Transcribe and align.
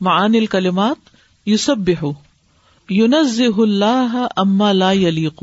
معان 0.00 0.34
الکلمات 0.34 0.96
یوسب 1.46 1.90
یونز 2.88 3.42
اللہ 3.58 4.26
اما 4.36 4.72
لا 4.72 4.92
یلیق 4.92 5.42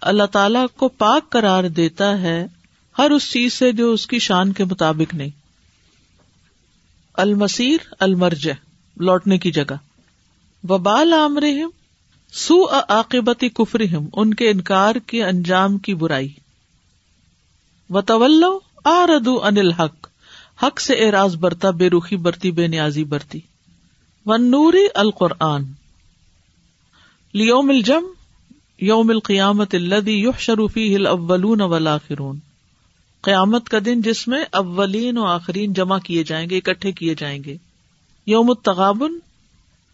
اللہ 0.00 0.22
تعالی 0.22 0.58
کو 0.76 0.88
پاک 0.88 1.30
قرار 1.30 1.64
دیتا 1.64 2.20
ہے 2.20 2.46
ہر 2.98 3.10
اس 3.10 3.30
چیز 3.30 3.52
سے 3.52 3.72
جو 3.72 3.92
اس 3.92 4.06
کی 4.06 4.18
شان 4.18 4.52
کے 4.52 4.64
مطابق 4.64 5.14
نہیں۔ 5.14 5.28
المسیر 7.14 7.76
المرج 7.98 8.50
لوٹنے 8.96 9.38
کی 9.38 9.50
جگہ۔ 9.50 9.74
وبال 10.68 11.12
عامرہم 11.12 11.70
سو 12.32 12.70
عاقبتی 12.70 13.48
کفرہم، 13.48 14.06
ان 14.12 14.34
کے 14.34 14.50
انکار 14.50 14.94
کے 14.94 15.24
انجام 15.24 15.78
کی 15.78 15.94
برائی۔ 15.94 16.32
و 17.90 18.00
طلو 18.00 18.58
آ 18.84 19.06
ردو 19.06 19.44
انل 19.44 19.72
حق 19.72 20.08
حق 20.62 20.80
سے 20.80 20.94
اعراض 20.94 21.36
برتا، 21.36 21.70
بے 21.70 21.90
روخی 21.90 22.16
برتی، 22.16 22.50
بے 22.50 22.66
نیازی 22.66 23.04
برتی۔ 23.04 23.40
و 24.26 24.36
نوری 24.36 24.86
القرآن 24.94 25.64
لیوم 27.32 27.68
الجم 27.68 28.04
یوم 28.80 29.10
القیامت 29.10 29.74
الدی 29.74 30.12
یوح 30.12 30.38
شروفی 30.38 30.96
ہل 30.96 31.06
اولون 31.06 31.60
ولاخرون 31.60 32.38
قیامت 33.20 33.68
کا 33.68 33.78
دن 33.84 34.00
جس 34.00 34.28
میں 34.28 34.44
اولین 34.52 35.18
و 35.18 35.24
آخرین 35.24 35.72
جمع 35.72 35.98
کیے 35.98 36.24
جائیں 36.24 36.50
گے، 36.50 36.58
اکٹھے 36.58 36.92
کیے 36.92 37.14
جائیں 37.18 37.44
گے۔ 37.44 37.56
یوم 38.26 38.50
التغابن 38.50 39.12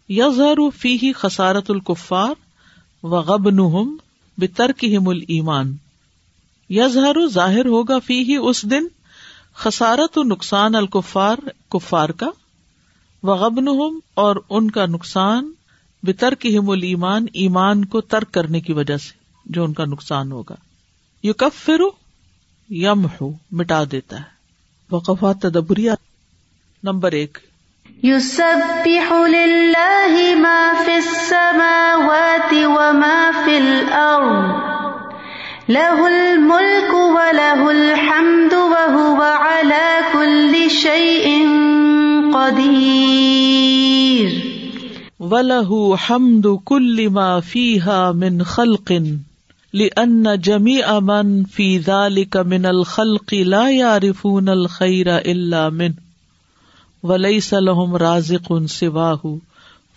یظہر 0.09 0.69
فی 0.77 0.97
ہی 1.03 1.13
خسارت 1.13 1.71
الکفار 1.71 2.33
و 3.03 3.09
غب 3.09 3.49
نہم 3.49 3.97
بترکہم 4.37 5.07
الایمان۔ 5.07 5.75
یظہر 6.69 7.27
ظاہر 7.27 7.65
ہوگا 7.65 7.99
فی 7.99 8.23
ہی 8.23 8.35
اس 8.35 8.63
دن 8.63 8.83
خسارت 9.55 10.17
و 10.17 10.23
نقصان 10.23 10.75
الکفار، 10.75 11.37
کفار 11.69 12.09
کا۔ 12.09 12.27
وغبن 13.23 13.97
اور 14.13 14.35
ان 14.49 14.71
کا 14.71 14.85
نقصان 14.85 15.51
بتر 16.03 16.35
کی 16.35 16.57
ہم 16.57 16.69
المان 16.69 17.25
ایمان 17.33 17.85
کو 17.85 18.01
ترک 18.01 18.31
کرنے 18.31 18.61
کی 18.61 18.73
وجہ 18.73 18.97
سے، 18.97 19.11
جو 19.45 19.63
ان 19.63 19.73
کا 19.73 19.85
نقصان 19.85 20.31
ہوگا۔ 20.31 20.55
یو 21.23 21.33
کب 21.33 21.49
فرو 21.65 21.89
یم 22.69 23.05
ہو 23.05 23.31
مٹا 23.51 23.83
دیتا 23.91 24.17
ہے۔ 24.17 24.23
وقفات 24.91 25.41
تدبری 25.41 25.87
نمبر 26.83 27.11
ایک۔ 27.11 27.37
یو 28.03 28.19
سب 28.19 28.87
ما 30.37 30.73
فی 30.85 30.91
السماوات 30.91 32.53
وما 32.53 33.31
فی 33.45 33.55
الارض۔ 33.55 34.73
له 35.69 36.05
الملك 36.05 36.93
وله 36.93 37.69
الحمد 37.69 38.53
وهو 38.53 39.21
على 39.21 39.99
كل 40.13 40.69
شيء 40.69 41.32
قدير 42.43 44.29
وله 45.19 45.95
حمد 45.95 46.47
كل 46.65 47.09
ما 47.09 47.39
فيها 47.39 48.11
من 48.11 48.43
خلق، 48.43 48.91
لأن 49.73 50.23
جميع 50.43 50.99
من 50.99 51.43
في 51.43 51.77
ذلك 51.77 52.37
من 52.37 52.65
الخلق 52.65 53.33
لا 53.33 53.69
يعرفون 53.69 54.49
الخير 54.49 55.07
إلا 55.25 55.69
منه، 55.69 56.01
وليس 57.03 57.53
لهم 57.53 57.95
رازق 57.95 58.51
سواه، 58.69 59.25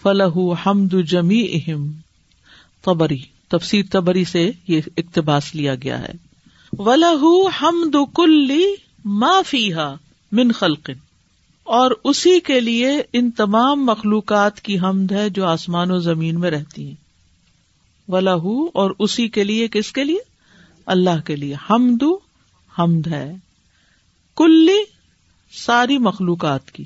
فله 0.02 0.54
حمد 0.66 0.94
جميعهم۔ 1.08 1.90
طبری 2.84 3.18
تفسیر 3.48 3.84
تبری 3.90 4.24
سے 4.24 4.50
یہ 4.68 4.80
اقتباس 4.96 5.54
لیا 5.54 5.74
گیا 5.74 6.02
ہے۔ 6.02 6.26
ہم 7.62 7.90
کلی 8.14 8.64
ما 9.04 9.40
فیحا 9.46 9.94
من 10.32 10.52
خلقن 10.52 11.05
اور 11.66 11.90
اسی 12.04 12.40
کے 12.40 12.60
لیے 12.60 13.02
ان 13.12 13.30
تمام 13.30 13.86
مخلوقات 13.86 14.60
کی 14.60 14.78
حمد 14.78 15.12
ہے 15.12 15.30
جو 15.30 15.46
آسمان 15.46 15.90
و 15.90 15.98
زمین 15.98 16.40
میں 16.40 16.50
رہتی 16.50 16.86
ہیں۔ 16.86 16.94
ولا 18.08 18.32
اور 18.32 18.90
اسی 18.98 19.28
کے 19.28 19.44
لیے 19.44 19.68
کس 19.68 19.92
کے 19.92 20.04
لیے؟ 20.04 20.18
اللہ 20.86 21.20
کے 21.24 21.36
لیے۔ 21.36 21.54
حمد 21.70 22.02
حمد 22.78 23.06
ہے۔ 23.06 23.32
کلی 24.36 24.84
ساری 25.52 25.98
مخلوقات 25.98 26.70
کی۔ 26.70 26.84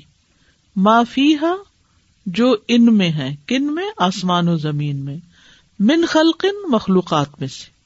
معافیہ 0.75 1.45
جو 2.25 2.55
ان 2.67 2.97
میں 2.97 3.11
ہے۔ 3.11 3.35
کن 3.47 3.75
میں؟ 3.75 3.89
آسمان 3.97 4.47
و 4.47 4.57
زمین 4.57 5.05
میں۔ 5.05 5.17
من 5.79 6.05
خلقن، 6.05 6.71
مخلوقات 6.71 7.39
میں 7.39 7.47
سے۔ 7.47 7.81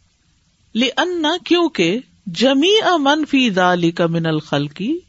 انا 0.97 1.34
کیونکہ 1.45 2.00
جمی 2.25 2.81
امن 2.81 3.25
فی 3.25 3.50
دالی 3.50 3.91
کا 3.91 4.07
من 4.07 4.25
الخلقی۔ 4.25 5.00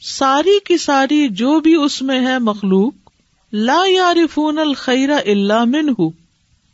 ساری 0.00 0.58
کی 0.64 0.78
ساری 0.78 1.28
جو 1.28 1.60
بھی 1.60 1.74
اس 1.74 2.02
میں 2.02 2.26
ہے 2.26 2.38
مخلوق، 2.38 2.94
لا 3.52 3.82
یارفون 3.86 4.58
الخیر 4.58 5.10
اللہ 5.10 5.64
من 5.64 5.86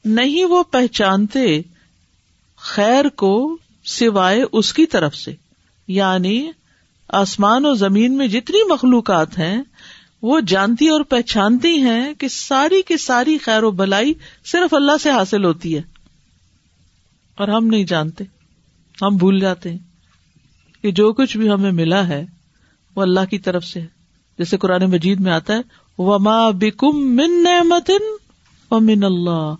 نہیں 0.05 0.45
وہ 0.45 0.63
پہچانتے 0.63 1.63
خیر 2.57 3.09
کو 3.09 3.57
سوائے 3.85 4.45
اس 4.53 4.73
کی 4.73 4.87
طرف 4.87 5.17
سے۔ 5.17 5.35
یعنی 5.89 6.51
آسمان 7.09 7.67
و 7.67 7.75
زمین 7.75 8.17
میں 8.17 8.29
جتنی 8.29 8.73
مخلوقات 8.73 9.39
ہیں، 9.39 9.63
وہ 10.23 10.41
جانتی 10.41 10.89
اور 10.89 11.01
پہچانتی 11.01 11.77
ہیں 11.77 12.15
کہ 12.15 12.29
ساری 12.29 12.83
کی 12.83 12.97
ساری 12.97 13.39
خیر 13.39 13.63
و 13.63 13.71
بلائی 13.71 14.15
صرف 14.45 14.75
اللہ 14.75 14.93
سے 15.03 15.11
حاصل 15.11 15.45
ہوتی 15.45 15.77
ہے۔ 15.77 15.83
اور 17.39 17.49
ہم 17.49 17.67
نہیں 17.67 17.85
جانتے، 17.85 18.25
ہم 19.03 19.17
بھول 19.17 19.41
جاتے 19.41 19.71
ہیں 19.71 19.79
کہ 20.83 20.91
جو 20.91 21.13
کچھ 21.13 21.37
بھی 21.37 21.51
ہمیں 21.51 21.73
ملا 21.73 22.09
ہے 22.09 22.27
وہ 22.97 23.03
اللہ 23.03 23.21
کی 23.31 23.39
طرف 23.39 23.65
سے 23.65 23.81
ہے۔ 23.81 23.87
جیسے 24.39 24.57
قرآن 24.57 24.91
مجید 24.91 25.21
میں 25.21 25.33
آتا 25.33 25.55
ہے، 25.55 25.61
وما 25.99 26.51
بکم 26.51 27.17
من 27.17 27.43
نعمت 27.43 27.91
من 28.71 29.05
اللہ 29.05 29.55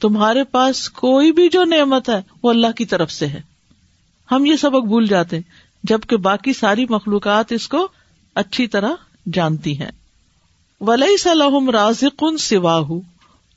تمہارے 0.00 0.44
پاس 0.44 0.90
کوئی 0.90 1.32
بھی 1.32 1.48
جو 1.48 1.64
نعمت 1.64 2.08
ہے، 2.08 2.22
وہ 2.42 2.50
اللہ 2.50 2.66
کی 2.76 2.84
طرف 2.84 3.12
سے 3.12 3.26
ہے۔ 3.26 3.40
ہم 4.32 4.44
یہ 4.44 4.56
سبق 4.56 4.84
بھول 4.86 5.06
جاتے 5.06 5.36
ہیں، 5.36 5.42
جبکہ 5.84 6.16
باقی 6.16 6.52
ساری 6.52 6.86
مخلوقات 6.90 7.52
اس 7.52 7.68
کو 7.68 7.88
اچھی 8.34 8.66
طرح 8.66 8.90
جانتی 9.32 9.80
ہیں۔ 9.80 9.90
ولی 10.80 11.16
سلحم 11.16 11.70
رازق 11.70 12.22
ان 12.22 12.36
سوا 12.36 12.78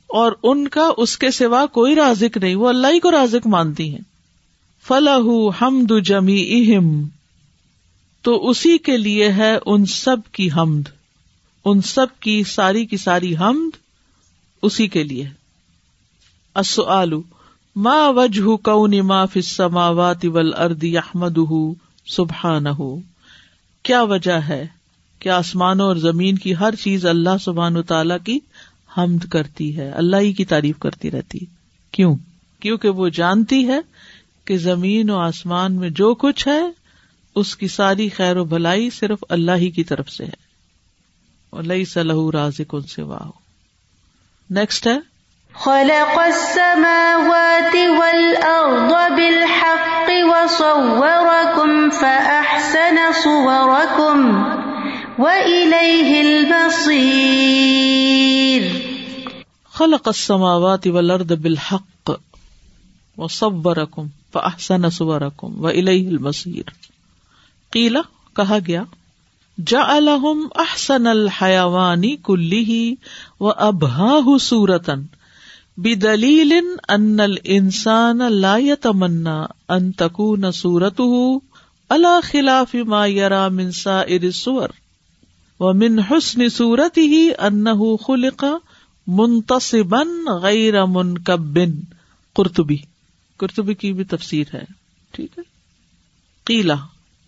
اور 0.08 0.32
ان 0.44 0.68
کا 0.68 0.92
اس 0.98 1.18
کے 1.18 1.32
سوا 1.32 1.66
کوئی 1.66 1.96
رازق 1.96 2.38
نہیں، 2.38 2.56
وہ 2.56 2.70
اللہ 2.70 2.88
ہی 2.88 3.00
کو 3.00 3.12
رازق 3.12 3.48
مانتی 3.48 3.92
ہیں۔ 3.92 4.02
فلاح 4.88 5.50
حمد 5.62 6.06
جمی 6.06 6.48
اہم 6.52 7.08
تو 8.30 8.50
اسی 8.50 8.78
کے 8.78 8.98
لیے 8.98 9.32
ہے 9.32 9.58
ان 9.66 9.86
سب 9.86 10.18
کی 10.32 10.50
حمد۔ 10.52 10.82
ان 11.66 11.82
سب 11.82 12.06
کی 12.20 12.44
ساری 12.44 12.86
کی 12.86 12.98
ساری 12.98 13.36
حمد 13.36 13.78
اسی 14.62 14.88
کے 14.88 15.04
لیے 15.04 15.30
ما 17.76 18.10
وجہ 18.10 18.56
کون 18.56 18.98
ما 18.98 19.26
فسماوات 19.26 20.26
ول 20.26 20.54
اردی 20.54 20.98
احمد 20.98 21.38
سبحان 22.06 22.64
کیا 23.84 24.04
وجہ 24.04 24.32
ہے 24.32 24.68
کہ 25.20 25.30
آسمانوں 25.30 25.86
اور 25.86 25.96
زمین 25.96 26.38
کی 26.38 26.56
ہر 26.56 26.76
چیز 26.76 27.06
اللہ 27.06 27.38
سبحان 27.42 27.78
و 27.78 27.82
تعالی 27.82 28.16
کی 28.24 28.40
حمد 28.98 29.26
کرتی 29.30 29.78
ہے، 29.78 29.90
اللہ 29.90 30.18
ہی 30.18 30.34
کی 30.34 30.46
تعریف 30.46 30.80
کرتی 30.80 31.12
رہتی۔ 31.12 31.40
کیوں؟ 31.92 32.16
کیونکہ 32.60 32.90
وہ 32.90 33.10
جانتی 33.10 33.68
ہے 33.68 33.80
کہ 34.46 34.58
زمین 34.58 35.10
و 35.10 35.18
آسمان 35.18 35.76
میں 35.76 35.90
جو 35.90 36.16
کچھ 36.16 36.48
ہے 36.48 36.79
اس 37.36 37.56
کی 37.56 37.68
ساری 37.68 38.10
خیر 38.10 38.38
و 38.38 38.44
بھلائی 38.44 38.90
صرف 38.90 39.24
اللہ 39.30 39.52
ہی 39.52 39.70
کی 39.70 39.84
طرف 39.84 40.10
سے 40.10 40.26
ہے۔ 40.26 40.50
اللہ 41.52 41.84
صلاح 41.84 42.32
راز 42.34 42.62
کن 42.68 42.82
سے 42.82 43.02
واہ 43.02 43.30
نیکسٹ 44.50 44.88
ہے۔ 44.88 44.98
خلق 45.54 46.20
السماوات 46.20 47.76
والأرض 47.98 48.92
بالحق 48.92 50.10
وصوركم 50.10 51.90
فأحسن 51.90 52.98
صوركم 53.24 54.44
خلق 59.74 60.08
السماوات 60.08 60.88
والارض 60.88 61.32
بالحق 61.32 62.12
وصوركم 63.18 64.08
فاحسن 64.34 64.90
صوركم 64.90 65.66
واليه 65.66 66.08
المصير۔ 66.08 66.89
قيل 67.74 67.98
کہا 68.36 68.58
گیا 68.68 68.84
جعلهم 69.58 70.44
احسن 70.56 71.08
الحيوان 71.08 72.04
كله 72.24 72.78
وابهاه 73.40 74.36
صورتا، 74.44 74.96
بدلیل 75.78 76.54
ان 76.90 77.20
الانسان 77.20 78.22
لا 78.38 78.56
يتمنى 78.58 79.38
ان 79.70 79.92
تكون 79.98 80.52
صورته 80.52 81.20
على 81.90 82.14
خلاف 82.24 82.76
ما 82.88 83.06
يرى 83.06 83.42
من 83.54 83.72
سائر 83.78 84.26
الصور 84.26 84.76
و 85.60 85.74
من 85.74 86.00
حسن 86.10 86.48
صورت 86.50 86.98
ہی 87.14 87.22
ان 87.40 87.66
خلق 88.06 88.46
منتصبن 89.08 90.14
غیر 90.42 90.84
منکبن۔ 90.86 91.74
قرطبی 92.36 92.78
قرطبی 93.40 93.74
کی 93.74 93.94
بھی 93.94 94.04
تفسیر 94.04 94.54
ہے، 94.54 94.64
ٹھیک 95.12 95.38
ہے؟ 95.38 95.44
قیلا 96.48 96.76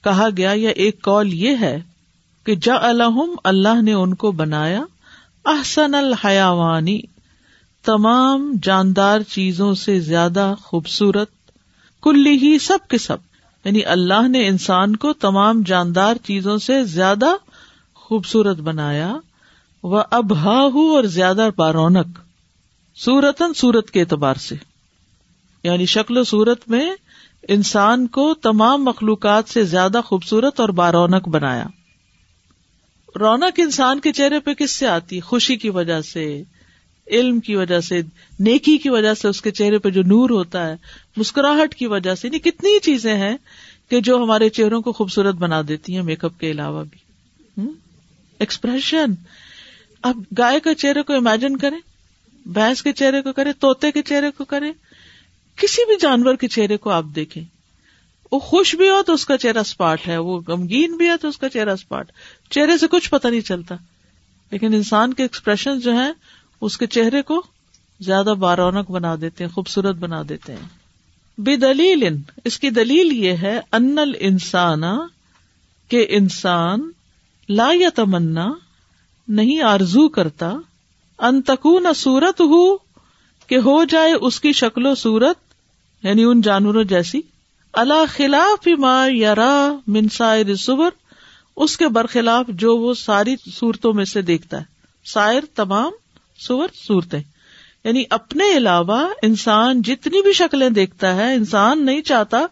کہا 0.04 0.30
گیا، 0.38 0.52
یا 0.56 0.70
ایک 0.70 1.02
کال 1.02 1.34
یہ 1.34 1.56
ہے 1.62 1.82
کہ 2.46 2.56
جا 2.56 2.76
الحم 2.82 3.36
اللہ 3.44 3.82
نے 3.82 3.94
ان 3.94 4.14
کو 4.14 4.32
بنایا، 4.32 4.84
احسن 5.46 5.96
الحیوانی، 5.96 7.02
تمام 7.86 8.52
جاندار 8.64 9.22
چیزوں 9.22 9.74
سے 9.74 10.00
زیادہ 10.00 10.54
خوبصورت، 10.64 11.30
کلی 12.04 12.38
ہی 12.42 12.60
سب 12.60 12.78
کے 12.88 12.98
سب۔ 12.98 13.18
یعنی 13.66 13.86
اللہ 13.86 14.28
نے 14.28 14.48
انسان 14.48 14.96
کو 14.96 15.14
تمام 15.14 15.62
جاندار 15.62 16.16
چیزوں 16.26 16.58
سے 16.58 16.84
زیادہ 16.84 17.26
خوبصورت 17.94 18.58
بنایا 18.58 19.18
وہ 19.84 20.04
اب 20.12 20.34
اور 20.34 21.04
زیادہ 21.04 21.50
بارونق 21.56 22.08
سورتن 22.96 23.54
سورت 23.54 23.92
کے 23.92 24.00
اعتبار 24.00 24.36
سے۔ 24.36 24.56
یعنی 25.64 25.86
شکل 25.86 26.18
و 26.18 26.24
صورت 26.24 26.70
میں 26.70 26.92
انسان 27.48 28.08
کو 28.08 28.34
تمام 28.34 28.84
مخلوقات 28.84 29.50
سے 29.50 29.64
زیادہ 29.64 30.02
خوبصورت 30.06 30.60
اور 30.60 30.70
بارونق 30.70 31.28
بنایا۔ 31.28 31.66
رونق 33.20 33.54
انسان 33.58 34.00
کے 34.00 34.12
چہرے 34.12 34.40
پہ 34.40 34.54
کس 34.54 34.72
سے 34.72 34.88
آتی؟ 34.88 35.20
خوشی 35.20 35.56
کی 35.56 35.70
وجہ 35.70 36.02
سے، 36.02 36.44
علم 37.08 37.40
کی 37.40 37.56
وجہ 37.56 37.80
سے، 37.80 38.02
نیکی 38.40 38.78
کی 38.78 38.90
وجہ 38.90 39.14
سے 39.14 39.28
اس 39.28 39.42
کے 39.42 39.52
چہرے 39.52 39.78
پہ 39.78 39.90
جو 39.90 40.02
نور 40.02 40.30
ہوتا 40.30 40.68
ہے، 40.68 40.76
مسکراہٹ 41.18 41.76
کی 41.76 41.88
وجہ 41.88 42.16
سے۔ 42.16 42.28
یعنی 42.28 42.40
کتنی 42.40 42.80
چیزیں 42.80 43.18
ہیں 43.18 43.38
کہ 43.90 44.02
جو 44.02 44.24
ہمارے 44.24 44.50
چہروں 44.50 44.82
کو 44.82 44.92
خوبصورت 44.92 45.36
بنا 45.36 45.62
دیتی 45.68 45.96
ہیں، 45.96 46.04
میک 46.04 46.26
اپ 46.26 46.40
کے 46.40 46.52
علاوہ 46.52 46.84
بھی۔ 46.84 47.00
ایکسپریشن۔ 48.40 49.14
اب 50.02 50.18
گائے 50.38 50.60
کا 50.60 50.74
چہرے 50.74 51.04
کو 51.04 51.14
امیجن 51.14 51.58
کریں، 51.58 51.80
بھینس 52.46 52.84
کے 52.84 52.94
چہرے 52.94 53.22
کو 53.22 53.34
کرے 53.34 53.54
توتے 53.54 53.92
کے 53.92 54.02
چہرے 54.02 54.32
کو 54.32 54.46
کرے 54.46 54.72
کسی 55.62 55.86
بھی 55.86 55.96
جانور 56.00 56.36
کے 56.36 56.48
چہرے 56.48 56.78
کو 56.78 56.90
آپ 56.90 57.04
دیکھیں۔ 57.16 57.44
وہ 58.32 58.40
خوش 58.40 58.76
بھی 58.76 58.90
ہو 58.90 59.04
تو 59.04 59.14
اس 59.14 59.26
کا 59.26 59.38
چہرہ 59.38 59.60
اسپاٹ 59.60 60.08
ہے، 60.08 60.18
وہ 60.18 60.42
غمگین 60.48 60.98
بھی 60.98 61.10
ہے 61.10 61.18
تو 61.18 61.28
اس 61.28 61.38
کا 61.38 61.50
چہرہ 61.50 61.70
اسپاٹ 61.70 62.12
چہرے 62.50 62.78
سے 62.78 62.88
کچھ 62.88 63.10
پتا 63.10 63.30
نہیں 63.30 63.42
چلتا۔ 63.42 63.76
لیکن 64.52 64.74
انسان 64.74 65.14
کے 65.14 65.24
ایکسپریشن 65.24 65.80
جو 65.80 65.94
ہیں، 65.94 66.12
اس 66.62 66.78
کے 66.78 66.88
چہرے 66.88 67.22
کو 67.22 67.44
زیادہ 68.00 68.34
بارونق 68.40 68.92
بنا 68.92 69.16
دیتے 69.22 69.44
ہیں، 69.44 69.52
خوبصورت 69.52 69.96
بنا 69.96 70.22
دیتے 70.30 70.54
ہیں۔ 70.54 70.82
بے 71.38 71.56
دلیل 71.56 72.18
اس 72.46 72.60
کی 72.60 72.70
دلیل 72.70 73.12
یہ 73.12 73.32
ہے 73.32 73.60
انل 73.72 74.12
انسان 74.20 74.82
کے 75.90 76.06
انسان 76.10 76.92
لا 77.50 77.70
یا 77.74 77.90
تمنا 77.96 78.54
نہیں 79.28 79.62
آرزو 79.62 80.10
کرتا۔ 80.10 80.52
انتقون 81.20 81.86
صورت 81.96 82.42
ہو 82.42 82.76
کہ 83.48 83.56
ہو 83.56 83.84
جائے 83.84 84.14
اس 84.14 84.40
کی 84.40 84.52
شکل 84.52 84.86
و 84.86 84.96
صورت 84.96 85.51
یعنی 86.04 86.24
ان 86.24 86.42
جانوروں 86.42 86.84
جیسی۔ 86.84 87.22
اللہ 87.74 88.04
خلاف 88.10 88.68
ما 88.68 89.08
یارا 89.12 89.76
منسائر 89.88 90.56
سور 90.56 90.92
اس 91.56 91.78
کے 91.78 91.88
برخلاف 91.88 92.46
جو 92.48 92.78
وہ 92.78 92.94
ساری 92.94 93.36
صورتوں 93.54 93.94
میں 93.94 94.06
سے 94.06 94.22
دیکھتا 94.22 94.60
ہے۔ 94.60 94.64
سائر 95.06 95.42
تمام 95.56 95.92
سور 96.40 96.68
صورتیں۔ 96.88 97.20
یعنی 97.84 98.04
اپنے 98.10 98.58
علاوہ 98.58 99.08
انسان 99.24 99.82
جتنی 99.82 100.22
بھی 100.22 100.34
شکلیں 100.34 100.70
دیکھتا 100.70 101.16
ہے، 101.16 101.34
انسان 101.34 101.86
نہیں 101.86 102.02
چاہتا 102.02 102.46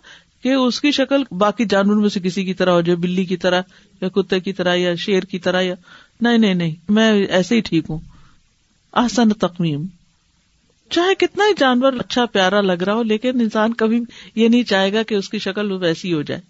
کہ 0.43 0.53
اس 0.53 0.81
کی 0.81 0.91
شکل 0.91 1.23
باقی 1.31 1.65
جانور 1.65 1.95
میں 1.95 2.09
سے 2.09 2.19
کسی 2.19 2.45
کی 2.45 2.53
طرح 2.53 2.71
ہو 2.71 2.81
جائے 2.81 2.95
بلی 2.95 3.25
کی 3.25 3.37
طرح 3.37 3.61
یا 4.01 4.09
کتے 4.09 4.39
کی 4.39 4.53
طرح 4.53 4.75
یا 4.75 4.95
شیر 4.95 5.23
کی 5.23 5.39
طرح 5.39 5.61
یا۔ 5.61 5.75
نہیں 6.21 6.37
نہیں 6.37 6.53
نہیں، 6.53 6.75
میں 6.89 7.11
ایسے 7.25 7.55
ہی 7.55 7.61
ٹھیک 7.61 7.85
ہوں۔ 7.89 7.99
آسن 8.91 9.29
تقمیم 9.29 9.85
چاہے 10.89 11.15
کتنا 11.15 11.43
ہی 11.43 11.53
جانور 11.57 11.93
اچھا 11.93 12.25
پیارا 12.25 12.61
لگ 12.61 12.83
رہا 12.83 12.93
ہو، 12.93 13.03
لیکن 13.03 13.41
انسان 13.41 13.73
کبھی 13.73 14.01
یہ 14.35 14.47
نہیں 14.47 14.63
چاہے 14.63 14.93
گا 14.93 15.03
کہ 15.03 15.15
اس 15.15 15.29
کی 15.29 15.39
شکل 15.39 15.71
ویسی 15.71 16.13
ہو 16.13 16.21
جائے۔ 16.21 16.41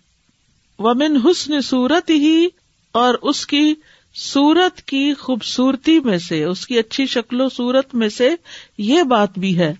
ومن 0.80 1.18
حسن 1.25 1.62
صورت 1.62 2.09
ہی 2.09 2.47
اور 2.91 3.13
اس 3.21 3.47
کی 3.47 3.74
سورت 4.13 4.81
کی 4.81 5.13
خوبصورتی 5.13 6.00
میں 6.00 6.18
سے، 6.18 6.44
اس 6.44 6.68
کی 6.68 6.80
اچھی 6.80 7.06
شکل 7.06 7.41
و 7.41 7.50
صورت 7.50 7.95
میں 7.95 8.09
سے 8.09 8.36
یہ 8.77 9.03
بات 9.03 9.39
بھی 9.39 9.59
ہے۔ 9.59 9.74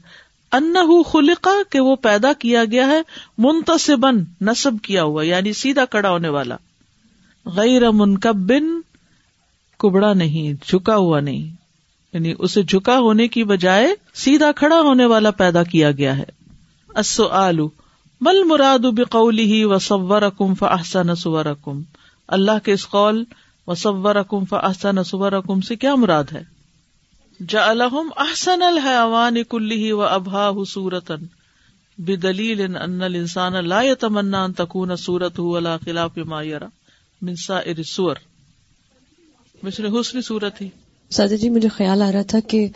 ان 0.52 0.76
خلقا 1.12 1.52
کہ 1.70 1.80
وہ 1.80 1.96
پیدا 1.96 2.34
کیا 2.34 2.66
گیا 2.66 2.88
ہے 2.88 3.02
منتصبن 3.38 4.24
نصب 4.42 4.72
کیا 4.84 5.04
ہوا 5.04 5.26
یعنی 5.26 5.54
سیدھا 5.54 5.86
کڑا 5.86 6.10
ہونے 6.10 6.30
والا۔ 6.30 6.56
غیر 7.46 7.92
منکبن 7.92 8.82
کبڑا 9.78 10.14
نہیں، 10.14 10.54
جھکا 10.68 10.96
ہوا 10.96 11.20
نہیں۔ 11.20 11.59
یعنی 12.14 12.34
اسے 12.40 12.64
جھکا 12.64 12.98
ہونے 12.98 13.28
کی 13.28 13.44
بجائے 13.44 13.96
سیدھا 14.14 14.52
کھڑا 14.52 14.82
ہونے 14.82 15.06
والا 15.06 15.32
پیدا 15.32 15.64
کیا 15.64 15.92
گیا 15.92 16.18
ہے۔ 16.18 16.26
اصو 16.96 17.28
آلو 17.28 17.70
مل 18.22 18.44
مراد 18.44 18.80
بقولی 18.80 19.44
ہی 19.44 19.64
و 19.64 19.80
صور 19.80 20.22
اکم 20.22 20.54
فحسن 20.54 21.16
سور 21.16 21.46
اکم 21.46 21.82
اللہ 22.28 22.64
کے 22.64 22.74
اس 22.74 22.90
قول 22.90 23.24
و 23.68 23.76
صور 23.76 24.16
اکم 24.16 24.46
فحسن 24.46 25.04
سور 25.04 25.32
اکم 25.32 25.62
سے 25.62 25.76
کیا 25.76 25.96
مراد 25.96 26.24
ہے؟ 26.32 26.44
جا 27.50 27.70
الحم 27.70 28.10
احسن 28.18 28.62
الحیوان 28.62 29.44
کلی 29.44 29.92
و 29.92 30.02
ابہا 30.02 30.52
سورتن 30.68 31.26
بدلیل 31.98 32.62
ان 32.62 33.02
الانسان 33.02 33.54
لا 33.68 33.82
يتمنى 33.82 34.38
ان 34.38 34.54
تكون 34.54 34.96
صورته 34.96 35.58
على 35.58 35.76
خلاف 35.86 36.18
ما 36.18 36.42
يرى 36.42 36.66
من 37.22 37.36
سائر 37.36 37.78
الصور 37.78 38.16
مثل 39.64 40.00
حسن 40.00 40.22
صورت 40.22 40.62
ہی۔ 40.62 40.70
سادہ 41.12 41.34
جی 41.34 41.50
مجھے 41.50 41.70
خیال 41.70 42.02
آ 42.02 42.12
رہا 42.12 42.22
تھا 42.22 42.40
کہ 42.40 42.68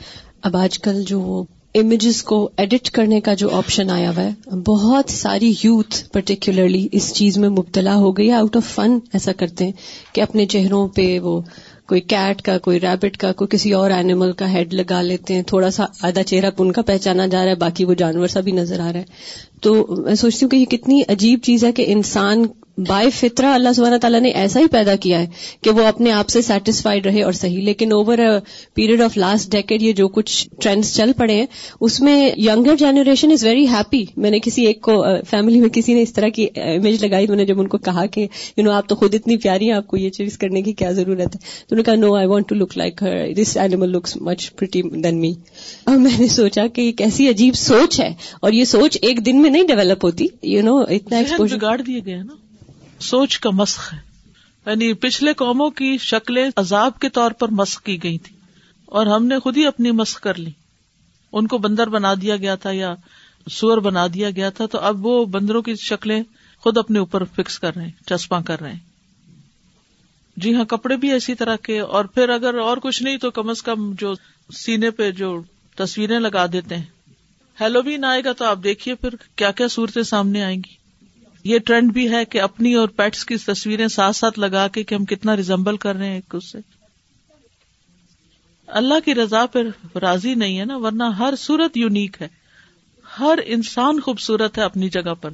اب 0.41 0.57
آج 0.57 0.79
کل 0.79 1.03
جو 1.03 1.43
امیجز 1.75 2.23
کو 2.23 2.49
ایڈٹ 2.57 2.89
کرنے 2.89 3.21
کا 3.21 3.33
جو 3.33 3.49
آپشن 3.49 3.89
آیا 3.89 4.09
ہوا 4.09 4.23
ہے، 4.23 4.55
بہت 4.55 5.09
ساری 5.09 5.53
یوتھ 5.63 6.11
پرٹیکولرلی 6.11 6.87
اس 6.91 7.13
چیز 7.13 7.37
میں 7.37 7.49
مبتلا 7.49 7.95
ہو 7.95 8.17
گئی 8.17 8.31
آؤٹ 8.31 8.55
آف 8.55 8.65
فن 8.75 8.97
ایسا 9.13 9.31
کرتے 9.31 9.65
ہیں 9.65 9.71
کہ 10.13 10.21
اپنے 10.21 10.45
چہروں 10.45 10.87
پہ 10.87 11.19
وہ 11.19 11.41
کوئی 11.87 12.01
کیٹ 12.01 12.41
کا، 12.41 12.57
کوئی 12.57 12.79
ریبٹ 12.79 13.17
کا، 13.17 13.31
کوئی 13.31 13.47
کسی 13.47 13.71
اور 13.71 13.91
اینیمل 13.91 14.31
کا 14.31 14.53
ہیڈ 14.53 14.73
لگا 14.73 15.01
لیتے 15.01 15.33
ہیں، 15.33 15.41
تھوڑا 15.41 15.71
سا 15.71 15.85
آدھا 16.01 16.23
چہرہ 16.23 16.49
ان 16.57 16.71
کا 16.71 16.81
پہچانا 16.81 17.25
جا 17.25 17.43
رہا 17.43 17.51
ہے، 17.51 17.55
باقی 17.55 17.85
وہ 17.85 17.93
جانور 17.93 18.27
سا 18.27 18.39
بھی 18.39 18.51
نظر 18.51 18.79
آ 18.79 18.93
رہا 18.93 18.99
ہے۔ 18.99 19.05
تو 19.61 19.95
میں 19.97 20.15
سوچتی 20.15 20.45
ہوں 20.45 20.49
کہ 20.49 20.55
یہ 20.55 20.65
کتنی 20.65 21.01
عجیب 21.07 21.39
چیز 21.43 21.63
ہے 21.63 21.71
کہ 21.71 21.85
انسان 21.87 22.45
بائی 22.77 23.09
فطرہ 23.09 23.45
اللہ 23.45 23.73
سبحانہ 23.75 23.97
تعالیٰ 23.97 24.21
نے 24.21 24.29
ایسا 24.29 24.59
ہی 24.59 24.67
پیدا 24.67 24.95
کیا 24.95 25.19
ہے 25.19 25.25
کہ 25.61 25.69
وہ 25.69 25.83
اپنے 25.85 26.11
آپ 26.11 26.29
سے 26.29 26.41
سیٹسفائڈ 26.41 27.05
رہے 27.05 27.23
اور 27.23 27.33
صحیح 27.33 27.61
لیکن 27.61 27.91
over 27.91 28.17
period 28.73 29.01
of 29.01 29.17
last 29.17 29.51
decade 29.51 29.81
یہ 29.81 29.93
جو 29.93 30.07
کچھ 30.07 30.49
ٹرینڈس 30.61 30.95
چل 30.95 31.11
پڑے 31.17 31.33
ہیں 31.33 31.45
اس 31.79 32.01
میں 32.01 32.31
یگر 32.37 32.75
جنریشن 32.75 33.31
از 33.31 33.43
ویری 33.43 33.67
ہیپی 33.67 34.05
میں 34.17 34.31
نے 34.31 34.39
کسی 34.39 34.65
ایک 34.65 34.81
کو 34.81 35.05
فیملی 35.29 35.59
میں 35.59 35.69
کسی 35.69 35.93
نے 35.93 36.01
اس 36.01 36.13
طرح 36.13 36.27
کی 36.27 36.47
امیج 36.55 37.05
لگائی 37.05 37.27
میں 37.27 37.37
نے 37.37 37.45
جب 37.45 37.59
ان 37.59 37.67
کو 37.67 37.77
کہا 37.77 38.05
کہ 38.05 38.27
یو 38.57 38.63
نو 38.63 38.71
آپ 38.71 38.89
تو 38.89 38.95
خود 38.95 39.15
اتنی 39.15 39.37
پیاری 39.37 39.65
ہیں 39.65 39.77
آپ 39.77 39.87
کو 39.87 39.97
یہ 39.97 40.09
چیز 40.09 40.37
کرنے 40.37 40.61
کی 40.61 40.73
کیا 40.73 40.91
ضرورت 40.91 41.35
ہے؟ 41.35 41.39
تو 41.67 41.75
نے 41.75 41.83
کہا 41.83 41.95
no 41.95 42.15
I 42.15 42.27
want 42.27 42.49
to 42.49 42.55
look 42.55 42.77
like 42.77 43.03
this 43.37 43.57
animal 43.57 43.89
looks 43.89 44.17
much 44.17 44.55
pretty 44.55 44.81
than 44.81 45.21
me 45.21 45.33
اور 45.83 45.95
میں 45.95 46.19
نے 46.19 46.27
سوچا 46.27 46.67
کہ 46.67 46.81
ایک 46.81 47.01
ایسی 47.01 47.29
عجیب 47.29 47.55
سوچ 47.55 47.99
ہے 47.99 48.13
اور 48.39 48.51
یہ 48.51 48.65
سوچ 48.65 48.97
ایک 49.01 49.25
دن 49.25 49.41
میں 49.41 49.49
نہیں 49.49 49.63
ڈیولپ 49.63 50.05
ہوتی 50.05 50.25
یو 50.43 50.61
نو 50.61 50.77
اتنا 50.77 51.17
ایکسپوجر 51.17 51.57
گاڑ 51.61 51.81
دیے 51.81 51.99
گئے 52.05 52.15
نا۔ 52.15 52.42
سوچ 52.99 53.39
کا 53.39 53.49
مسخ 53.49 53.93
ہے۔ 53.93 53.99
یعنی 54.65 54.93
پچھلے 54.93 55.33
قوموں 55.33 55.69
کی 55.69 55.97
شکلیں 55.97 56.49
عذاب 56.55 56.99
کے 56.99 57.09
طور 57.09 57.31
پر 57.31 57.47
مسخ 57.47 57.83
کی 57.83 58.03
گئی 58.03 58.17
تھی 58.17 58.35
اور 58.85 59.05
ہم 59.05 59.25
نے 59.25 59.39
خود 59.39 59.57
ہی 59.57 59.65
اپنی 59.65 59.91
مسخ 59.91 60.19
کر 60.19 60.35
لی۔ 60.35 60.51
ان 61.31 61.47
کو 61.47 61.57
بندر 61.57 61.89
بنا 61.89 62.13
دیا 62.21 62.35
گیا 62.35 62.55
تھا 62.55 62.69
یا 62.73 62.95
سور 63.51 63.77
بنا 63.77 64.07
دیا 64.13 64.29
گیا 64.29 64.49
تھا، 64.49 64.65
تو 64.65 64.77
اب 64.79 65.05
وہ 65.05 65.25
بندروں 65.25 65.61
کی 65.61 65.75
شکلیں 65.75 66.23
خود 66.59 66.77
اپنے 66.77 66.99
اوپر 66.99 67.23
فکس 67.23 67.59
کر 67.59 67.75
رہے 67.75 67.83
ہیں، 67.83 67.91
چسپاں 68.07 68.41
کر 68.41 68.61
رہے 68.61 68.71
ہیں۔ 68.71 68.79
جی 70.37 70.55
ہاں 70.55 70.65
کپڑے 70.65 70.97
بھی 70.97 71.11
اسی 71.11 71.35
طرح 71.35 71.55
کے، 71.55 71.79
اور 71.79 72.05
پھر 72.05 72.29
اگر 72.29 72.57
اور 72.57 72.77
کچھ 72.77 73.03
نہیں 73.03 73.17
تو 73.17 73.31
کم 73.31 73.49
از 73.49 73.63
کم 73.63 73.93
جو 73.93 74.13
سینے 74.53 74.91
پہ 74.91 75.11
جو 75.11 75.43
تصویریں 75.75 76.19
لگا 76.19 76.45
دیتے 76.53 76.77
ہیں۔ 76.77 76.85
ہیلو 77.61 77.81
بھی 77.81 77.97
نہ 77.97 78.05
آئے 78.05 78.23
گا 78.23 78.33
تو 78.33 78.45
آپ 78.45 78.59
دیکھیے 78.63 78.95
پھر 78.95 79.09
کیا 79.35 79.51
کیا 79.51 79.67
صورتیں 79.67 80.03
سامنے 80.03 80.43
آئیں 80.43 80.57
گی۔ 80.57 80.82
یہ 81.43 81.59
ٹرینڈ 81.59 81.93
بھی 81.93 82.11
ہے 82.11 82.25
کہ 82.25 82.41
اپنی 82.41 82.73
اور 82.73 82.87
پیٹس 82.87 83.25
کی 83.25 83.37
تصویریں 83.37 83.87
ساتھ 83.87 84.15
ساتھ 84.15 84.39
لگا 84.39 84.67
کے 84.67 84.83
کہ 84.83 84.95
ہم 84.95 85.05
کتنا 85.05 85.35
ریزمبل 85.35 85.77
کر 85.77 85.95
رہے 85.95 86.07
ہیں 86.07 86.15
ایک 86.15 86.35
اس 86.35 86.51
سے۔ 86.51 86.57
اللہ 88.67 88.93
کی 89.05 89.15
رضا 89.15 89.45
پہ 89.45 89.59
راضی 89.99 90.35
نہیں 90.35 90.59
ہے 90.59 90.65
نا، 90.65 90.77
ورنہ 90.77 91.03
ہر 91.03 91.33
صورت 91.37 91.77
یونیک 91.77 92.21
ہے۔ 92.21 92.27
ہر 93.19 93.39
انسان 93.45 93.99
خوبصورت 93.99 94.57
ہے 94.57 94.63
اپنی 94.63 94.89
جگہ 94.89 95.13
پر۔ 95.21 95.29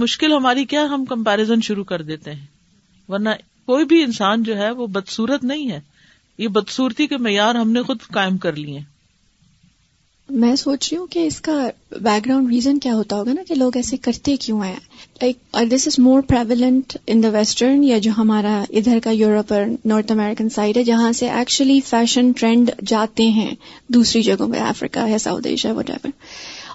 مشکل 0.00 0.32
ہماری 0.32 0.64
کیا 0.64 0.82
ہم 0.82 1.04
کمپیرزن 1.04 1.60
شروع 1.60 1.84
کر 1.84 2.02
دیتے 2.02 2.34
ہیں۔ 2.34 2.46
ورنہ 3.08 3.28
کوئی 3.66 3.84
بھی 3.84 4.02
انسان 4.02 4.42
جو 4.42 4.56
ہے 4.56 4.70
وہ 4.70 4.86
بدسورت 4.86 5.44
نہیں 5.44 5.70
ہے۔ 5.70 5.80
یہ 6.38 6.48
بدسورتی 6.48 7.06
کے 7.06 7.16
معیار 7.16 7.54
ہم 7.54 7.72
نے 7.72 7.82
خود 7.82 7.98
قائم 8.12 8.38
کر 8.38 8.52
لیے۔ 8.52 8.93
میں 10.28 10.56
سوچ 10.56 10.92
رہی 10.92 10.98
ہوں 10.98 11.06
کہ 11.06 11.26
اس 11.26 11.40
کا 11.40 11.68
بیک 12.00 12.26
گراؤنڈ 12.26 12.52
ریزن 12.52 12.78
کیا 12.78 12.94
ہوتا 12.94 13.16
ہوگا 13.16 13.32
نا 13.32 13.42
کہ 13.48 13.54
لوگ 13.54 13.76
ایسے 13.76 13.96
کرتے 13.96 14.36
کیوں 14.36 14.64
ہیں؟ 14.64 14.76
Like 15.22 15.36
this 15.70 15.86
is 15.86 15.98
more 15.98 16.20
prevalent 16.20 16.96
in 17.06 17.22
the 17.22 17.28
western 17.28 17.84
یا 17.84 17.98
جو 17.98 18.10
ہمارا 18.18 18.64
ادھر 18.70 18.98
کا 19.04 19.10
یورپ 19.10 19.52
اور 19.52 19.62
نارتھ 19.84 20.12
امیرکن 20.12 20.48
سائڈ 20.48 20.76
ہے 20.76 20.84
جہاں 20.84 21.12
سے 21.12 21.30
ایکچولی 21.30 21.80
فیشن 21.80 22.32
ٹرینڈ 22.32 22.70
جاتے 22.86 23.26
ہیں 23.26 23.54
دوسری 23.88 24.22
جگہوں 24.22 24.52
پہ 24.52 24.58
افریقہ 24.58 25.00
ہے 25.00 25.18
ساؤتھ 25.18 25.46
ایشیا 25.46 25.72
وٹ 25.72 25.90
ایور 25.90 26.10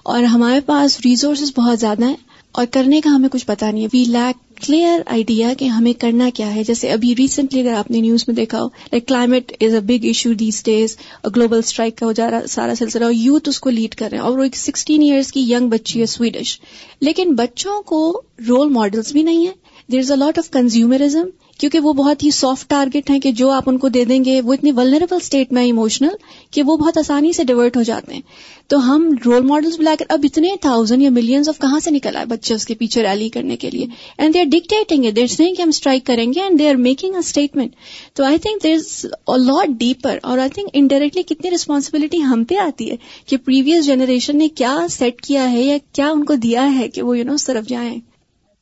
اور 0.03 0.23
ہمارے 0.23 0.59
پاس 0.59 0.99
ریسورسز 1.05 1.51
بہت 1.57 1.79
زیادہ 1.79 2.05
ہیں 2.05 2.15
اور 2.51 2.65
کرنے 2.65 3.01
کا 3.01 3.09
ہمیں 3.15 3.29
کچھ 3.29 3.45
پتا 3.45 3.71
نہیں 3.71 3.83
ہے۔ 3.83 3.87
وی 3.93 4.05
لیک 4.07 4.48
کلیئر 4.61 5.01
آئیڈیا 5.05 5.53
کہ 5.57 5.65
ہمیں 5.65 5.91
کرنا 5.93 6.29
کیا 6.33 6.53
ہے۔ 6.55 6.63
جیسے 6.63 6.91
ابھی 6.91 7.15
ریسنٹلی 7.15 7.59
اگر 7.61 7.73
آپ 7.73 7.91
نے 7.91 8.01
نیوز 8.01 8.23
میں 8.27 8.35
دیکھا 8.35 8.61
ہو 8.61 8.67
like 8.91 9.07
climate 9.07 9.51
is 9.61 9.73
a 9.73 9.79
big 9.79 10.05
issue 10.05 10.33
these 10.33 10.63
days 10.63 10.95
global 11.35 11.57
strike 11.57 11.97
کا 11.97 12.05
ہو 12.05 12.11
جا 12.11 12.29
رہا، 12.31 12.47
سارا 12.47 12.75
سلسلہ 12.75 13.03
اور 13.03 13.13
یوتھ 13.13 13.49
اس 13.49 13.59
کو 13.59 13.69
لیڈ 13.69 13.95
کر 13.95 14.09
رہے 14.09 14.17
ہیں 14.17 14.25
اور 14.25 14.37
وہ 14.37 14.43
ایک 14.43 14.55
سکسٹین 14.55 15.01
ایئرس 15.01 15.31
کی 15.31 15.41
ینگ 15.51 15.69
بچی 15.69 16.01
ہے 16.01 16.05
سویڈش 16.05 16.59
لیکن 17.01 17.33
بچوں 17.35 17.81
کو 17.81 17.99
رول 18.47 18.69
ماڈلس 18.69 19.11
بھی 19.11 19.23
نہیں 19.23 19.47
ہے 19.47 19.51
دیر 19.91 19.99
از 19.99 20.11
اے 20.11 20.17
لاٹ 20.17 20.37
آف 20.37 20.49
کنزیومرزم 20.51 21.29
کیونکہ 21.59 21.79
وہ 21.79 21.93
بہت 21.93 22.23
ہی 22.23 22.31
سافٹ 22.31 22.69
ٹارگیٹ 22.69 23.09
ہیں 23.09 23.19
کہ 23.19 23.31
جو 23.31 23.49
آپ 23.51 23.63
ان 23.65 23.77
کو 23.77 23.89
دے 23.89 24.03
دیں 24.03 24.25
گے، 24.25 24.41
وہ 24.41 24.53
اتنی 24.53 24.71
ولنریبل 24.71 25.17
اسٹیٹ 25.21 25.51
میں 25.51 25.63
ایموشنل 25.63 26.15
کہ 26.51 26.63
وہ 26.63 26.77
بہت 26.77 26.97
آسانی 26.97 27.33
سے 27.33 27.43
ڈیورٹ 27.43 27.77
ہو 27.77 27.83
جاتے 27.83 28.13
ہیں۔ 28.13 28.21
تو 28.67 28.77
ہم 28.77 29.09
رول 29.25 29.41
ماڈلس 29.41 29.79
بلا 29.79 29.95
کر 29.99 30.05
اب 30.09 30.21
اتنے 30.23 30.49
تھاؤزینڈ 30.61 31.01
یا 31.01 31.09
ملینز 31.09 31.49
آف 31.49 31.59
کہاں 31.59 31.79
سے 31.79 31.91
نکل 31.91 32.15
آئے 32.15 32.25
بچے 32.25 32.53
اس 32.53 32.65
کے 32.65 32.73
پیچھے 32.73 33.03
ریلی 33.03 33.29
کرنے 33.29 33.57
کے 33.57 33.69
لیے؟ 33.69 33.85
اینڈ 34.17 34.33
دے 34.33 34.39
آر 34.39 34.45
ڈکٹیٹنگ 34.45 35.05
دیر 35.15 35.27
سے 35.27 35.43
ہم 35.43 35.67
اسٹرائک 35.67 36.05
کریں 36.05 36.33
گے 36.33 36.41
and 36.41 36.59
they 36.59 36.69
are 36.69 36.75
making 36.75 37.13
a 37.13 37.19
statement 37.19 37.75
تو 38.13 38.23
I 38.23 38.37
think 38.37 38.63
there 38.63 38.75
is 38.75 39.05
lot 39.37 39.67
deeper 39.67 40.17
اور 40.23 40.37
آئی 40.37 40.49
تھنک 40.49 40.69
انڈائریکٹلی 40.73 41.23
کتنی 41.23 41.51
ریسپانسبلٹی 41.51 42.21
ہم 42.21 42.43
پہ 42.43 42.55
آتی 42.55 42.91
ہے 42.91 42.95
کہ 43.25 43.37
پریویس 43.37 43.85
جنریشن 43.85 44.37
نے 44.37 44.47
کیا 44.47 44.77
سیٹ 44.89 45.21
کیا 45.21 45.51
ہے 45.51 45.61
یا 45.61 45.77
کیا 45.93 46.09
ان 46.09 46.23
کو 46.25 46.35
دیا 46.35 46.75
ہے 46.75 46.87
کہ 46.87 47.01
وہ 47.01 47.17
یو 47.17 47.23
نو 47.23 47.35
طرف 47.45 47.67
جائیں۔ 47.67 47.99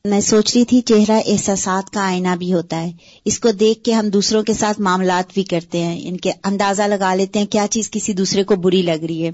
میں 0.04 0.20
سوچ 0.20 0.56
رہی 0.56 0.64
تھی 0.64 0.80
چہرہ 0.80 1.20
احساسات 1.26 1.90
کا 1.90 2.06
آئینہ 2.06 2.36
بھی 2.38 2.52
ہوتا 2.52 2.82
ہے۔ 2.82 2.92
اس 3.24 3.40
کو 3.40 3.50
دیکھ 3.50 3.84
کے 3.84 3.92
ہم 3.92 4.08
دوسروں 4.08 4.42
کے 4.42 4.54
ساتھ 4.54 4.80
معاملات 4.80 5.34
بھی 5.34 5.44
کرتے 5.44 5.82
ہیں۔ 5.82 6.08
ان 6.08 6.16
کے 6.16 6.32
اندازہ 6.44 6.82
لگا 6.82 7.14
لیتے 7.14 7.38
ہیں 7.38 7.46
کیا 7.46 7.66
چیز 7.70 7.90
کسی 7.90 8.12
دوسرے 8.12 8.42
کو 8.42 8.56
بری 8.56 8.82
لگ 8.82 9.04
رہی 9.08 9.26
ہے۔ 9.26 9.30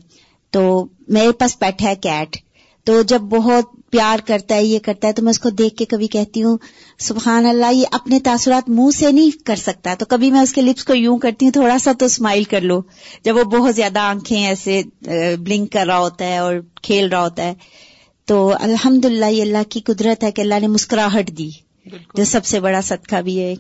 تو 0.51 0.87
میرے 1.09 1.33
پاس 1.33 1.59
پیٹ 1.59 1.83
ہے 1.83 1.95
کیٹ۔ 2.03 2.37
تو 2.85 3.03
جب 3.03 3.21
بہت 3.21 3.65
پیار 3.91 4.19
کرتا 4.27 4.55
ہے، 4.55 4.65
یہ 4.65 4.79
کرتا 4.79 5.09
ہے، 5.09 5.13
تو 5.13 5.23
میں 5.23 5.31
اس 5.31 5.39
کو 5.39 5.51
دیکھ 5.51 5.77
کے 5.77 5.85
کبھی 5.85 6.07
کہتی 6.07 6.43
ہوں، 6.43 6.59
سبحان 6.99 7.47
اللہ، 7.47 7.73
یہ 7.73 7.87
اپنے 7.91 8.21
تاثرات 8.21 8.69
منہ 8.69 8.91
سے 8.91 9.13
نہیں 9.13 9.31
کر 9.47 9.57
سکتا۔ 9.57 9.95
تو 9.99 10.05
کبھی 10.05 10.31
میں 10.31 10.41
اس 10.41 10.53
کے 10.53 10.61
لپس 10.61 10.85
کو 10.85 10.95
یوں 10.95 11.19
کرتی 11.19 11.47
ہوں، 11.47 11.53
تھوڑا 11.53 11.79
سا 11.79 11.93
تو 11.99 12.07
اسمائل 12.07 12.45
کر 12.45 12.61
لو۔ 12.61 12.81
جب 13.25 13.37
وہ 13.37 13.45
بہت 13.45 13.75
زیادہ 13.75 13.99
آنکھیں 13.99 14.47
ایسے 14.47 14.83
بلنک 15.37 15.73
کر 15.73 15.87
رہا 15.87 15.99
ہوتا 15.99 16.25
ہے 16.25 16.39
اور 16.39 16.55
کھیل 16.83 17.09
رہا 17.09 17.23
ہوتا 17.23 17.43
ہے 17.43 17.55
تو 18.25 18.55
الحمد 18.61 19.05
للہ 19.05 19.25
یہ 19.25 19.43
اللہ 19.43 19.63
کی 19.69 19.81
قدرت 19.81 20.25
ہے 20.25 20.33
کہ 20.33 20.41
اللہ 20.41 20.55
نے 20.61 20.67
مسکراہٹ 20.67 21.31
دی۔ 21.39 21.51
جو 22.15 22.25
سب 22.25 22.45
سے 22.45 22.61
بڑا 22.61 22.81
صدقہ 22.81 23.23
بھی 23.23 23.41
ہے۔ 23.41 23.55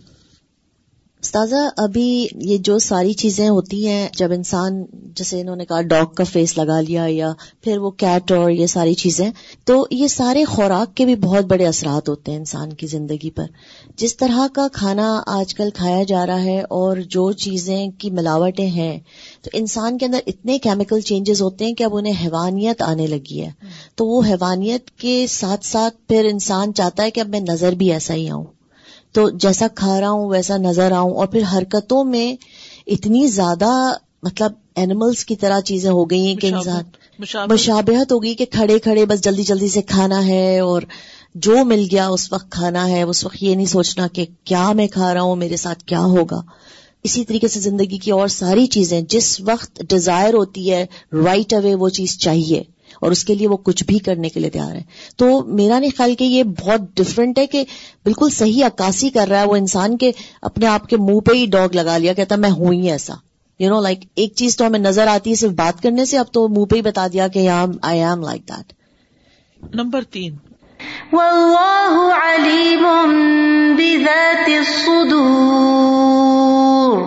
استاذہ، 1.24 1.68
ابھی 1.76 2.28
یہ 2.34 2.58
جو 2.58 2.78
ساری 2.78 3.12
چیزیں 3.12 3.48
ہوتی 3.48 3.88
ہیں، 3.88 4.08
جب 4.16 4.32
انسان 4.32 4.84
جیسے 4.92 5.40
انہوں 5.40 5.56
نے 5.56 5.64
کہا 5.64 5.82
ڈاگ 5.82 6.06
کا 6.06 6.24
فیس 6.24 6.58
لگا 6.58 6.80
لیا 6.80 7.04
یا 7.08 7.32
پھر 7.60 7.78
وہ 7.78 7.90
کیٹ 7.90 8.32
اور 8.32 8.50
یہ 8.50 8.66
ساری 8.66 8.94
چیزیں، 8.94 9.30
تو 9.64 9.86
یہ 9.90 10.06
سارے 10.06 10.44
خوراک 10.44 10.96
کے 10.96 11.04
بھی 11.04 11.16
بہت 11.16 11.44
بڑے 11.44 11.66
اثرات 11.66 12.08
ہوتے 12.08 12.32
ہیں 12.32 12.38
انسان 12.38 12.72
کی 12.72 12.86
زندگی 12.86 13.30
پر۔ 13.30 13.44
جس 13.96 14.16
طرح 14.16 14.46
کا 14.52 14.66
کھانا 14.72 15.22
آج 15.26 15.54
کل 15.54 15.68
کھایا 15.74 16.02
جا 16.02 16.26
رہا 16.26 16.42
ہے 16.42 16.60
اور 16.60 16.96
جو 16.96 17.32
چیزیں 17.32 17.90
کی 17.98 18.10
ملاوٹیں 18.10 18.66
ہیں، 18.66 18.98
تو 19.42 19.50
انسان 19.52 19.98
کے 19.98 20.06
اندر 20.06 20.20
اتنے 20.26 20.58
کیمیکل 20.58 21.00
چینجز 21.00 21.42
ہوتے 21.42 21.64
ہیں 21.64 21.72
کہ 21.72 21.84
اب 21.84 21.96
انہیں 21.96 22.14
حیوانیت 22.22 22.82
آنے 22.82 23.06
لگی 23.06 23.40
ہے۔ 23.40 23.50
تو 23.94 24.06
وہ 24.06 24.22
حیوانیت 24.26 24.90
کے 24.90 25.26
ساتھ 25.28 25.66
ساتھ 25.66 25.96
پھر 26.08 26.24
انسان 26.24 26.74
چاہتا 26.74 27.02
ہے 27.02 27.10
کہ 27.10 27.20
اب 27.20 27.28
میں 27.28 27.40
نظر 27.40 27.72
بھی 27.72 27.92
ایسا 27.92 28.14
ہی 28.14 28.28
آؤں۔ 28.28 28.44
تو 29.14 29.30
جیسا 29.30 29.66
کھا 29.74 30.00
رہا 30.00 30.10
ہوں 30.10 30.28
ویسا 30.28 30.56
نظر 30.56 30.92
آؤں 30.92 31.10
اور 31.10 31.26
پھر 31.26 31.42
حرکتوں 31.56 32.04
میں 32.04 32.36
اتنی 32.86 33.26
زیادہ 33.26 33.92
مطلب 34.22 34.52
اینیملس 34.76 35.24
کی 35.24 35.36
طرح 35.36 35.60
چیزیں 35.60 35.90
ہو 35.90 36.10
گئی 36.10 36.26
ہیں 36.26 36.34
کہ 36.34 36.46
انسان 36.46 36.82
مشابہت۔ 37.18 38.12
ہو 38.12 38.22
گئی 38.22 38.34
کہ 38.34 38.44
کھڑے 38.44 38.78
کھڑے 38.78 39.06
بس 39.06 39.20
جلدی 39.20 39.42
جلدی 39.42 39.68
سے 39.68 39.82
کھانا 39.82 40.26
ہے 40.26 40.58
اور 40.58 40.82
جو 41.34 41.64
مل 41.64 41.86
گیا 41.92 42.08
اس 42.08 42.32
وقت 42.32 42.50
کھانا 42.50 42.88
ہے۔ 42.88 43.02
اس 43.02 43.24
وقت 43.24 43.36
یہ 43.40 43.54
نہیں 43.54 43.66
سوچنا 43.66 44.06
کہ 44.12 44.26
کیا 44.44 44.72
میں 44.72 44.86
کھا 44.86 45.14
رہا 45.14 45.20
ہوں 45.20 45.36
میرے 45.36 45.56
ساتھ 45.56 45.84
کیا 45.84 46.00
ہوگا۔ 46.00 46.40
اسی 47.02 47.24
طریقے 47.24 47.48
سے 47.48 47.60
زندگی 47.60 47.98
کی 47.98 48.10
اور 48.10 48.28
ساری 48.28 48.66
چیزیں 48.66 49.00
جس 49.00 49.40
وقت 49.40 49.82
ڈیزائر 49.88 50.34
ہوتی 50.34 50.72
ہے 50.72 50.86
رائٹ 51.12 51.54
اوے 51.54 51.74
وہ 51.74 51.88
چیز 51.88 52.18
چاہیے۔ 52.18 52.62
اور 53.04 53.12
اس 53.12 53.24
کے 53.24 53.34
لیے 53.34 53.48
وہ 53.48 53.56
کچھ 53.56 53.84
بھی 53.84 53.98
کرنے 53.98 54.28
کے 54.28 54.40
لیے 54.40 54.50
تیار 54.50 54.74
ہے۔ 54.74 54.82
تو 55.16 55.44
میرا 55.44 55.78
نہیں 55.78 55.90
خیال 55.96 56.14
کہ 56.14 56.24
یہ 56.24 56.42
بہت 56.42 56.96
ڈفرینٹ 56.96 57.38
ہے 57.38 57.46
کہ 57.46 57.64
بالکل 58.04 58.30
صحیح 58.30 58.64
عکاسی 58.64 59.10
کر 59.10 59.28
رہا 59.28 59.40
ہے 59.40 59.46
وہ 59.46 59.56
انسان 59.56 59.96
کے 59.96 60.12
اپنے 60.42 60.66
آپ 60.66 60.88
کے 60.88 60.96
منہ 60.96 61.20
پہ 61.20 61.32
ہی 61.32 61.46
ڈاگ 61.46 61.68
لگا 61.72 61.98
لیا 61.98 62.12
کہتا 62.12 62.36
میں 62.36 62.50
ہوں 62.50 62.72
ہی 62.72 62.90
ایسا۔ 62.90 63.14
یو 63.58 63.70
نو 63.70 63.80
لائک 63.80 63.98
ایک 64.14 64.34
چیز 64.34 64.56
تو 64.56 64.66
ہمیں 64.66 64.78
نظر 64.78 65.06
آتی 65.06 65.30
ہے 65.30 65.34
صرف 65.34 65.50
بات 65.50 65.82
کرنے 65.82 66.04
سے 66.04 66.18
اب 66.18 66.26
تو 66.32 66.48
منہ 66.48 66.64
پہ 66.64 66.76
ہی 66.76 66.82
بتا 66.82 67.06
دیا 67.12 67.28
کہ 67.28 67.50
I 67.82 68.00
am 68.00 68.20
like 68.20 68.48
that 68.48 68.72
number 69.74 70.02
تین۔ 70.02 70.36
واللہ 71.12 72.12
علیم 72.22 72.86
بذات 73.76 74.46
الصدور۔ 74.46 76.98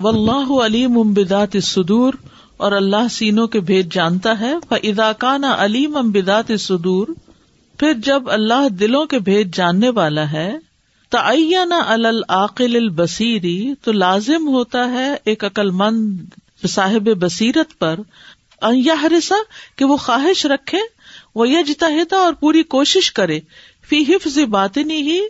واللہ 0.00 0.66
علیم 0.66 1.12
بذات 1.12 1.48
الصدور۔ 1.54 2.14
اور 2.56 2.72
اللہ 2.72 3.08
سینوں 3.10 3.46
کے 3.46 3.60
بھید 3.60 3.92
جانتا 3.94 4.38
ہے۔ 4.40 4.52
اداکان 4.82 5.44
علیم 5.44 5.96
امبدات 5.96 6.52
صدور 6.58 7.08
پھر 7.78 7.92
جب 8.04 8.30
اللہ 8.30 8.68
دلوں 8.68 9.06
کے 9.06 9.18
بھید 9.18 9.54
جاننے 9.54 9.88
والا 9.88 10.30
ہے، 10.32 10.56
تعین 11.10 11.72
العقل 11.72 12.76
البصیری 12.76 13.74
تو 13.82 13.92
لازم 13.92 14.48
ہوتا 14.48 14.90
ہے 14.92 15.14
ایک 15.24 15.44
عقل 15.44 15.70
مند 15.70 16.18
صاحب 16.68 17.08
بصیرت 17.18 17.78
پر 17.78 18.00
ہرسا 19.02 19.34
کہ 19.76 19.84
وہ 19.84 19.96
خواہش 19.96 20.46
رکھے 20.46 20.78
وہ 21.34 21.48
یجتہدا 21.48 22.16
اور 22.16 22.32
پوری 22.32 22.62
کوشش 22.62 23.12
کرے، 23.12 23.38
فی 23.88 24.02
حفظ 24.08 24.38
باطنی 24.38 25.00
ہی، 25.02 25.20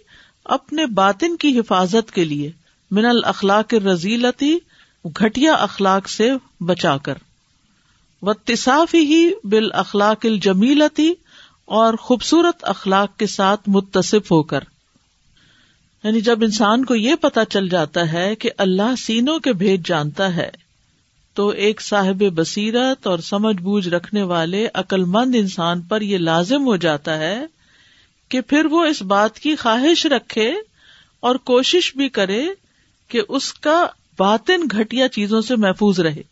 اپنے 0.45 0.87
باطن 0.87 1.37
کی 1.37 1.59
حفاظت 1.59 2.13
کے 2.13 2.25
لیے۔ 2.25 2.51
من 2.91 3.07
الاخلاق 3.07 3.75
رضیلتی 3.75 4.57
گٹیا 5.07 5.55
اخلاق 5.55 6.09
سے 6.09 6.31
بچا 6.61 6.97
کر۔ 6.97 7.15
و 8.23 8.33
تصافی 8.33 8.99
ہی 8.99 9.31
بال 9.45 9.73
اخلاق 9.73 10.19
الجمیلتی 10.25 11.13
اور 11.65 11.95
خوبصورت 11.95 12.65
اخلاق 12.65 13.17
کے 13.17 13.27
ساتھ 13.27 13.61
متصف 13.67 14.33
ہو 14.33 14.43
کر۔ 14.43 14.61
یعنی 16.05 16.21
جب 16.21 16.43
انسان 16.43 16.85
کو 16.85 16.95
یہ 16.95 17.15
پتا 17.15 17.45
چل 17.45 17.69
جاتا 17.69 18.13
ہے 18.13 18.35
کہ 18.35 18.51
اللہ 18.59 18.97
سینوں 18.99 19.39
کے 19.39 19.53
بھیج 19.53 19.89
جانتا 19.89 20.37
ہے، 20.37 20.51
تو 21.35 21.49
ایک 21.49 21.83
صاحب 21.83 22.23
بصیرت 22.35 23.07
اور 23.07 23.19
سمجھ 23.19 23.63
بوجھ 23.63 23.89
رکھنے 23.89 24.23
والے 24.23 24.69
عقل 24.75 25.05
مند 25.05 25.35
انسان 25.39 25.81
پر 25.81 26.01
یہ 26.01 26.19
لازم 26.19 26.67
ہو 26.67 26.77
جاتا 26.77 27.19
ہے 27.19 27.47
کہ 28.29 28.41
پھر 28.41 28.65
وہ 28.65 28.85
اس 28.85 29.03
بات 29.03 29.39
کی 29.39 29.57
خواہش 29.57 30.07
رکھے 30.07 30.55
اور 31.21 31.35
کوشش 31.35 31.97
بھی 31.97 32.09
کرے 32.09 32.47
کہ 33.09 33.21
اس 33.29 33.53
کا 33.53 33.87
باطن 34.19 34.61
گھٹیا 34.71 35.09
چیزوں 35.09 35.41
سے 35.41 35.57
محفوظ 35.57 36.01
رہے۔ 36.01 36.23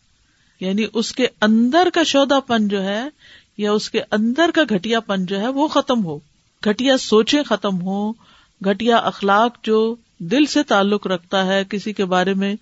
یعنی 0.60 0.84
اس 0.94 1.12
کے 1.12 1.26
اندر 1.40 1.88
کا 1.94 2.02
شودا 2.02 2.40
پن 2.40 2.68
جو 2.68 2.82
ہے 2.82 3.02
یا 3.58 3.72
اس 3.72 3.90
کے 3.90 4.00
اندر 4.10 4.50
کا 4.54 4.62
گٹیا 4.70 5.00
پن 5.00 5.26
جو 5.26 5.40
ہے 5.40 5.48
وہ 5.48 5.68
ختم 5.68 6.04
ہو۔ 6.04 6.18
گٹیا 6.66 6.98
سوچے 6.98 7.42
ختم 7.42 7.82
ہو 7.82 8.12
گٹیا 8.66 8.96
اخلاق 8.96 9.64
جو 9.64 9.94
دل 10.18 10.46
سے 10.46 10.62
تعلق 10.62 11.06
رکھتا 11.06 11.46
ہے، 11.46 11.64
کسی 11.68 11.92
کے 11.92 12.04
بارے 12.04 12.34
میں 12.34 12.54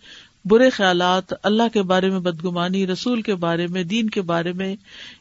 برے 0.45 0.71
خیالات، 0.71 1.33
اللہ 1.43 1.63
کے 1.73 1.83
بارے 1.83 2.11
میں 2.11 2.21
بدگمانی، 2.21 2.87
رسول 2.87 3.23
کے 3.23 3.35
بارے 3.35 3.67
میں، 3.67 3.85
دین 3.85 4.11
کے 4.11 4.23
بارے 4.23 4.53
میں، 4.53 4.77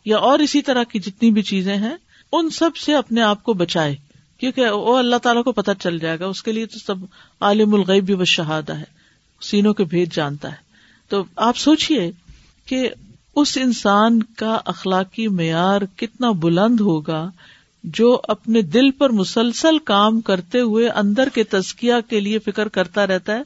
یا 0.06 0.18
اور 0.18 0.40
اسی 0.40 0.62
طرح 0.62 0.84
کی 0.84 1.00
جتنی 1.00 1.32
بھی 1.32 1.42
چیزیں 1.42 1.78
ہیں، 1.78 1.96
ان 2.32 2.50
سب 2.50 2.76
سے 2.76 2.96
اپنے 2.96 3.22
آپ 3.22 3.44
کو 3.44 3.54
بچائے۔ 3.54 3.96
کیونکہ 4.38 4.70
وہ 4.70 4.98
اللہ 4.98 5.16
تعالیٰ 5.16 5.44
کو 5.44 5.52
پتہ 5.52 5.72
چل 5.80 6.00
جائے 6.00 6.20
گا۔ 6.20 6.26
اس 6.26 6.44
کے 6.44 6.52
لیے 6.52 6.66
تو 6.66 6.80
سب 6.80 6.96
عالم 7.40 7.74
الغیب 7.74 8.06
بھی 8.06 8.14
وہ 8.14 8.26
شہادہ 8.26 8.74
ہے۔ 8.74 9.01
سینوں 9.42 9.74
کے 9.74 9.84
بھید 9.84 10.14
جانتا 10.14 10.52
ہے۔ 10.52 10.72
تو 11.10 11.24
آپ 11.36 11.58
سوچیے 11.58 12.12
کہ 12.66 12.90
اس 13.36 13.58
انسان 13.62 14.24
کا 14.24 14.60
اخلاقی 14.66 15.28
معیار 15.28 15.82
کتنا 15.96 16.32
بلند 16.32 16.80
ہوگا 16.80 17.32
جو 17.84 18.22
اپنے 18.24 18.62
دل 18.62 18.92
پر 18.92 19.10
مسلسل 19.10 19.80
کام 19.80 20.22
کرتے 20.22 20.60
ہوئے 20.60 20.90
اندر 20.90 21.30
کے 21.34 21.44
تزکیا 21.44 22.00
کے 22.00 22.20
لیے 22.20 22.40
فکر 22.40 22.68
کرتا 22.68 23.08
رہتا 23.08 23.34
ہے 23.34 23.42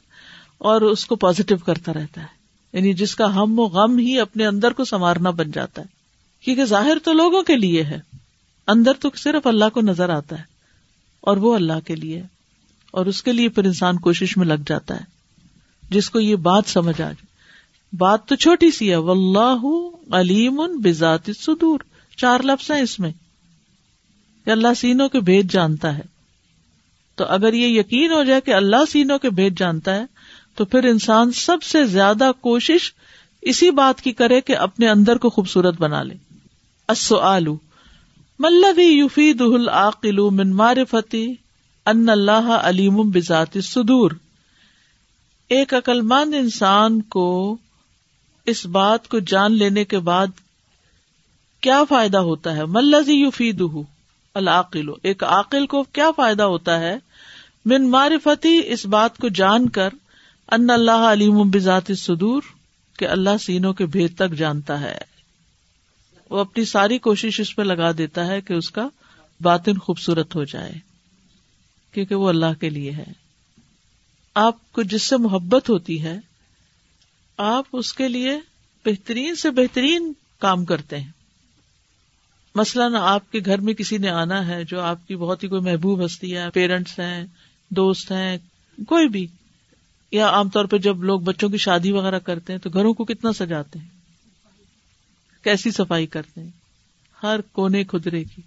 اور 0.58 0.80
اس 0.80 1.06
کو 1.06 1.16
پازیٹو 1.16 1.56
کرتا 1.56 1.92
رہتا 1.92 2.20
ہے۔ 2.20 2.26
یعنی 2.72 2.92
جس 2.92 3.14
کا 3.14 3.34
ہم 3.34 3.58
و 3.58 3.62
غم 3.62 3.98
ہی 3.98 4.20
اپنے 4.20 4.46
اندر 4.46 4.72
کو 4.72 4.84
سنوارنا 4.84 5.30
بن 5.30 5.50
جاتا 5.50 5.82
ہے۔ 5.82 5.86
کیونکہ 6.44 6.64
ظاہر 6.64 6.96
تو 7.04 7.12
لوگوں 7.12 7.42
کے 7.42 7.56
لیے 7.56 7.84
ہے۔ 7.84 8.00
اندر 8.68 8.92
تو 9.00 9.08
صرف 9.16 9.46
اللہ 9.46 9.64
کو 9.72 9.80
نظر 9.80 10.08
آتا 10.08 10.38
ہے 10.38 10.44
اور 11.20 11.36
وہ 11.36 11.54
اللہ 11.54 11.86
کے 11.86 11.94
لیے 11.96 12.22
اور 12.90 13.06
اس 13.06 13.22
کے 13.22 13.32
لیے 13.32 13.48
پھر 13.48 13.64
انسان 13.64 13.98
کوشش 13.98 14.36
میں 14.36 14.46
لگ 14.46 14.62
جاتا 14.66 14.94
ہے۔ 14.96 15.15
جس 15.90 16.10
کو 16.10 16.20
یہ 16.20 16.36
بات 16.36 16.64
سمجھ 16.66 17.00
آ 17.00 17.04
جائے۔ 17.04 17.26
بات 17.96 18.26
تو 18.26 18.34
چھوٹی 18.34 18.70
سی 18.70 18.90
ہے۔ 18.90 18.96
واللہ 18.96 19.66
علیم 20.12 20.62
بذات 20.84 21.20
الصدور۔ 21.26 21.80
چار 22.16 22.40
لفظ 22.44 22.70
ہیں 22.70 22.80
اس 22.80 23.00
میں۔ 23.00 23.12
اللہ 24.46 24.74
سینوں 24.76 25.08
کے 25.08 25.20
بھید 25.20 25.52
جانتا 25.52 25.98
ہے۔ 25.98 26.02
تو 27.14 27.24
اگر 27.24 27.52
یہ 27.52 27.80
یقین 27.80 28.12
ہو 28.12 28.24
جائے 28.24 28.40
کہ 28.40 28.54
اللہ 28.54 28.90
سینوں 28.90 29.18
کے 29.18 29.30
بھید 29.30 29.58
جانتا 29.58 29.94
ہے، 29.94 30.04
تو 30.56 30.64
پھر 30.64 30.84
انسان 30.84 31.32
سب 31.32 31.62
سے 31.62 31.84
زیادہ 31.84 32.30
کوشش 32.40 32.92
اسی 33.42 33.70
بات 33.70 34.00
کی 34.00 34.12
کرے 34.12 34.40
کہ 34.40 34.56
اپنے 34.56 34.88
اندر 34.88 35.18
کو 35.18 35.30
خوبصورت 35.30 35.80
بنا 35.80 36.02
لے۔ 36.02 36.14
السؤال 36.88 37.46
ملذي 38.38 38.98
يفيده 39.00 39.54
العاقل 39.54 40.30
من 40.30 40.50
معرفة 40.50 41.18
ان 41.86 42.08
اللہ 42.08 42.60
علیم 42.62 42.94
بذات 42.94 43.56
صدور 43.62 44.10
ایک 45.48 45.74
عقلمند 45.74 46.34
انسان 46.34 47.02
کو 47.02 47.56
اس 48.46 48.66
بات 48.66 49.08
کو 49.08 49.18
جان 49.18 49.52
لینے 49.52 49.84
کے 49.84 49.98
بعد 49.98 50.26
کیا 51.60 51.84
فائدہ 51.88 52.18
ہوتا 52.18 52.56
ہے؟ 52.56 52.64
ملزی 52.64 53.12
یو 53.12 53.30
فید 53.30 53.62
العقل 54.34 54.88
ایک 55.02 55.24
عقل 55.24 55.66
کو 55.66 55.82
کیا 55.82 56.10
فائدہ 56.16 56.42
ہوتا 56.42 56.80
ہے؟ 56.80 56.98
من 57.64 57.90
معرفتی، 57.90 58.60
اس 58.64 58.86
بات 58.86 59.16
کو 59.16 59.28
جان 59.28 59.68
کر 59.68 59.88
ان 60.52 60.70
اللہ 60.70 60.90
علیم 60.90 61.50
بذات 61.50 61.90
صدور 61.98 62.42
کہ 62.98 63.08
اللہ 63.08 63.36
سینوں 63.40 63.72
کے 63.72 63.86
بھید 63.86 64.14
تک 64.14 64.30
جانتا 64.30 64.80
ہے۔ 64.80 64.98
وہ 66.30 66.38
اپنی 66.38 66.64
ساری 66.64 66.98
کوشش 66.98 67.40
اس 67.40 67.56
پہ 67.56 67.62
لگا 67.62 67.92
دیتا 67.98 68.26
ہے 68.26 68.40
کہ 68.40 68.52
اس 68.52 68.70
کا 68.70 68.88
باطن 69.40 69.78
خوبصورت 69.78 70.34
ہو 70.34 70.44
جائے، 70.44 70.72
کیونکہ 71.92 72.14
وہ 72.14 72.28
اللہ 72.28 72.60
کے 72.60 72.70
لیے 72.70 72.90
ہے۔ 72.90 73.25
آپ 74.36 74.72
کو 74.72 74.82
جس 74.82 75.02
سے 75.02 75.16
محبت 75.16 75.70
ہوتی 75.70 76.02
ہے، 76.02 76.20
آپ 77.36 77.64
اس 77.72 77.92
کے 77.92 78.08
لیے 78.08 78.38
بہترین 78.84 79.34
سے 79.34 79.50
بہترین 79.50 80.12
کام 80.38 80.64
کرتے 80.64 81.00
ہیں۔ 81.00 81.10
مثلاً 82.54 82.94
آپ 82.94 83.32
کے 83.32 83.38
گھر 83.46 83.60
میں 83.60 83.74
کسی 83.74 83.98
نے 83.98 84.08
آنا 84.08 84.46
ہے 84.46 84.64
جو 84.64 84.80
آپ 84.80 85.08
کی 85.08 85.16
بہت 85.16 85.44
ہی 85.44 85.48
کوئی 85.48 85.62
محبوب 85.62 86.04
ہستی 86.04 86.36
ہے، 86.36 86.50
پیرنٹس 86.50 86.98
ہیں، 86.98 87.26
دوست 87.68 88.12
ہیں، 88.12 88.38
کوئی 88.86 89.08
بھی۔ 89.08 89.26
یا 90.12 90.28
عام 90.28 90.48
طور 90.48 90.64
پہ 90.64 90.78
جب 90.78 91.04
لوگ 91.04 91.20
بچوں 91.20 91.48
کی 91.48 91.56
شادی 91.56 91.92
وغیرہ 91.92 92.18
کرتے 92.18 92.52
ہیں 92.52 92.60
تو 92.60 92.70
گھروں 92.70 92.94
کو 92.94 93.04
کتنا 93.04 93.32
سجاتے 93.32 93.78
ہیں؟ 93.78 93.88
کیسی 95.44 95.70
صفائی 95.70 96.06
کرتے 96.06 96.40
ہیں؟ 96.40 96.50
ہر 97.22 97.40
کونے 97.40 97.84
خدرے 97.84 98.24
کی۔ 98.24 98.42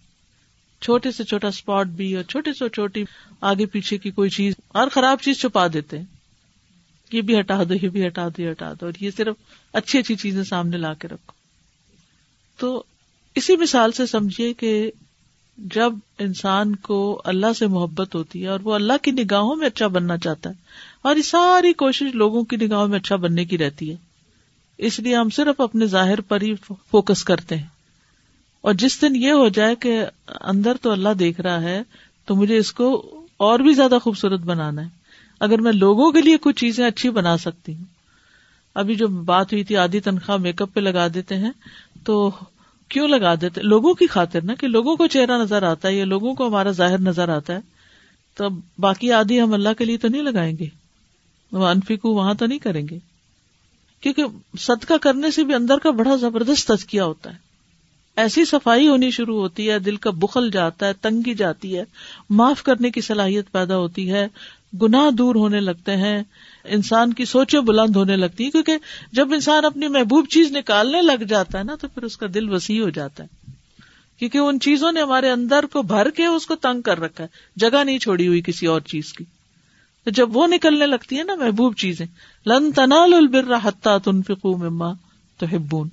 چھوٹے 0.82 1.12
سے 1.12 1.24
چھوٹا 1.24 1.48
اسپاٹ 1.48 1.88
بھی 1.88 2.16
اور 2.16 2.24
چھوٹی 2.24 2.54
سے 2.54 2.70
چھوٹی 2.70 3.04
آگے 3.42 3.66
پیچھے 3.66 3.98
کی 3.98 4.12
کوئی 4.12 4.30
چیز 4.30 4.54
ہر 4.76 4.88
خراب 4.92 5.18
چیز 5.22 5.40
چھپا 5.40 5.68
دیتے 5.74 5.98
ہیں۔ 5.98 6.06
یہ 7.12 7.22
بھی 7.22 7.40
ہٹا 7.40 7.64
دو، 7.64 7.74
یہ 7.74 7.90
بھی 7.90 8.08
ہٹا 8.08 8.28
دو، 8.28 8.42
یہ 8.42 8.52
ہٹا 8.52 8.74
دو 8.74 8.86
اور 8.86 8.94
یہ 9.00 9.12
صرف 9.18 9.36
اچھی 9.74 10.00
اچھی 10.00 10.16
چیزیں 10.16 10.44
سامنے 10.44 10.78
لا 10.78 10.94
کے 10.94 11.08
رکھو۔ 11.08 11.32
تو 12.58 12.84
اسی 13.36 13.58
مثال 13.58 13.92
سے 13.92 14.06
سمجھیے 14.06 14.54
کہ 14.54 14.92
جب 15.58 15.94
انسان 16.20 16.76
کو 16.76 17.22
اللہ 17.26 17.54
سے 17.60 17.68
محبت 17.68 18.16
ہوتی 18.16 18.44
ہے 18.44 18.48
اور 18.48 18.60
وہ 18.60 18.76
اللہ 18.76 18.94
کی 19.02 19.12
نگاہوں 19.12 19.56
میں 19.56 19.68
اچھا 19.68 19.88
بننا 19.88 20.18
چاہتا 20.18 20.50
ہے 20.50 20.56
اور 21.02 21.16
یہ 21.16 21.22
ساری 21.22 21.74
کوشش 21.74 22.16
لوگوں 22.16 22.44
کی 22.44 22.56
نگاہوں 22.56 22.88
میں 22.88 23.00
اچھا 23.00 23.16
بننے 23.16 23.46
کی 23.46 23.58
رہتی 23.58 23.92
ہے، 23.92 23.96
اس 24.78 25.00
لیے 25.00 25.16
ہم 25.16 25.30
صرف 25.30 25.62
اپنے 25.62 25.86
ظاہر 25.86 26.22
پر 26.22 26.42
ہی 26.42 26.56
فوکس 26.92 27.24
کرتے 27.24 27.58
ہیں۔ 27.58 27.79
اور 28.62 28.74
جس 28.74 29.02
دن 29.02 29.16
یہ 29.16 29.32
ہو 29.32 29.50
جائے 29.50 29.76
کہ 29.76 30.06
اندر 30.42 30.78
تو 30.82 30.92
اللہ 30.92 31.10
دیکھ 31.10 31.42
رہا 31.42 31.62
ہے، 31.62 31.84
تو 32.26 32.36
مجھے 32.36 32.58
اس 32.58 32.72
کو 32.72 33.16
اور 33.38 33.60
بھی 33.60 33.74
زیادہ 33.74 33.98
خوبصورت 34.04 34.40
بنانا 34.40 34.82
ہے۔ 34.82 34.88
اگر 35.40 35.62
میں 35.62 35.72
لوگوں 35.72 36.12
کے 36.12 36.22
لیے 36.22 36.38
کچھ 36.38 36.56
چیزیں 36.56 36.88
اچھی 36.88 37.10
بنا 37.10 37.38
سکتی 37.38 37.76
ہوں۔ 37.76 37.86
ابھی 38.76 38.96
جو 38.96 39.08
بات 39.08 39.54
ہوئی 39.54 39.64
تھی، 39.64 39.78
آدھی 39.78 40.00
تنخواہ 40.00 40.38
میک 40.38 40.62
اپ 40.62 40.74
پہ 40.74 40.80
لگا 40.80 41.08
دیتے 41.14 41.36
ہیں، 41.36 41.52
تو 42.04 42.32
کیوں 42.88 43.08
لگا 43.08 43.36
دیتے؟ 43.36 43.62
لوگوں 43.62 43.94
کی 43.94 44.08
خاطر 44.08 44.44
نا 44.44 44.56
کہ 44.56 44.68
لوگوں 44.68 44.96
کو 44.96 45.08
چہرہ 45.08 45.38
نظر 45.38 45.64
آتا 45.64 45.88
ہے 45.88 45.96
یا 45.96 46.06
لوگوں 46.06 46.34
کو 46.34 46.48
ہمارا 46.48 46.72
ظاہر 46.72 47.00
نظر 47.00 47.30
آتا 47.30 47.54
ہے۔ 47.54 47.60
تو 48.38 48.48
باقی 48.80 49.12
آدھی 49.12 49.42
ہم 49.42 49.54
اللہ 49.54 49.70
کے 49.78 49.86
لیے 49.86 49.98
تو 49.98 50.08
نہیں 50.08 50.24
لگائیں 50.24 50.58
گے۔ 50.58 50.68
وہ 51.52 51.74
وہاں 52.04 52.34
تو 52.34 52.46
نہیں 52.46 52.60
کریں 52.60 52.88
گے۔ 52.88 53.00
کیونکہ 54.02 54.24
صدقہ 54.60 54.94
کرنے 55.02 55.32
سے 55.32 55.44
بھی 55.44 55.54
اندر 55.54 55.78
کا 55.78 55.92
بڑا 55.92 56.16
زبردست 56.16 56.68
تزکیہ 56.68 57.02
ہوتا 57.02 57.34
ہے۔ 57.34 57.49
ایسی 58.20 58.46
صفائی 58.46 58.88
ہونی 58.88 59.12
شروع 59.12 59.42
ہوتی 59.42 59.70
ہے، 59.70 59.80
دل 59.80 59.96
کا 59.96 60.10
بخل 60.10 60.52
جاتا 60.52 60.88
ہے، 60.88 60.94
تنگی 60.94 61.34
جاتی 61.34 61.78
ہے، 61.78 61.84
معاف 62.30 62.64
کرنے 62.64 62.92
کی 62.92 63.02
صلاحیت 63.02 63.52
پیدا 63.52 63.78
ہوتی 63.78 64.12
ہے، 64.12 64.28
گناہ 64.82 65.12
دور 65.12 65.36
ہونے 65.36 65.60
لگتے 65.60 65.98
ہیں، 65.98 66.24
انسان 66.64 67.14
کی 67.14 67.26
سوچیں 67.26 67.60
بلند 67.60 67.96
ہونے 67.96 68.16
لگتی 68.16 68.44
ہیں، 68.44 68.52
کیونکہ 68.52 68.78
جب 69.12 69.34
انسان 69.34 69.66
اپنی 69.66 69.88
محبوب 69.88 70.28
چیز 70.30 70.52
نکالنے 70.52 71.02
لگ 71.02 71.24
جاتا 71.24 71.60
ہے 71.60 71.64
نا، 71.64 71.76
تو 71.76 71.88
پھر 71.88 72.04
اس 72.04 72.18
کا 72.18 72.26
دل 72.34 72.54
وسیع 72.54 72.82
ہو 72.82 72.90
جاتا 72.90 73.24
ہے۔ 73.24 73.52
کیونکہ 74.20 74.38
ان 74.38 74.60
چیزوں 74.60 74.92
نے 74.92 75.02
ہمارے 75.02 75.30
اندر 75.30 75.66
کو 75.74 75.82
بھر 75.82 76.10
کے 76.10 76.26
اس 76.26 76.46
کو 76.46 76.56
تنگ 76.56 76.82
کر 76.82 77.00
رکھا 77.00 77.24
ہے، 77.24 77.30
جگہ 77.56 77.84
نہیں 77.84 78.00
چھوڑی 78.00 78.28
ہوئی 78.28 78.42
کسی 78.42 78.66
اور 78.66 78.82
چیز 78.82 79.14
کی۔ 79.14 79.24
تو 80.04 80.12
جب 80.12 80.38
وہ 80.38 80.48
نکلنے 80.48 80.86
لگتی 80.86 81.18
ہے 81.18 81.24
نا 81.24 81.36
محبوب 81.36 81.76
چیزیں، 81.76 82.06
لن 82.46 82.72
تنال 82.72 83.14
البر 83.14 83.54
حتہ 83.64 83.98
تنفقو 84.04 84.58
مما 84.58 84.94
تو 85.38 85.46
ہبون 85.56 85.90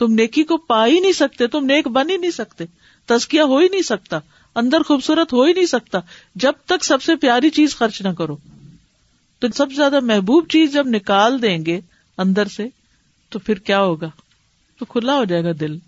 تم 0.00 0.12
نیکی 0.12 0.44
کو 0.44 0.56
پا 0.56 0.86
ہی 0.86 1.00
نہیں 1.00 1.12
سکتے، 1.12 1.46
تم 1.46 1.64
نیک 1.64 1.88
بن 1.88 2.10
ہی 2.10 2.16
نہیں 2.16 2.30
سکتے 2.30 2.64
تزکیا 3.06 3.44
ہو 3.44 3.58
ہی 3.58 3.68
نہیں 3.68 3.82
سکتا، 3.82 4.18
اندر 4.54 4.82
خوبصورت 4.82 5.32
ہو 5.32 5.44
ہی 5.44 5.52
نہیں 5.52 5.66
سکتا، 5.66 5.98
جب 6.34 6.52
تک 6.66 6.84
سب 6.84 7.02
سے 7.02 7.16
پیاری 7.16 7.50
چیز 7.50 7.76
خرچ 7.76 8.02
نہ 8.02 8.08
کرو۔ 8.08 8.36
تو 9.38 9.46
سب 9.54 9.70
سے 9.70 9.74
زیادہ 9.74 10.00
محبوب 10.00 10.48
چیز 10.48 10.72
جب 10.72 10.86
نکال 10.86 11.42
دیں 11.42 11.66
گے 11.66 11.80
اندر 12.18 12.44
سے، 12.44 12.66
تو 13.28 13.38
پھر 13.38 13.54
کیا 13.54 13.80
ہوگا؟ 13.80 14.10
تو 14.78 14.84
کھلا 14.84 15.16
ہو 15.16 15.24
جائے 15.24 15.44
گا 15.44 15.48
دل۔ 15.60 15.78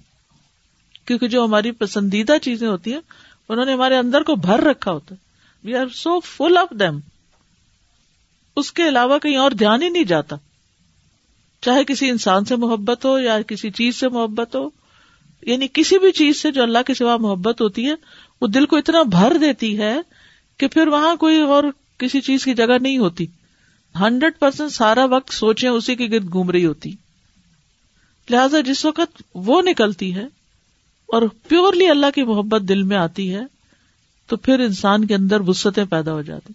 کیونکہ 1.05 1.29
جو 1.29 1.44
ہماری 1.44 1.70
پسندیدہ 1.70 2.33
چیزیں 2.42 2.68
ہوتی 2.68 2.92
ہیں، 2.92 3.01
انہوں 3.48 3.66
نے 3.66 3.72
ہمارے 3.72 3.96
اندر 3.96 4.22
کو 4.22 4.37
بھر 4.37 4.61
رکھا 4.61 4.92
ہوتا 4.92 5.14
ہے۔ 5.14 5.20
We 5.64 5.75
are 5.75 5.87
so 5.94 6.20
full 6.20 6.57
of 6.57 6.68
them 6.70 6.98
اس 8.57 8.72
کے 8.72 8.88
علاوہ 8.88 9.18
کہیں 9.18 9.37
اور 9.37 9.51
دھیان 9.51 9.83
ہی 9.83 9.88
نہیں 9.88 10.05
جاتا۔ 10.05 10.37
چاہے 11.62 11.85
کسی 11.85 12.11
انسان 12.11 12.44
سے 12.44 12.57
محبت 12.57 13.05
ہو 13.05 13.18
یا 13.18 13.42
کسی 13.42 13.70
چیز 13.70 13.96
سے 13.96 14.09
محبت 14.09 14.57
ہو 14.57 14.70
یعنی 15.42 15.68
کسی 15.72 15.98
بھی 15.98 16.12
چیز 16.12 16.42
سے 16.42 16.51
جو 16.51 16.62
اللہ 16.62 16.79
کے 16.87 16.94
سوا 16.94 17.16
محبت 17.16 17.61
ہوتی 17.61 17.87
ہے، 17.87 17.94
وہ 18.40 18.46
دل 18.46 18.66
کو 18.66 18.77
اتنا 18.77 19.03
بھر 19.03 19.37
دیتی 19.40 19.79
ہے 19.79 19.96
کہ 20.57 20.66
پھر 20.66 20.87
وہاں 20.87 21.16
کوئی 21.16 21.40
اور 21.40 21.64
کسی 21.98 22.20
چیز 22.20 22.44
کی 22.44 22.55
جگہ 22.55 22.79
نہیں 22.81 22.98
ہوتی۔ 22.98 23.27
ہنڈریڈ 24.01 24.33
پرسینٹ 24.38 24.70
سارا 24.70 25.05
وقت 25.05 25.33
سوچے 25.33 25.68
اسی 25.68 25.96
کے 25.96 26.07
گرد 26.07 26.33
گھوم 26.33 26.51
رہی 26.51 26.66
ہوتی۔ 26.66 26.92
لہذا 28.31 28.61
جس 28.61 28.85
وقت 28.85 29.22
وہ 29.35 29.62
نکلتی 29.62 30.14
ہے 30.14 30.25
اور 31.07 31.22
پیورلی 31.48 31.88
اللہ 31.88 32.07
کی 32.14 32.22
محبت 32.22 32.62
دل 32.68 32.83
میں 32.83 32.96
آتی 32.96 33.35
ہے، 33.35 33.42
تو 34.27 34.37
پھر 34.37 34.61
انسان 34.61 35.05
کے 35.05 35.14
اندر 35.14 35.40
وسطیں 35.40 35.85
پیدا 35.85 36.12
ہو 36.12 36.22
جاتی۔ 36.22 36.53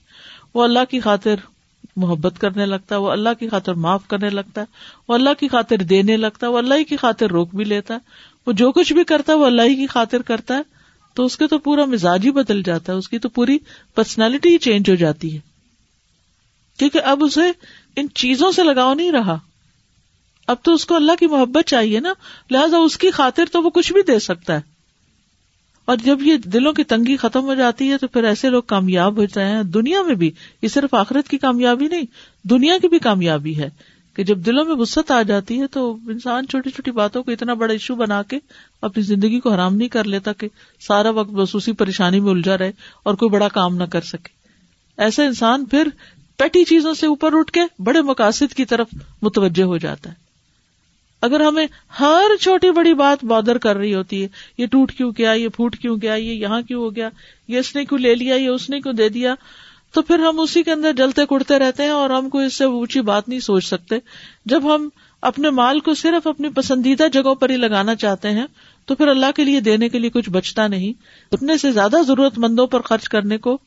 وہ 0.53 0.63
اللہ 0.63 0.79
کی 0.89 0.99
خاطر 0.99 1.35
محبت 1.97 2.39
کرنے 2.39 2.65
لگتا 2.65 2.95
ہے، 2.95 2.99
وہ 2.99 3.11
اللہ 3.11 3.29
کی 3.39 3.49
خاطر 3.49 3.73
معاف 3.73 4.07
کرنے 4.07 4.29
لگتا 4.29 4.61
ہے، 4.61 4.65
وہ 5.07 5.13
اللہ 5.13 5.29
کی 5.39 5.47
خاطر 5.47 5.77
دینے 5.77 6.17
لگتا 6.17 6.47
ہے، 6.47 6.51
وہ 6.51 6.57
اللہ 6.57 6.83
کی 6.89 6.97
خاطر 6.97 7.29
روک 7.29 7.55
بھی 7.55 7.63
لیتا 7.65 7.93
ہے۔ 7.93 7.99
وہ 8.47 8.51
جو 8.51 8.71
کچھ 8.71 8.93
بھی 8.93 9.03
کرتا 9.03 9.33
ہے، 9.33 9.37
وہ 9.37 9.45
اللہ 9.45 9.61
کی 9.61 9.87
خاطر 9.87 10.21
کرتا 10.21 10.57
ہے۔ 10.57 10.61
تو 11.13 11.25
اس 11.25 11.37
کے 11.37 11.47
تو 11.47 11.57
پورا 11.57 11.85
مزاج 11.85 12.25
ہی 12.25 12.31
بدل 12.31 12.63
جاتا 12.63 12.93
ہے، 12.93 12.97
اس 12.97 13.09
کی 13.09 13.19
تو 13.19 13.29
پوری 13.29 13.57
پرسنالٹی 13.95 14.49
ہی 14.49 14.57
چینج 14.57 14.89
ہو 14.89 14.95
جاتی 14.95 15.35
ہے۔ 15.35 15.39
کیونکہ 16.79 17.01
اب 17.03 17.23
اسے 17.23 17.51
ان 17.95 18.07
چیزوں 18.15 18.51
سے 18.51 18.63
لگاؤ 18.63 18.93
نہیں 18.93 19.11
رہا۔ 19.11 19.37
اب 20.47 20.57
تو 20.63 20.73
اس 20.73 20.85
کو 20.85 20.95
اللہ 20.95 21.11
کی 21.19 21.27
محبت 21.27 21.69
چاہیے 21.69 21.99
نا۔ 21.99 22.13
لہٰذا 22.51 22.77
اس 22.77 22.97
کی 22.97 23.11
خاطر 23.11 23.43
تو 23.51 23.63
وہ 23.63 23.69
کچھ 23.69 23.93
بھی 23.93 24.01
دے 24.01 24.19
سکتا 24.19 24.53
ہے۔ 24.53 24.76
اور 25.87 25.97
جب 25.97 26.21
یہ 26.21 26.37
دلوں 26.37 26.73
کی 26.73 26.83
تنگی 26.83 27.17
ختم 27.17 27.41
ہو 27.41 27.55
جاتی 27.55 27.91
ہے 27.91 27.97
تو 27.97 28.07
پھر 28.07 28.23
ایسے 28.23 28.49
لوگ 28.49 28.63
کامیاب 28.63 29.17
ہوتے 29.17 29.43
ہیں۔ 29.43 29.63
دنیا 29.63 30.01
میں 30.01 30.15
بھی 30.15 30.31
یہ 30.61 30.67
صرف 30.67 30.93
آخرت 30.93 31.29
کی 31.29 31.37
کامیابی 31.37 31.87
نہیں، 31.87 32.03
دنیا 32.43 32.77
کی 32.81 32.87
بھی 32.87 32.99
کامیابی 32.99 33.57
ہے 33.57 33.69
کہ 34.15 34.23
جب 34.23 34.37
دلوں 34.37 34.65
میں 34.65 34.75
وسط 34.75 35.11
آ 35.11 35.21
جاتی 35.21 35.61
ہے 35.61 35.67
تو 35.67 35.97
انسان 36.07 36.47
چھوٹی 36.47 36.69
چھوٹی 36.69 36.91
باتوں 36.91 37.23
کو 37.23 37.31
اتنا 37.31 37.53
بڑا 37.53 37.73
ایشو 37.73 37.95
بنا 37.95 38.23
کے 38.23 38.39
اپنی 38.81 39.03
زندگی 39.03 39.39
کو 39.39 39.53
حرام 39.53 39.75
نہیں 39.75 39.87
کر 39.87 40.03
لیتا 40.03 40.33
کہ 40.33 40.47
سارا 40.87 41.09
وقت 41.09 41.29
بس 41.29 41.69
پریشانی 41.77 42.19
میں 42.19 42.31
الجھا 42.31 42.57
رہے 42.57 42.71
اور 43.03 43.13
کوئی 43.13 43.29
بڑا 43.29 43.47
کام 43.47 43.75
نہ 43.75 43.83
کر 43.83 44.01
سکے۔ 44.01 44.29
ایسا 44.97 45.23
انسان 45.23 45.65
پھر 45.65 45.87
پیٹی 46.37 46.63
چیزوں 46.63 46.93
سے 46.93 47.07
اوپر 47.07 47.33
اٹھ 47.33 47.51
کے 47.51 47.59
بڑے 47.79 48.01
مقاصد 48.01 48.53
کی 48.53 48.65
طرف 48.65 48.87
متوجہ 49.21 49.63
ہو 49.63 49.77
جاتا 49.77 50.09
ہے۔ 50.09 50.26
اگر 51.21 51.39
ہمیں 51.39 51.67
ہر 51.99 52.35
چھوٹی 52.41 52.71
بڑی 52.71 52.93
بات 52.93 53.25
بادر 53.25 53.57
کر 53.57 53.75
رہی 53.75 53.95
ہوتی 53.95 54.23
ہے، 54.23 54.27
یہ 54.57 54.65
ٹوٹ 54.65 54.91
کیوں 54.91 55.11
گیا، 55.17 55.31
یہ 55.31 55.47
پھوٹ 55.47 55.77
کیوں 55.77 55.97
گیا، 56.01 56.15
یہ 56.15 56.33
یہاں 56.33 56.61
کیوں 56.61 56.83
ہو 56.83 56.95
گیا، 56.95 57.09
یہ 57.47 57.59
اس 57.59 57.75
نے 57.75 57.85
کیوں 57.85 57.99
لے 57.99 58.15
لیا، 58.15 58.35
یہ 58.35 58.47
اس 58.47 58.69
نے 58.69 58.81
کیوں 58.81 58.93
دے 58.93 59.09
دیا، 59.09 59.35
تو 59.93 60.01
پھر 60.01 60.19
ہم 60.19 60.39
اسی 60.39 60.63
کے 60.63 60.71
اندر 60.71 60.93
جلتے 60.93 61.25
کڑتے 61.25 61.59
رہتے 61.59 61.83
ہیں 61.83 61.89
اور 61.89 62.09
ہم 62.09 62.29
کو 62.29 62.39
اس 62.39 62.53
سے 62.53 62.65
اونچی 62.65 63.01
بات 63.01 63.29
نہیں 63.29 63.39
سوچ 63.39 63.65
سکتے۔ 63.65 63.95
جب 64.45 64.75
ہم 64.75 64.89
اپنے 65.21 65.49
مال 65.49 65.79
کو 65.79 65.93
صرف 65.93 66.27
اپنی 66.27 66.49
پسندیدہ 66.49 67.03
جگہوں 67.13 67.35
پر 67.35 67.49
ہی 67.49 67.57
لگانا 67.57 67.95
چاہتے 67.95 68.31
ہیں، 68.31 68.45
تو 68.85 68.95
پھر 68.95 69.07
اللہ 69.07 69.31
کے 69.35 69.43
لیے 69.43 69.59
دینے 69.59 69.89
کے 69.89 69.99
لیے 69.99 70.09
کچھ 70.09 70.29
بچتا 70.29 70.67
نہیں۔ 70.67 70.93
اتنے 71.31 71.57
سے 71.57 71.71
زیادہ 71.71 71.95
ضرورت 72.07 72.37
مندوں 72.37 72.67
پر 72.67 72.81
خرچ 72.81 73.09
کرنے 73.09 73.37
کو 73.37 73.57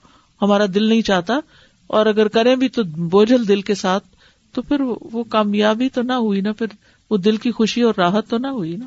ہمارا 0.43 0.65
دل 0.75 0.89
نہیں 0.89 1.03
چاہتا۔ 1.03 1.41
اور 1.87 2.07
اگر 2.07 2.29
کریں 2.29 2.57
بھی 2.57 2.69
تو 2.69 2.83
بوجھل 2.85 3.49
دل 3.49 3.61
کے 3.61 3.75
ساتھ، 3.75 4.05
تو 4.53 4.63
پھر 4.63 4.81
وہ 5.13 5.25
کامیابی 5.25 5.89
تو 5.89 6.03
نہ 6.03 6.13
ہوئی 6.13 6.41
نا 6.41 6.53
پھر 6.53 6.67
وہ 7.11 7.17
دل 7.17 7.37
کی 7.37 7.51
خوشی 7.51 7.83
اور 7.83 7.95
راحت 7.97 8.29
تو 8.29 8.39
نہ 8.39 8.47
ہوئی 8.47 8.77
نا۔ 8.77 8.87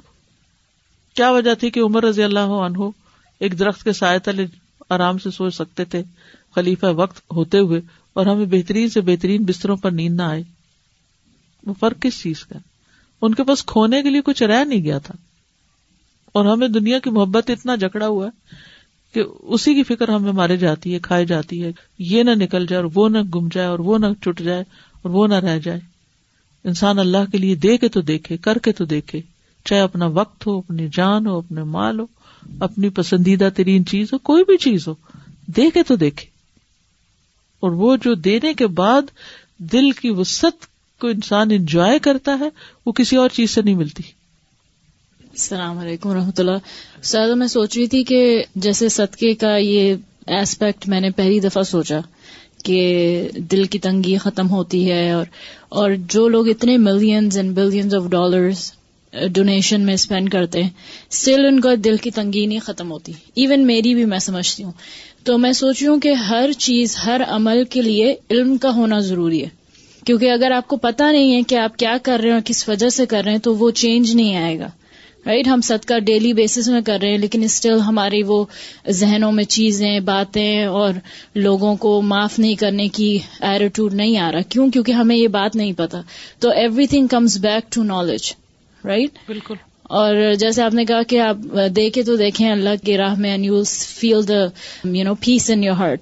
کیا 1.15 1.31
وجہ 1.31 1.53
تھی 1.53 1.69
کہ 1.69 1.79
عمر 1.79 2.03
رضی 2.03 2.23
اللہ 2.23 2.39
عنہ 2.39 2.89
ایک 3.39 3.59
درخت 3.59 3.83
کے 3.83 3.93
سائے 3.93 4.19
تلے 4.19 4.45
آرام 4.89 5.17
سے 5.17 5.31
سوچ 5.31 5.55
سکتے 5.55 5.85
تھے؟ 5.85 6.03
خلیفہ 6.55 6.85
وقت 6.85 7.21
ہوتے 7.31 7.59
ہوئے 7.59 7.81
اور 8.13 8.25
ہمیں 8.25 8.45
بہترین 8.45 8.89
سے 8.89 9.01
بہترین 9.01 9.43
بستروں 9.43 9.77
پر 9.77 9.91
نیند 9.91 10.15
نہ 10.15 10.21
آئے۔ 10.21 10.43
وہ 11.65 11.73
فرق 11.79 12.01
کس 12.01 12.21
چیز 12.23 12.45
کا؟ 12.45 12.59
ان 13.21 13.33
کے 13.33 13.43
پاس 13.43 13.65
کھونے 13.65 14.01
کے 14.03 14.09
لیے 14.09 14.21
کچھ 14.21 14.43
رہ 14.43 14.63
نہیں 14.63 14.83
گیا 14.83 14.97
تھا۔ 14.97 15.13
اور 16.33 16.45
ہمیں 16.45 16.67
دنیا 16.67 16.99
کی 16.99 17.09
محبت 17.09 17.49
اتنا 17.49 17.75
جکڑا 17.75 18.07
ہوا 18.07 18.25
ہے 18.25 18.55
کہ 19.13 19.23
اسی 19.39 19.73
کی 19.73 19.83
فکر 19.83 20.09
ہمیں 20.09 20.31
مارے 20.31 20.57
جاتی 20.57 20.93
ہے 20.93 20.99
کھائی 20.99 21.25
جاتی 21.25 21.63
ہے۔ 21.63 21.71
یہ 21.99 22.23
نہ 22.23 22.31
نکل 22.31 22.65
جائے 22.67 22.83
اور 22.83 22.91
وہ 22.95 23.09
نہ 23.09 23.17
گم 23.35 23.47
جائے 23.51 23.67
اور 23.67 23.79
وہ 23.79 23.97
نہ 23.97 24.05
ٹوٹ 24.19 24.41
جائے 24.41 24.61
اور 25.01 25.09
وہ 25.09 25.27
نہ 25.27 25.33
رہ 25.33 25.59
جائے۔ 25.59 25.92
انسان 26.63 26.99
اللہ 26.99 27.31
کے 27.31 27.37
لیے 27.37 27.55
دے 27.55 27.77
کے 27.77 27.87
تو 27.87 28.01
دیکھے 28.01 28.37
کر 28.37 28.57
کے 28.57 28.71
تو 28.71 28.85
دیکھے، 28.85 29.21
چاہے 29.65 29.81
اپنا 29.81 30.05
وقت 30.05 30.47
ہو، 30.47 30.57
اپنی 30.57 30.87
جان 30.93 31.27
ہو، 31.27 31.37
اپنے 31.37 31.63
مال 31.63 31.99
ہو، 31.99 32.05
اپنی 32.59 32.89
پسندیدہ 32.89 33.49
ترین 33.55 33.85
چیز 33.85 34.13
ہو، 34.13 34.17
کوئی 34.17 34.43
بھی 34.43 34.57
چیز 34.57 34.87
ہو 34.87 34.93
دے 35.47 35.69
کے 35.73 35.83
تو 35.83 35.95
دیکھے۔ 35.95 36.25
اور 37.59 37.71
وہ 37.71 37.95
جو 37.95 38.13
دینے 38.13 38.53
کے 38.53 38.67
بعد 38.67 39.01
دل 39.57 39.91
کی 39.91 40.09
وسط 40.09 40.65
کو 40.99 41.07
انسان 41.07 41.51
انجوائے 41.51 41.99
کرتا 41.99 42.39
ہے، 42.39 42.49
وہ 42.85 42.91
کسی 42.91 43.15
اور 43.15 43.29
چیز 43.29 43.51
سے 43.51 43.61
نہیں 43.61 43.75
ملتی۔ 43.75 44.03
السلام 45.19 45.77
علیکم 45.77 46.09
و 46.09 46.13
رحمۃ 46.13 46.31
اللہ۔ 46.37 46.57
سر، 47.03 47.35
میں 47.35 47.47
سوچ 47.47 47.77
رہی 47.77 47.87
تھی 47.87 48.03
کہ 48.03 48.43
جیسے 48.55 48.89
صدقے 48.89 49.33
کا 49.33 49.57
یہ 49.57 49.95
ایسپیکٹ 50.27 50.87
میں 50.87 51.01
نے 51.01 51.09
پہلی 51.09 51.39
دفعہ 51.39 51.63
سوچا۔ 51.63 51.99
کہ 52.63 53.29
دل 53.35 53.63
کی 53.63 53.79
تنگی 53.79 54.17
ختم 54.17 54.49
ہوتی 54.49 54.91
ہے 54.91 55.11
اور 55.11 55.25
اور 55.69 55.91
جو 56.09 56.27
لوگ 56.27 56.49
اتنے 56.49 56.77
millions 56.77 57.37
and 57.37 57.55
billions 57.55 57.95
of 57.95 58.09
dollars 58.09 58.71
donation 59.31 59.81
میں 59.81 59.93
اسپینڈ 59.93 60.31
کرتے 60.31 60.63
ہیں 60.63 60.69
اسٹل 61.11 61.45
ان 61.45 61.59
کا 61.59 61.69
دل 61.83 61.97
کی 61.97 62.11
تنگی 62.11 62.45
نہیں 62.45 62.59
ختم 62.59 62.91
ہوتی. 62.91 63.11
ایون 63.35 63.65
میری 63.67 63.93
بھی 63.93 64.05
میں 64.05 64.19
سمجھتی 64.19 64.63
ہوں. 64.63 64.71
تو 65.23 65.37
میں 65.37 65.51
سوچ 65.51 65.81
رہی 65.81 65.87
ہوں 65.87 65.99
کہ 65.99 66.13
ہر 66.13 66.51
چیز، 66.57 66.97
ہر 67.05 67.21
عمل 67.27 67.63
کے 67.69 67.81
لیے 67.81 68.15
علم 68.29 68.57
کا 68.57 68.69
ہونا 68.69 68.99
ضروری 68.99 69.43
ہے. 69.43 69.49
کیونکہ 70.05 70.31
اگر 70.31 70.51
آپ 70.51 70.67
کو 70.67 70.77
پتا 70.77 71.11
نہیں 71.11 71.35
ہے 71.35 71.41
کہ 71.41 71.55
آپ 71.55 71.77
کیا 71.77 71.97
کر 72.03 72.19
رہے 72.19 72.27
ہیں 72.27 72.33
اور 72.33 72.41
کس 72.45 72.69
وجہ 72.69 72.89
سے 72.89 73.05
کر 73.05 73.23
رہے 73.23 73.31
ہیں، 73.31 73.39
تو 73.39 73.55
وہ 73.55 73.71
چینج 73.71 74.15
نہیں 74.15 74.35
آئے 74.35 74.59
گا. 74.59 74.69
رائٹ 75.25 75.47
ہم 75.47 75.61
صدقہ 75.61 75.99
ڈیلی 75.99 76.33
بیسس 76.33 76.67
میں 76.67 76.81
کر 76.81 76.99
رہے 77.01 77.09
ہیں 77.09 77.17
لیکن 77.17 77.43
اسٹل 77.43 77.79
ہماری 77.79 78.23
وہ 78.23 78.45
ذہنوں 78.89 79.31
میں 79.31 79.43
چیزیں 79.43 79.99
باتیں 79.99 80.65
اور 80.65 80.93
لوگوں 81.35 81.75
کو 81.75 82.01
معاف 82.01 82.39
نہیں 82.39 82.55
کرنے 82.55 82.87
کی 82.87 83.19
ایٹیٹیوڈ 83.39 83.93
نہیں 83.93 84.17
آ 84.17 84.31
رہا۔ 84.31 84.41
کیوں؟ 84.41 84.71
کیونکہ 84.71 84.91
ہمیں 84.91 85.15
یہ 85.15 85.27
بات 85.27 85.55
نہیں 85.55 85.73
پتا۔ 85.73 86.01
تو 86.39 86.49
everything 86.87 87.07
comes 87.07 87.37
back 87.37 87.71
to 87.71 87.83
knowledge 87.83 88.33
right 88.85 89.09
بالکل۔ 89.27 89.53
اور 89.83 90.33
جیسے 90.33 90.63
آپ 90.63 90.73
نے 90.73 90.85
کہا 90.85 91.03
کہ 91.03 91.19
آپ 91.19 91.37
دیکھے 91.75 92.03
تو 92.03 92.15
دیکھیں 92.15 92.51
اللہ 92.51 92.85
کی 92.85 92.97
راہ 92.97 93.15
میں 93.19 93.31
and 93.31 93.45
you 93.45 93.63
feel 93.99 94.27
the 94.27 94.45
you 94.87 95.03
know 95.03 95.15
peace 95.15 95.49
in 95.49 95.63
your 95.63 95.73
heart 95.73 96.01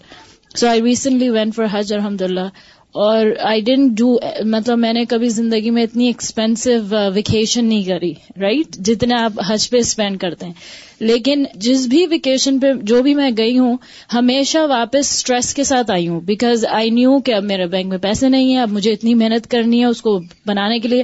so 0.55 0.67
I 0.67 0.81
recently 0.81 1.29
went 1.29 1.51
for 1.51 1.65
حج 1.71 1.93
الحمد 1.93 2.21
اللہ 2.21 2.47
اور 2.91 3.25
آئی 3.39 3.61
ڈینٹ 3.61 3.97
ڈو 3.97 4.17
مطلب 4.45 4.79
میں 4.79 4.93
نے 4.93 5.05
کبھی 5.05 5.29
زندگی 5.29 5.69
میں 5.69 5.83
اتنی 5.83 6.07
ایکسپینسو 6.07 6.69
ویکیشن 7.13 7.61
uh, 7.61 7.67
نہیں 7.67 7.83
کری 7.83 8.13
رائٹ 8.41 8.75
جتنے 8.75 9.15
آپ 9.19 9.31
حج 9.47 9.69
پہ 9.69 9.77
اسپینڈ 9.77 10.19
کرتے 10.19 10.45
ہیں۔ 10.45 10.53
لیکن 10.99 11.45
جس 11.55 11.87
بھی 11.87 12.05
ویکیشن 12.07 12.59
پہ 12.59 12.67
جو 12.83 13.01
بھی 13.01 13.13
میں 13.13 13.31
گئی 13.37 13.57
ہوں، 13.57 13.77
ہمیشہ 14.13 14.57
واپس 14.57 15.11
اسٹریس 15.11 15.53
کے 15.53 15.63
ساتھ 15.63 15.91
آئی 15.91 16.07
ہوں۔ 16.07 16.21
بیکاز 16.21 16.65
آئی 16.65 16.89
نیو 16.89 17.19
کہ 17.19 17.33
اب 17.33 17.43
میرے 17.43 17.65
بینک 17.65 17.85
میں 17.85 17.97
پیسے 17.97 18.29
نہیں 18.29 18.51
ہیں، 18.51 18.61
اب 18.61 18.71
مجھے 18.71 18.91
اتنی 18.91 19.15
محنت 19.15 19.51
کرنی 19.51 19.79
ہے 19.79 19.85
اس 19.85 20.01
کو 20.01 20.19
بنانے 20.45 20.79
کے 20.79 20.87
لیے۔ 20.87 21.03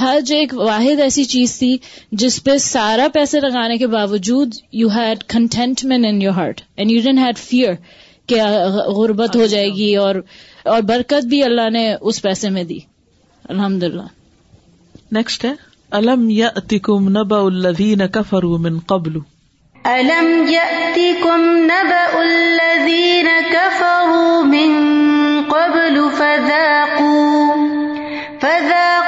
حج 0.00 0.32
ایک 0.32 0.54
واحد 0.54 1.00
ایسی 1.00 1.24
چیز 1.24 1.58
تھی 1.58 1.76
جس 2.12 2.44
پہ 2.44 2.58
سارا 2.58 3.06
پیسے 3.12 3.40
لگانے 3.40 3.76
کے 3.76 3.86
باوجود 3.86 4.54
you 4.72 4.88
had 4.88 5.24
contentment 5.24 6.06
in 6.06 6.22
your 6.22 6.32
heart 6.32 6.60
and 6.76 6.90
you 6.90 7.00
didn't 7.04 7.18
had 7.18 7.38
fear 7.38 7.72
کہ 8.26 8.40
uh, 8.40 8.72
غربت 8.86 9.36
ہو 9.36 9.46
جائے 9.46 9.68
گی 9.68 9.96
اور 9.96 10.14
اور 10.68 10.82
برکت 10.82 11.26
بھی 11.26 11.42
اللہ 11.42 11.70
نے 11.70 11.94
اس 12.00 12.22
پیسے 12.22 12.50
میں 12.50 12.64
دی۔ 12.64 12.78
الحمد 13.48 13.82
للہ 13.82 14.02
نیکسٹ 15.12 15.44
ہے 15.44 15.52
الم 15.90 16.30
یا 16.30 16.48
اتکم 16.56 17.08
نب 17.08 17.34
الدین 17.34 18.08
کفر 18.08 18.42
من 18.42 18.78
قبل؟ 18.78 19.18
ألم 19.86 20.48
يأتكم 20.48 21.40
نبأ 21.64 22.20
الذين 22.20 23.28
كفروا 23.52 24.42
من 24.42 24.70
قبل 25.48 26.00
فذاقوا 26.18 27.54
فذاقوا 28.40 29.07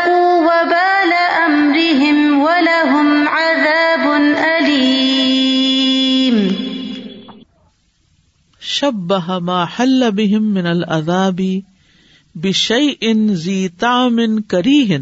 شبہ 8.80 9.38
ما 9.38 9.64
حل 9.78 10.10
بهم 10.10 10.44
من 10.52 10.66
العذاب 10.66 11.40
بشيء 12.34 13.12
ذي 13.44 13.68
طعم 13.68 14.40
كريه 14.40 14.98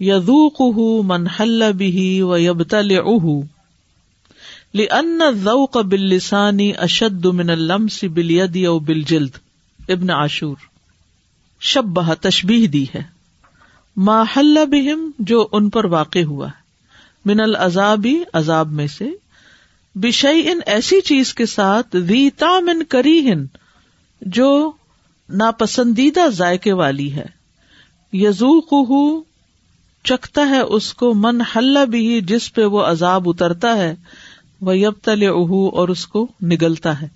يذوقه 0.00 1.02
من 1.02 1.28
حل 1.28 1.72
به 1.72 2.22
ويبتلعه 2.22 3.42
لأن 4.74 5.22
الذوق 5.22 5.80
باللسان 5.80 6.60
اشد 6.78 7.26
من 7.26 7.50
اللمس 7.50 8.04
باليد 8.04 8.56
او 8.66 8.78
بالجلد 8.78 9.38
ابن 9.88 10.10
عاشور 10.10 10.56
شبہ 11.60 12.14
تشبیح 12.20 12.66
دی 12.72 12.84
ہے۔ 12.94 13.02
ما 13.96 14.22
حل 14.36 14.58
بهم 14.66 15.10
جو 15.18 15.48
ان 15.52 15.70
پر 15.70 15.84
واقع 15.84 16.18
ہوا 16.18 16.48
من 17.24 17.40
العذابی 17.40 18.14
عذاب 18.32 18.72
میں 18.72 18.86
سے 18.86 19.08
بشئی 20.02 20.50
ان 20.50 20.60
ایسی 20.66 21.00
چیز 21.00 21.34
کے 21.34 21.46
ساتھ 21.46 21.96
ریتا 21.96 22.60
من 22.60 22.82
کری 22.82 23.32
ہن 23.32 23.46
جو 24.20 24.72
ناپسندیدہ 25.28 26.28
ذائقے 26.28 26.72
والی 26.72 27.12
ہے۔ 27.12 27.26
یزو 28.12 29.22
چکھتا 30.04 30.48
ہے 30.48 30.60
اس 30.60 30.94
کو، 30.94 31.14
من 31.14 31.40
حل 31.40 31.78
بھی 31.90 32.20
جس 32.20 32.54
پہ 32.54 32.64
وہ 32.64 32.82
عذاب 32.82 33.22
اترتا 33.26 33.76
ہے 33.76 33.94
وہ 34.60 34.78
یب 34.78 34.92
تل 35.02 35.22
اہ 35.22 35.52
اور 35.52 35.88
اس 35.88 36.06
کو 36.06 36.26
نگلتا 36.42 37.02
ہے، 37.02 37.08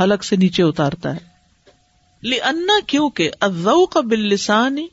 حلق 0.00 0.24
سے 0.24 0.36
نیچے 0.36 0.62
اتارتا 0.62 1.16
ہے۔ 1.16 1.20
لنا 2.22 2.80
کیوں 2.86 3.10
کہ 3.10 3.30
ازو 3.40 3.86
کا 3.86 4.00
بلسانی 4.00 4.86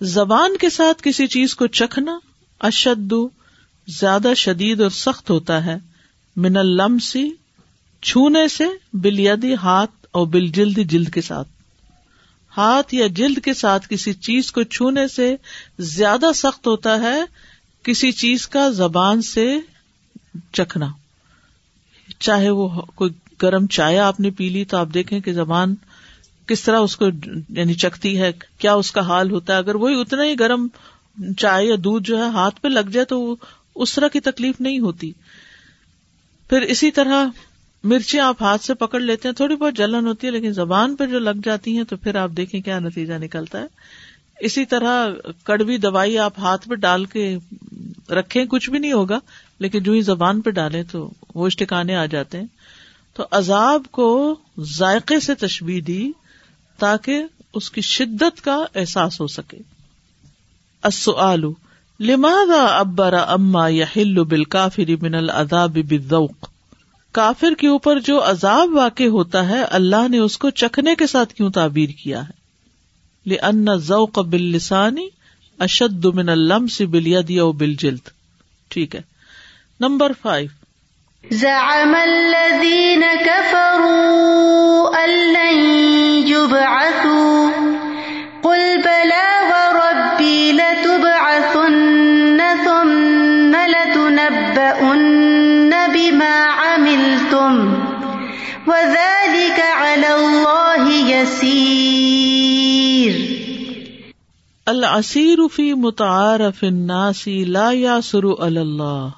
زبان 0.00 0.56
کے 0.56 0.70
ساتھ 0.70 1.02
کسی 1.02 1.26
چیز 1.26 1.54
کو 1.54 1.66
چکھنا 1.66 2.18
اشد، 2.60 3.12
زیادہ 3.88 4.32
شدید 4.36 4.80
اور 4.80 4.90
سخت 4.90 5.30
ہوتا 5.30 5.66
ہے۔ 5.66 5.93
من 6.36 6.56
الم 6.56 6.98
سی، 6.98 7.30
چھونے 8.02 8.48
سے 8.48 8.64
بلیادی 8.92 9.54
ہاتھ 9.54 9.90
اور 10.10 10.26
بل 10.26 10.48
جلد 10.48 10.78
جلد 10.78 11.08
کے 11.08 11.20
ساتھ۔ 11.20 11.48
ہاتھ 12.56 12.94
یا 12.94 13.06
جلد 13.06 13.38
کے 13.44 13.54
ساتھ 13.54 13.86
کسی 13.90 14.12
چیز 14.12 14.52
کو 14.52 14.62
چھونے 14.62 15.08
سے 15.08 15.36
زیادہ 15.78 16.26
سخت 16.34 16.66
ہوتا 16.66 17.00
ہے، 17.00 17.20
کسی 17.82 18.12
چیز 18.12 18.48
کا 18.48 18.70
زبان 18.70 19.22
سے 19.22 19.58
چکھنا۔ 20.52 20.92
چاہے 22.18 22.50
وہ 22.50 22.68
کوئی 22.68 23.10
گرم 23.42 23.66
چائے 23.66 23.98
آپ 23.98 24.20
نے 24.20 24.30
پی 24.30 24.48
لی 24.48 24.64
تو 24.64 24.76
آپ 24.76 24.88
دیکھیں 24.94 25.20
کہ 25.20 25.32
زبان 25.32 25.74
کس 26.46 26.62
طرح 26.62 26.78
اس 26.78 26.96
کو 26.96 27.06
یعنی 27.48 27.74
چکھتی 27.74 28.20
ہے، 28.20 28.32
کیا 28.58 28.74
اس 28.74 28.92
کا 28.92 29.00
حال 29.00 29.30
ہوتا 29.30 29.52
ہے۔ 29.52 29.58
اگر 29.58 29.74
وہی 29.74 30.00
اتنا 30.00 30.24
ہی 30.24 30.38
گرم 30.38 30.68
چائے 31.38 31.66
یا 31.66 31.74
دودھ 31.84 32.04
جو 32.04 32.18
ہے 32.18 32.28
ہاتھ 32.28 32.60
پہ 32.60 32.68
لگ 32.68 32.90
جائے 32.90 33.04
تو 33.04 33.36
اس 33.74 33.94
طرح 33.94 34.08
کی 34.08 34.20
تکلیف 34.20 34.60
نہیں 34.60 34.78
ہوتی۔ 34.78 35.12
پھر 36.48 36.60
اسی 36.60 36.90
طرح 36.90 37.26
مرچی 37.84 38.20
آپ 38.20 38.42
ہاتھ 38.42 38.64
سے 38.64 38.74
پکڑ 38.74 39.00
لیتے 39.00 39.28
ہیں، 39.28 39.34
تھوڑی 39.34 39.56
بہت 39.56 39.76
جلن 39.76 40.06
ہوتی 40.06 40.26
ہے، 40.26 40.32
لیکن 40.32 40.52
زبان 40.52 40.96
پہ 40.96 41.06
جو 41.06 41.18
لگ 41.18 41.40
جاتی 41.44 41.76
ہیں 41.76 41.84
تو 41.84 41.96
پھر 41.96 42.14
آپ 42.14 42.30
دیکھیں 42.36 42.60
کیا 42.60 42.78
نتیجہ 42.78 43.14
نکلتا 43.14 43.60
ہے۔ 43.60 43.66
اسی 44.40 44.64
طرح 44.64 45.06
کڑوی 45.44 45.76
دوائی 45.76 46.18
آپ 46.18 46.38
ہاتھ 46.38 46.68
پہ 46.68 46.74
ڈال 46.74 47.04
کے 47.04 47.36
رکھے 48.10 48.46
کچھ 48.46 48.70
بھی 48.70 48.78
نہیں 48.78 48.92
ہوگا، 48.92 49.18
لیکن 49.58 49.82
جو 49.82 49.92
ہی 49.92 50.00
زبان 50.00 50.40
پہ 50.40 50.50
ڈالے 50.50 50.82
تو 50.82 51.10
وہ 51.34 51.48
ٹھکانے 51.48 51.94
آ 51.94 52.06
جاتے 52.06 52.38
ہیں۔ 52.38 52.46
تو 53.14 53.22
عذاب 53.30 53.82
کو 53.90 54.40
ذائقے 54.60 55.20
سے 55.20 55.34
تشبیح 55.34 55.80
دی 55.86 56.12
تاکہ 56.78 57.22
اس 57.54 57.70
کی 57.70 57.80
شدت 57.80 58.44
کا 58.44 58.64
احساس 58.74 59.20
ہو 59.20 59.26
سکے۔ 59.26 59.58
السؤال 60.82 61.44
لماذا 62.04 62.66
ابرا 62.66 63.20
اما 63.20 63.68
یحل 63.68 64.24
بالکافر 64.24 64.90
من 65.02 65.14
العذاب 65.14 65.78
بالذوق؟ 65.88 66.46
کافر 67.12 67.54
کے 67.54 67.68
اوپر 67.68 68.00
جو 68.00 68.30
عذاب 68.30 68.68
واقع 68.72 69.02
ہوتا 69.02 69.48
ہے، 69.48 69.62
اللہ 69.62 70.08
نے 70.08 70.18
اس 70.18 70.38
کو 70.38 70.50
چکھنے 70.50 70.94
کے 70.94 71.06
ساتھ 71.06 71.34
کیوں 71.34 71.50
تعبیر 71.50 71.88
کیا 72.02 72.22
ہے؟ 72.22 72.32
لأن 73.26 73.68
الذوق 73.68 74.18
باللسان 74.18 74.96
اشد 75.58 76.04
من 76.04 76.28
اللمس 76.28 76.80
باليد 76.80 77.38
او 77.40 77.52
بالجلد۔ 77.52 78.08
ٹھیک 78.68 78.96
ہے۔ 78.96 79.00
Number 79.80 80.12
five. 80.22 80.48
زعم 81.30 81.94
الذين 81.94 83.02
كفروا 83.24 85.04
أن 85.04 85.10
لن 85.10 85.58
يبعثوا 86.28 87.23
العصیر 104.66 105.38
فی 105.52 105.74
متعارف 105.74 106.64
الناس 106.64 107.28
لا 107.46 107.72
یاسر 107.72 108.24
علی 108.24 108.58
اللہ. 108.58 109.08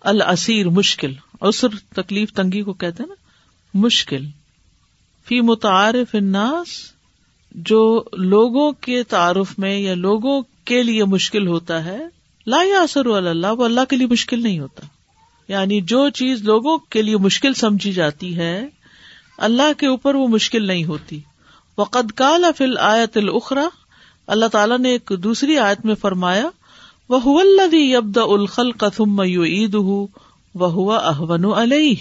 العصیر 0.00 0.68
مشکل. 0.68 1.12
اسر 1.40 1.68
تکلیف 1.94 2.32
تنگی 2.32 2.62
کو 2.62 2.72
کہتے 2.72 3.02
ہیں 3.02 3.08
نا؟ 3.08 3.14
مشکل. 3.74 4.24
فی 5.28 5.40
متعارف 5.40 6.14
الناس 6.14 6.66
جو 7.52 8.04
لوگوں 8.12 8.72
کے 8.72 9.02
تعارف 9.02 9.58
میں 9.58 9.78
یا 9.78 9.94
لوگوں 9.94 10.42
کے 10.64 10.82
لیے 10.82 11.04
مشکل 11.04 11.46
ہوتا 11.46 11.84
ہے، 11.84 11.98
لا 12.46 12.62
یا 12.62 12.80
اثر 12.80 13.06
اللہ، 13.06 13.46
وہ 13.46 13.64
اللہ 13.64 13.80
کے 13.90 13.96
لیے 13.96 14.06
مشکل 14.06 14.42
نہیں 14.42 14.58
ہوتا. 14.58 14.86
یعنی 15.48 15.80
جو 15.80 16.10
چیز 16.10 16.42
لوگوں 16.42 16.78
کے 16.78 17.02
لیے 17.02 17.16
مشکل 17.16 17.54
سمجھی 17.54 17.92
جاتی 17.92 18.36
ہے، 18.36 18.66
اللہ 19.38 19.72
کے 19.78 19.86
اوپر 19.86 20.14
وہ 20.14 20.28
مشکل 20.28 20.66
نہیں 20.66 20.84
ہوتی. 20.84 21.20
وقد 21.78 22.12
کال 22.12 22.44
فل 22.56 22.78
آیت 22.78 23.16
الخرا 23.16 23.68
اللہ 24.26 24.46
تعالیٰ 24.46 24.78
نے 24.78 24.88
ایک 24.88 25.12
دوسری 25.18 25.58
آیت 25.58 25.84
میں 25.84 25.94
فرمایا 25.94 26.46
وہ 27.08 27.42
یبد 27.72 28.16
الخل 28.16 28.72
قتم 28.72 29.20
عید 29.20 29.74
وہ 29.74 30.06
ہوا 30.54 30.96
احون 30.96 31.44
علیہ 31.44 31.94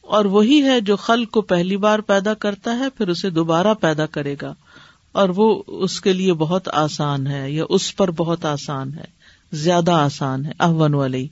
اور 0.00 0.24
وہی 0.24 0.62
ہے 0.62 0.80
جو 0.80 0.96
خل 0.96 1.24
کو 1.24 1.40
پہلی 1.40 1.76
بار 1.76 1.98
پیدا 1.98 2.34
کرتا 2.34 2.78
ہے، 2.78 2.90
پھر 2.90 3.08
اسے 3.08 3.30
دوبارہ 3.30 3.74
پیدا 3.74 4.06
کرے 4.06 4.36
گا۔ 4.42 4.54
اور 5.12 5.28
وہ 5.36 5.62
اس 5.66 6.00
کے 6.00 6.12
لیے 6.12 6.32
بہت 6.32 6.68
آسان 6.72 7.26
ہے، 7.26 7.50
یا 7.50 7.64
اس 7.68 7.96
پر 7.96 8.10
بہت 8.10 8.44
آسان 8.44 8.94
ہے، 8.94 9.04
زیادہ 9.52 9.90
آسان 9.90 10.46
ہے۔ 10.46 10.52
احون 10.58 10.94
علیہ 10.94 11.26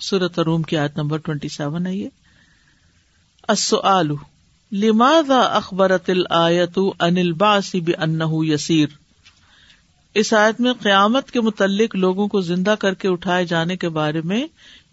سورت 0.00 0.38
روم 0.38 0.62
کی 0.62 0.76
آیت 0.76 0.98
نمبر 0.98 1.16
ٹوینٹی 1.16 1.48
سیون 1.48 1.86
ہے 1.86 1.96
یہ۔ 1.96 2.08
لماذا 4.72 5.40
اخبرت 5.40 6.10
الآیت 6.10 6.78
ان 6.78 7.16
الباسی 7.16 7.80
بانہ 7.80 8.24
یسیر؟ 8.28 8.86
اس 10.14 10.32
آیت 10.32 10.60
میں 10.60 10.72
قیامت 10.72 11.30
کے 11.30 11.40
متعلق 11.40 11.96
لوگوں 11.96 12.28
کو 12.28 12.40
زندہ 12.40 12.74
کر 12.78 12.94
کے 12.94 13.08
اٹھائے 13.08 13.44
جانے 13.44 13.76
کے 13.76 13.88
بارے 13.88 14.20
میں 14.20 14.46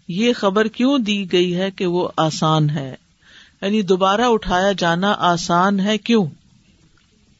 یہ 0.08 0.32
خبر 0.32 0.68
کیوں 0.68 0.98
دی 0.98 1.32
گئی 1.32 1.56
ہے 1.56 1.70
کہ 1.70 1.86
وہ 1.86 2.08
آسان 2.16 2.70
ہے؟ 2.70 2.94
یعنی 3.62 3.82
دوبارہ 3.82 4.20
اٹھایا 4.20 4.72
جانا 4.72 5.14
آسان 5.18 5.80
ہے 5.80 5.98
کیوں؟ 5.98 6.26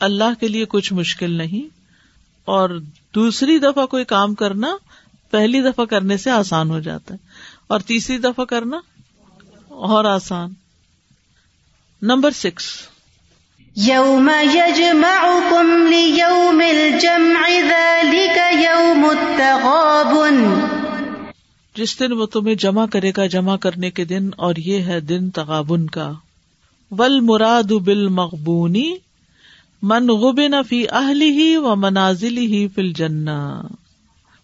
اللہ 0.01 0.41
کے 0.41 0.49
لیے 0.49 0.65
کچھ 0.69 0.93
مشکل 0.93 1.31
نہیں 1.31 1.69
اور 2.45 2.81
دوسری 3.15 3.59
دفعہ 3.59 3.87
کوئی 3.87 4.05
کام 4.05 4.35
کرنا 4.35 4.77
پہلی 5.31 5.61
دفعہ 5.61 5.85
کرنے 5.85 6.17
سے 6.17 6.31
آسان 6.31 6.71
ہو 6.71 6.81
جاتا 6.81 7.15
ہے 7.15 7.19
اور 7.67 7.81
تیسری 7.81 8.19
دفعہ 8.19 8.45
کرنا 8.45 8.81
اور 9.69 10.05
آسان۔ 10.05 10.53
نمبر 12.03 12.31
سکس 12.31 12.65
یوم 13.77 14.31
یجمعکم 14.55 15.87
لیوم 15.87 16.63
الجمع 16.69 17.49
ذالک 17.69 18.39
یوم 18.53 19.05
التغابن 19.05 20.61
جس 21.77 22.01
دن 22.01 22.13
وہ 22.13 22.27
تمہیں 22.27 22.55
جمع 22.55 22.87
کرے 22.87 23.13
گا 23.17 23.27
جمع 23.27 23.57
کرنے 23.57 23.91
کے 23.91 24.05
دن 24.05 24.31
اور 24.37 24.55
یہ 24.57 24.83
ہے 24.83 25.01
دن 25.01 25.31
تغابن 25.31 25.87
کا۔ 25.87 26.13
ول 26.91 27.21
مراد 27.21 27.73
بل 27.73 28.09
مقبونی 28.09 28.93
من 29.83 30.09
غبن 30.09 30.63
فی 30.69 30.89
اہلی 30.89 31.31
ہی 31.31 31.57
و 31.57 31.77
منازل 31.77 32.37
ہی 32.37 32.69
فل 32.69 32.93
جنا 32.93 33.61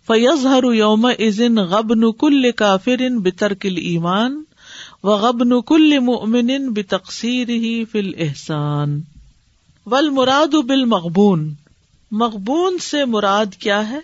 فیض 0.06 0.46
ہر 0.46 0.72
یوم 0.74 1.06
ازن 1.18 1.58
غبن 1.58 2.12
کل 2.12 2.52
کافر 2.52 3.08
بترکل 3.22 3.76
ایمان 3.76 4.42
و 5.06 5.16
غبن 5.16 5.60
کل 5.60 5.98
مؤمن 5.98 6.72
بتقسیر 6.72 7.48
ہی 7.48 7.84
فل 7.84 8.10
احسان 8.18 9.00
ول 9.86 10.10
مراد 10.10 10.54
بل 10.54 10.84
مقبون 10.84 11.54
مقبون 12.10 12.78
سے 12.78 13.04
مراد 13.04 13.46
کیا 13.46 13.90
ہے؟ 13.90 13.98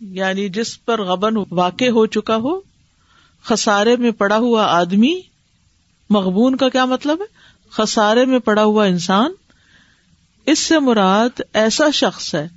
یعنی 0.00 0.48
جس 0.48 0.84
پر 0.84 1.02
غبن 1.02 1.34
واقع 1.50 1.84
ہو 1.84 2.06
چکا 2.06 2.36
ہو، 2.36 2.60
خسارے 3.42 3.96
میں 3.96 4.10
پڑا 4.10 4.38
ہوا 4.38 4.64
آدمی۔ 4.64 5.20
مقبون 6.10 6.56
کا 6.56 6.68
کیا 6.68 6.84
مطلب 6.84 7.20
ہے؟ 7.20 7.26
خسارے 7.70 8.24
میں 8.24 8.38
پڑا 8.38 8.64
ہوا 8.64 8.84
انسان۔ 8.84 9.32
اس 10.46 10.58
سے 10.58 10.78
مراد 10.78 11.40
ایسا 11.52 11.90
شخص 11.90 12.34
ہے، 12.34 12.48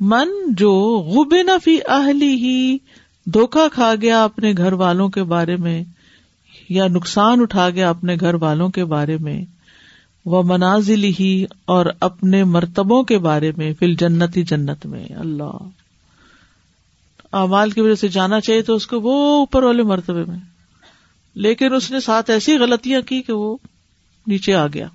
من 0.00 0.28
جو 0.48 0.98
غبن 1.06 1.58
فی 1.64 1.78
اہلی 1.88 2.34
ہی 2.34 2.78
دھوکا 3.24 3.68
کھا 3.72 3.94
گیا 4.00 4.24
اپنے 4.24 4.52
گھر 4.56 4.72
والوں 4.72 5.08
کے 5.08 5.22
بارے 5.22 5.56
میں۔ 5.56 5.84
یا 6.68 6.88
نقصان 6.88 7.40
اٹھا 7.40 7.70
گیا 7.70 7.90
اپنے 7.90 8.16
گھر 8.20 8.34
والوں 8.34 8.68
کے 8.68 8.84
بارے 8.84 9.16
میں، 9.16 9.44
وہ 10.24 10.42
منازل 10.42 11.04
ہی 11.20 11.44
اور 11.64 11.86
اپنے 12.00 12.44
مرتبوں 12.44 13.02
کے 13.02 13.18
بارے 13.18 13.52
میں 13.56 13.74
فل 13.78 13.94
جنتی 13.94 14.42
جنت 14.42 14.86
میں۔ 14.86 15.06
اللہ۔ 15.16 15.56
اعمال 17.32 17.70
کی 17.70 17.80
وجہ 17.80 17.94
سے 17.94 18.08
جانا 18.08 18.40
چاہیے 18.40 18.62
تو 18.62 18.74
اس 18.74 18.86
کو 18.86 19.00
وہ 19.00 19.38
اوپر 19.38 19.62
والے 19.62 19.82
مرتبے 19.82 20.24
میں۔ 20.24 20.38
لیکن 21.34 21.74
اس 21.74 21.90
نے 21.90 22.00
ساتھ 22.00 22.30
ایسی 22.30 22.56
غلطیاں 22.56 23.00
کی 23.00 23.22
کہ 23.22 23.32
وہ 23.32 23.56
نیچے 24.26 24.54
آ 24.54 24.66
گیا۔ 24.66 24.86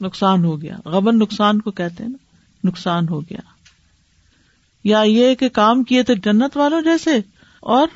نقصان 0.00 0.44
ہو 0.44 0.62
گیا۔ 0.62 0.76
غبن 0.84 1.18
نقصان 1.18 1.60
کو 1.60 1.70
کہتے 1.70 2.04
ہیں 2.04 2.10
نا۔ 2.10 2.16
نقصان 2.68 3.08
ہو 3.08 3.20
گیا۔ 3.20 3.40
یا 4.84 5.00
یہ 5.00 5.34
کہ 5.34 5.48
کام 5.48 5.82
کیے 5.82 6.02
تھے 6.02 6.14
جنت 6.14 6.56
والوں 6.56 6.82
جیسے 6.82 7.10
اور 7.60 7.88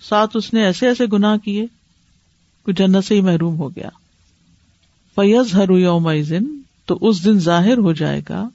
ساتھ 0.00 0.36
اس 0.36 0.54
نے 0.54 0.64
ایسے 0.64 0.88
ایسے 0.88 1.04
گنا 1.12 1.36
کیے۔ 1.36 1.66
جنت 2.66 3.04
سے 3.04 3.14
ہی 3.14 3.20
محروم 3.20 3.56
ہو 3.56 3.76
گیا۔ 3.76 3.88
فیض 5.16 5.54
ہر 5.54 5.70
یوم 5.70 6.10
تو 6.86 6.98
اس 7.00 7.24
دن 7.24 7.38
ظاہر 7.38 7.78
ہو 7.78 7.92
جائے 7.92 8.22
گا۔ 8.28 8.48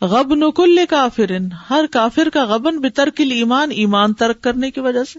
غبن 0.00 0.50
کل 0.50 0.78
کافر 0.90 1.32
ہر 1.70 1.84
کافر 1.92 2.28
کا 2.28 2.44
غبن 2.44 2.80
بترکل 2.80 3.32
ایمان 3.32 3.70
ایمان 3.70 4.12
ترک 4.12 4.42
کرنے 4.42 4.70
کی 4.70 4.80
وجہ 4.80 5.04
سے۔ 5.04 5.18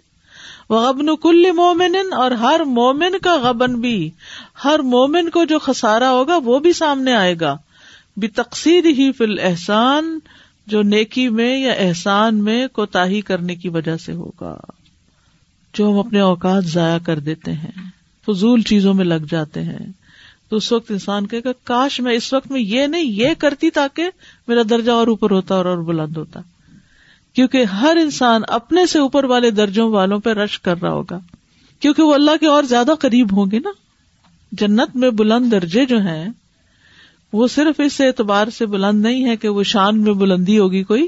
غبن 0.73 1.15
کل 1.15 1.51
مومن 1.51 1.95
اور 2.13 2.31
ہر 2.31 2.61
مومن 2.65 3.17
کا 3.23 3.37
غبن 3.37 3.79
بھی۔ 3.79 4.09
ہر 4.63 4.79
مومن 4.79 5.29
کو 5.29 5.43
جو 5.43 5.59
خسارا 5.59 6.11
ہوگا، 6.11 6.37
وہ 6.45 6.59
بھی 6.59 6.73
سامنے 6.73 7.13
آئے 7.13 7.35
گا۔ 7.41 7.57
بے 8.17 8.27
تقسیر 8.27 8.85
ہی 8.85 9.11
فل 9.11 9.39
احسان 9.39 10.19
جو 10.67 10.81
نیکی 10.81 11.29
میں 11.29 11.57
یا 11.57 11.71
احسان 11.71 12.43
میں 12.43 12.67
کوتا 12.67 13.05
کرنے 13.25 13.55
کی 13.55 13.69
وجہ 13.69 13.97
سے 13.97 14.13
ہوگا۔ 14.13 14.59
جو 15.73 15.91
ہم 15.91 15.99
اپنے 15.99 16.19
اوقات 16.19 16.65
ضائع 16.65 16.97
کر 16.97 17.19
دیتے 17.19 17.53
ہیں۔ 17.53 17.94
فضول 18.27 18.61
چیزوں 18.61 18.93
میں 18.93 19.05
لگ 19.05 19.25
جاتے 19.29 19.61
ہیں۔ 19.61 19.91
تو 20.49 20.55
اس 20.55 20.71
وقت 20.71 20.91
انسان 20.91 21.27
کہ 21.27 21.41
کاش 21.63 21.99
میں 21.99 22.13
اس 22.13 22.33
وقت 22.33 22.51
میں 22.51 22.61
یہ 22.61 22.87
نہیں 22.87 23.03
یہ 23.03 23.29
کرتی 23.37 23.69
تاکہ 23.69 24.09
میرا 24.47 24.61
درجہ 24.69 24.91
اور 24.91 25.07
اوپر 25.07 25.31
ہوتا 25.31 25.55
اور, 25.55 25.65
اور 25.65 25.77
بلند 25.77 26.17
ہوتا۔ 26.17 26.39
کیونکہ 27.33 27.63
ہر 27.63 27.97
انسان 28.01 28.41
اپنے 28.47 28.85
سے 28.85 28.99
اوپر 28.99 29.23
والے 29.23 29.51
درجوں 29.51 29.91
والوں 29.91 30.19
پہ 30.19 30.29
رش 30.29 30.59
کر 30.59 30.81
رہا 30.81 30.91
ہوگا۔ 30.91 31.19
کیونکہ 31.79 32.03
وہ 32.03 32.13
اللہ 32.13 32.31
کے 32.39 32.47
اور 32.47 32.63
زیادہ 32.63 32.91
قریب 32.99 33.37
ہوں 33.37 33.51
گے 33.51 33.59
نا۔ 33.59 33.69
جنت 34.51 34.95
میں 34.95 35.09
بلند 35.09 35.51
درجے 35.51 35.85
جو 35.85 35.97
ہیں 35.97 36.29
وہ 37.33 37.47
صرف 37.47 37.79
اس 37.79 38.01
اعتبار 38.01 38.47
سے 38.47 38.65
بلند 38.65 39.01
نہیں 39.01 39.25
ہے 39.25 39.35
کہ 39.35 39.49
وہ 39.49 39.63
شان 39.63 40.01
میں 40.01 40.13
بلندی 40.13 40.59
ہوگی 40.59 40.83
کوئی 40.83 41.07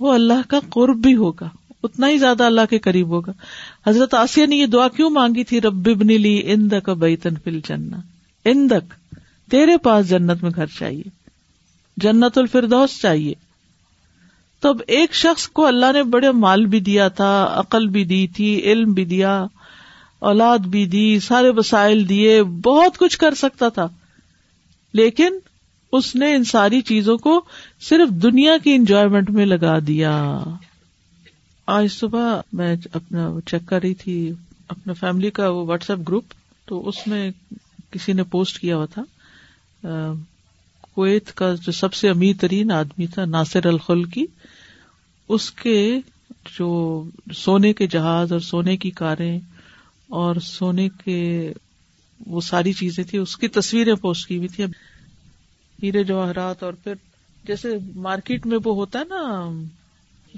وہ 0.00 0.12
اللہ 0.12 0.48
کا 0.48 0.60
قرب 0.70 0.96
بھی 0.96 1.16
ہوگا۔ 1.16 1.48
اتنا 1.82 2.08
ہی 2.08 2.18
زیادہ 2.18 2.44
اللہ 2.44 2.60
کے 2.70 2.78
قریب 2.78 3.08
ہوگا۔ 3.08 3.32
حضرت 3.86 4.14
آسیہ 4.14 4.46
نے 4.46 4.56
یہ 4.56 4.66
دعا 4.66 4.88
کیوں 4.88 5.10
مانگی 5.10 5.44
تھی؟ 5.44 5.60
رب 5.60 5.88
ابنی 5.94 6.18
لی 6.18 6.42
اند 6.44 6.72
کا 6.84 6.92
بیتن 6.92 7.34
فل 7.44 7.60
جنا 7.68 7.96
اندک 8.44 8.94
تیرے 9.50 9.76
پاس 9.76 10.08
جنت 10.08 10.42
میں 10.42 10.50
گھر 10.54 10.66
چاہیے، 10.66 11.02
جنت 11.96 12.38
الفردوس 12.38 13.00
چاہیے۔ 13.02 13.34
تو 14.60 14.68
اب 14.68 14.80
ایک 14.86 15.14
شخص 15.14 15.48
کو 15.48 15.66
اللہ 15.66 15.92
نے 15.92 16.02
بڑے 16.02 16.30
مال 16.30 16.66
بھی 16.66 16.80
دیا 16.80 17.08
تھا، 17.08 17.52
عقل 17.52 17.88
بھی 17.88 18.04
دی 18.04 18.26
تھی، 18.26 18.60
علم 18.64 18.92
بھی 18.92 19.04
دیا، 19.04 19.46
اولاد 20.18 20.58
بھی 20.58 20.86
دی، 20.86 21.20
سارے 21.20 21.48
وسائل 21.48 22.08
دیے، 22.08 22.42
بہت 22.42 22.98
کچھ 22.98 23.18
کر 23.18 23.34
سکتا 23.34 23.68
تھا۔ 23.68 23.88
لیکن 24.94 25.38
اس 25.92 26.16
نے 26.16 26.34
ان 26.34 26.44
ساری 26.44 26.80
چیزوں 26.80 27.18
کو 27.18 27.44
صرف 27.80 28.08
دنیا 28.08 28.58
کی 28.64 28.74
انجوائےمنٹ 28.74 29.30
میں 29.30 29.46
لگا 29.46 29.78
دیا۔ 29.86 30.38
آج 31.70 31.86
صبح 31.90 32.40
میں 32.52 32.76
اپنا 32.92 33.30
چیک 33.46 33.68
کر 33.68 33.82
رہی 33.82 33.94
تھی، 33.94 34.32
اپنا 34.68 34.92
فیملی 34.92 35.30
کا 35.30 35.48
وہ 35.48 35.66
واٹس 35.66 35.90
ایپ 35.90 35.98
گروپ، 36.08 36.24
تو 36.64 36.88
اس 36.88 37.06
میں 37.06 37.30
کسی 37.90 38.12
نے 38.12 38.22
پوسٹ 38.22 38.58
کیا 38.58 38.76
ہوا 38.76 38.86
تھا۔ 38.86 39.02
کویت 40.80 41.32
کا 41.34 41.54
جو 41.54 41.72
سب 41.72 41.94
سے 41.94 42.08
امیر 42.08 42.36
ترین 42.40 42.72
آدمی 42.72 43.06
تھا، 43.06 43.24
ناصر 43.24 43.66
الخل 43.66 44.04
کی، 44.04 44.26
اس 45.28 45.50
کے 45.50 46.00
جو 46.58 47.04
سونے 47.34 47.72
کے 47.72 47.86
جہاز 47.86 48.32
اور 48.32 48.40
سونے 48.40 48.76
کی 48.76 48.90
کاریں 48.90 49.38
اور 50.06 50.36
سونے 50.36 50.88
کے 51.04 51.52
وہ 52.26 52.40
ساری 52.40 52.72
چیزیں 52.72 53.04
تھی 53.04 53.18
اس 53.18 53.36
کی 53.36 53.48
تصویریں 53.48 53.94
پوسٹ 53.94 54.28
کی 54.28 54.36
ہوئی 54.36 54.48
تھی 54.48 54.64
ہیرے 55.82 56.04
جواہرات 56.04 56.62
اور 56.62 56.72
پھر 56.72 56.94
جیسے 57.44 57.68
مارکیٹ 57.96 58.46
میں 58.46 58.58
وہ 58.64 58.74
ہوتا 58.74 58.98
ہے 58.98 59.04
نا 59.04 59.50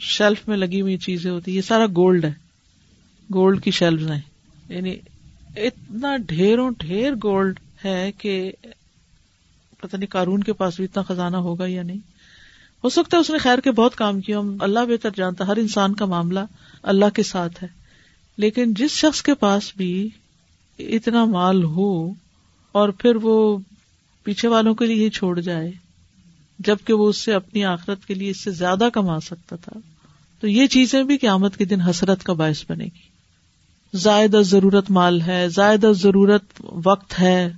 شیلف 0.00 0.48
میں 0.48 0.56
لگی 0.56 0.80
ہوئی 0.80 0.96
چیزیں 0.96 1.30
ہوتی 1.30 1.56
یہ 1.56 1.60
سارا 1.60 1.86
گولڈ 1.86 2.24
ہے۔ 2.24 2.32
گولڈ 3.34 3.64
کی 3.64 3.70
شیلف 3.70 4.10
ہیں۔ 4.10 4.20
یعنی 4.68 4.96
اتنا 5.56 6.16
ڈھیروں 6.16 6.70
ڈھیر 6.78 7.12
گولڈ 7.12 7.60
ہے 7.84 8.12
کہ 8.18 8.52
پتہ 9.80 9.96
نہیں 9.96 10.06
کارون 10.06 10.42
کے 10.42 10.52
پاس 10.52 10.76
بھی 10.76 10.84
اتنا 10.84 11.02
خزانہ 11.02 11.36
ہوگا 11.36 11.66
یا 11.66 11.82
نہیں۔ 11.82 11.98
ہو 12.84 12.88
سکتا 12.88 13.16
ہے 13.16 13.20
اس 13.20 13.30
نے 13.30 13.38
خیر 13.38 13.58
کے 13.58 13.70
بہت 13.70 13.96
کام 13.96 14.20
کیا 14.20 14.40
اللہ 14.60 14.78
بہتر 14.78 15.10
جانتا، 15.16 15.46
ہر 15.46 15.56
انسان 15.56 15.94
کا 15.94 16.04
معاملہ 16.04 16.40
اللہ 16.82 17.08
کے 17.14 17.22
ساتھ 17.22 17.62
ہے۔ 17.62 17.68
لیکن 18.36 18.74
جس 18.74 18.90
شخص 18.90 19.22
کے 19.22 19.34
پاس 19.34 19.72
بھی 19.76 20.08
اتنا 20.78 21.24
مال 21.24 21.64
ہو 21.64 22.10
اور 22.72 22.88
پھر 22.88 23.16
وہ 23.16 23.58
پیچھے 24.24 24.48
والوں 24.48 24.74
کے 24.74 24.86
لیے 24.86 25.04
ہی 25.04 25.10
چھوڑ 25.10 25.40
جائے 25.40 25.72
جبکہ 26.58 26.92
وہ 26.92 27.08
اس 27.08 27.16
سے 27.16 27.34
اپنی 27.34 27.64
آخرت 27.64 28.04
کے 28.04 28.14
لیے 28.14 28.30
اس 28.30 28.40
سے 28.40 28.50
زیادہ 28.50 28.88
کما 28.92 29.20
سکتا 29.20 29.56
تھا۔ 29.56 29.78
تو 30.40 30.48
یہ 30.48 30.66
چیزیں 30.66 31.02
بھی 31.02 31.18
قیامت 31.18 31.56
کے 31.56 31.64
دن 31.64 31.80
حسرت 31.80 32.24
کا 32.24 32.32
باعث 32.32 32.64
بنے 32.68 32.84
گی۔ 32.84 33.12
زائد 33.94 34.34
ضرورت 34.40 34.90
مال 34.90 35.20
ہے، 35.20 35.48
زائد 35.48 35.84
ضرورت 35.92 36.44
وقت 36.84 37.20
ہے۔ 37.20 37.52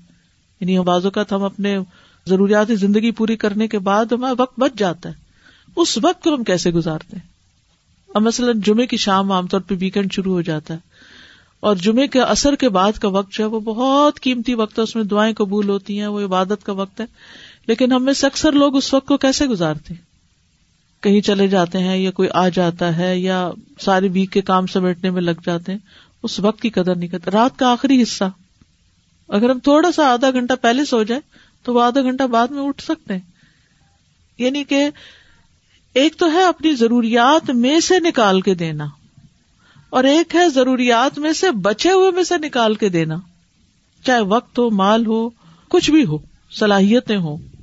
یعنی 0.61 0.78
بعض 0.78 1.04
اوقات 1.04 1.33
ہم 1.33 1.42
اپنے 1.42 1.78
ضروریات 2.26 2.66
زندگی 2.68 3.11
پوری 3.11 3.37
کرنے 3.37 3.68
کے 3.68 3.78
بعد 3.78 4.04
ہمارا 4.12 4.35
وقت 4.38 4.61
بچ 4.61 4.78
جاتا 4.78 5.09
ہے۔ 5.09 5.14
اس 5.76 5.98
وقت 6.02 6.22
کو 6.22 6.35
ہم 6.35 6.44
کیسے 6.44 6.70
گزارتے 6.70 7.16
ہیں؟ 7.16 7.28
اب 8.14 8.22
مثلاً 8.22 8.61
جمعے 8.61 8.87
کی 8.87 8.96
شام 8.96 9.33
عام 9.33 9.46
طور 9.46 9.61
پہ 9.61 9.74
ویکینڈ 9.80 10.12
شروع 10.12 10.33
ہو 10.33 10.40
جاتا 10.40 10.74
ہے۔ 10.74 10.78
اور 11.61 11.76
جمعے 11.76 12.07
کے 12.07 12.20
اثر 12.20 12.54
کے 12.54 12.68
بعد 12.68 12.92
کا 12.92 13.09
وقت 13.09 13.33
جو 13.33 13.44
ہے 13.44 13.48
وہ 13.48 13.61
بہت 13.61 14.20
قیمتی 14.20 14.54
وقت 14.54 14.78
ہے، 14.78 14.83
اس 14.83 14.96
میں 14.96 15.04
دعائیں 15.04 15.35
قبول 15.35 15.68
ہوتی 15.68 16.00
ہیں، 16.00 16.07
وہ 16.07 16.20
عبادت 16.20 16.64
کا 16.64 16.72
وقت 16.72 17.00
ہے۔ 17.00 17.07
لیکن 17.66 17.92
ہم 17.92 18.05
میں 18.05 18.12
سے 18.12 18.27
اکثر 18.27 18.53
لوگ 18.53 18.77
اس 18.77 18.94
وقت 18.94 19.07
کو 19.07 19.16
کیسے 19.16 19.46
گزارتے 19.46 19.94
ہیں؟ 19.94 20.00
کہیں 21.03 21.20
چلے 21.20 21.48
جاتے 21.48 21.79
ہیں 21.79 21.96
یا 21.96 22.11
کوئی 22.11 22.29
آ 22.35 22.48
جاتا 22.48 22.96
ہے 22.96 23.18
یا 23.18 23.50
ساری 23.81 24.09
ویک 24.09 24.33
کے 24.33 24.40
کام 24.40 24.66
سمیٹنے 24.66 25.11
میں 25.11 25.22
لگ 25.22 25.40
جاتے 25.46 25.72
ہیں، 25.72 25.79
اس 26.22 26.40
وقت 26.40 26.61
کی 26.61 26.70
قدر 26.70 26.94
نہیں 26.94 27.09
کرتے۔ 27.09 27.31
رات 27.31 27.59
کا 27.59 27.72
آخری 27.72 28.03
حصہ۔ 28.03 28.24
اگر 29.29 29.50
ہم 29.50 29.59
تھوڑا 29.59 29.92
سا 29.92 30.12
آدھا 30.12 30.31
گھنٹہ 30.31 30.53
پہلے 30.62 30.85
سو 30.85 31.03
جائے 31.03 31.20
تو 31.62 31.74
وہ 31.74 31.83
آدھا 31.83 32.03
گھنٹہ 32.03 32.22
بعد 32.22 32.48
میں 32.48 32.62
اٹھ 32.62 32.83
سکتے 32.83 33.14
ہیں۔ 33.14 33.20
یعنی 34.38 34.64
کہ 34.64 34.88
ایک 35.94 36.16
تو 36.16 36.33
ہے 36.33 36.44
اپنی 36.44 36.74
ضروریات 36.74 37.50
میں 37.50 37.81
سے 37.81 38.00
نکال 38.00 38.40
کے 38.40 38.55
دینا، 38.55 38.85
اور 39.90 40.05
ایک 40.05 40.35
ہے 40.35 40.48
ضروریات 40.48 41.18
میں 41.18 41.33
سے 41.33 41.50
بچے 41.50 41.92
ہوئے 41.92 42.11
میں 42.11 42.22
سے 42.22 42.35
نکال 42.38 42.74
کے 42.74 42.88
دینا۔ 42.88 43.16
چاہے 44.05 44.20
وقت 44.20 44.59
ہو، 44.59 44.70
مال 44.70 45.07
ہو، 45.07 45.31
کچھ 45.68 45.90
بھی 45.90 46.05
ہو، 46.05 46.18
صلاحیتیں 46.50 47.16
ہوں۔ 47.16 47.54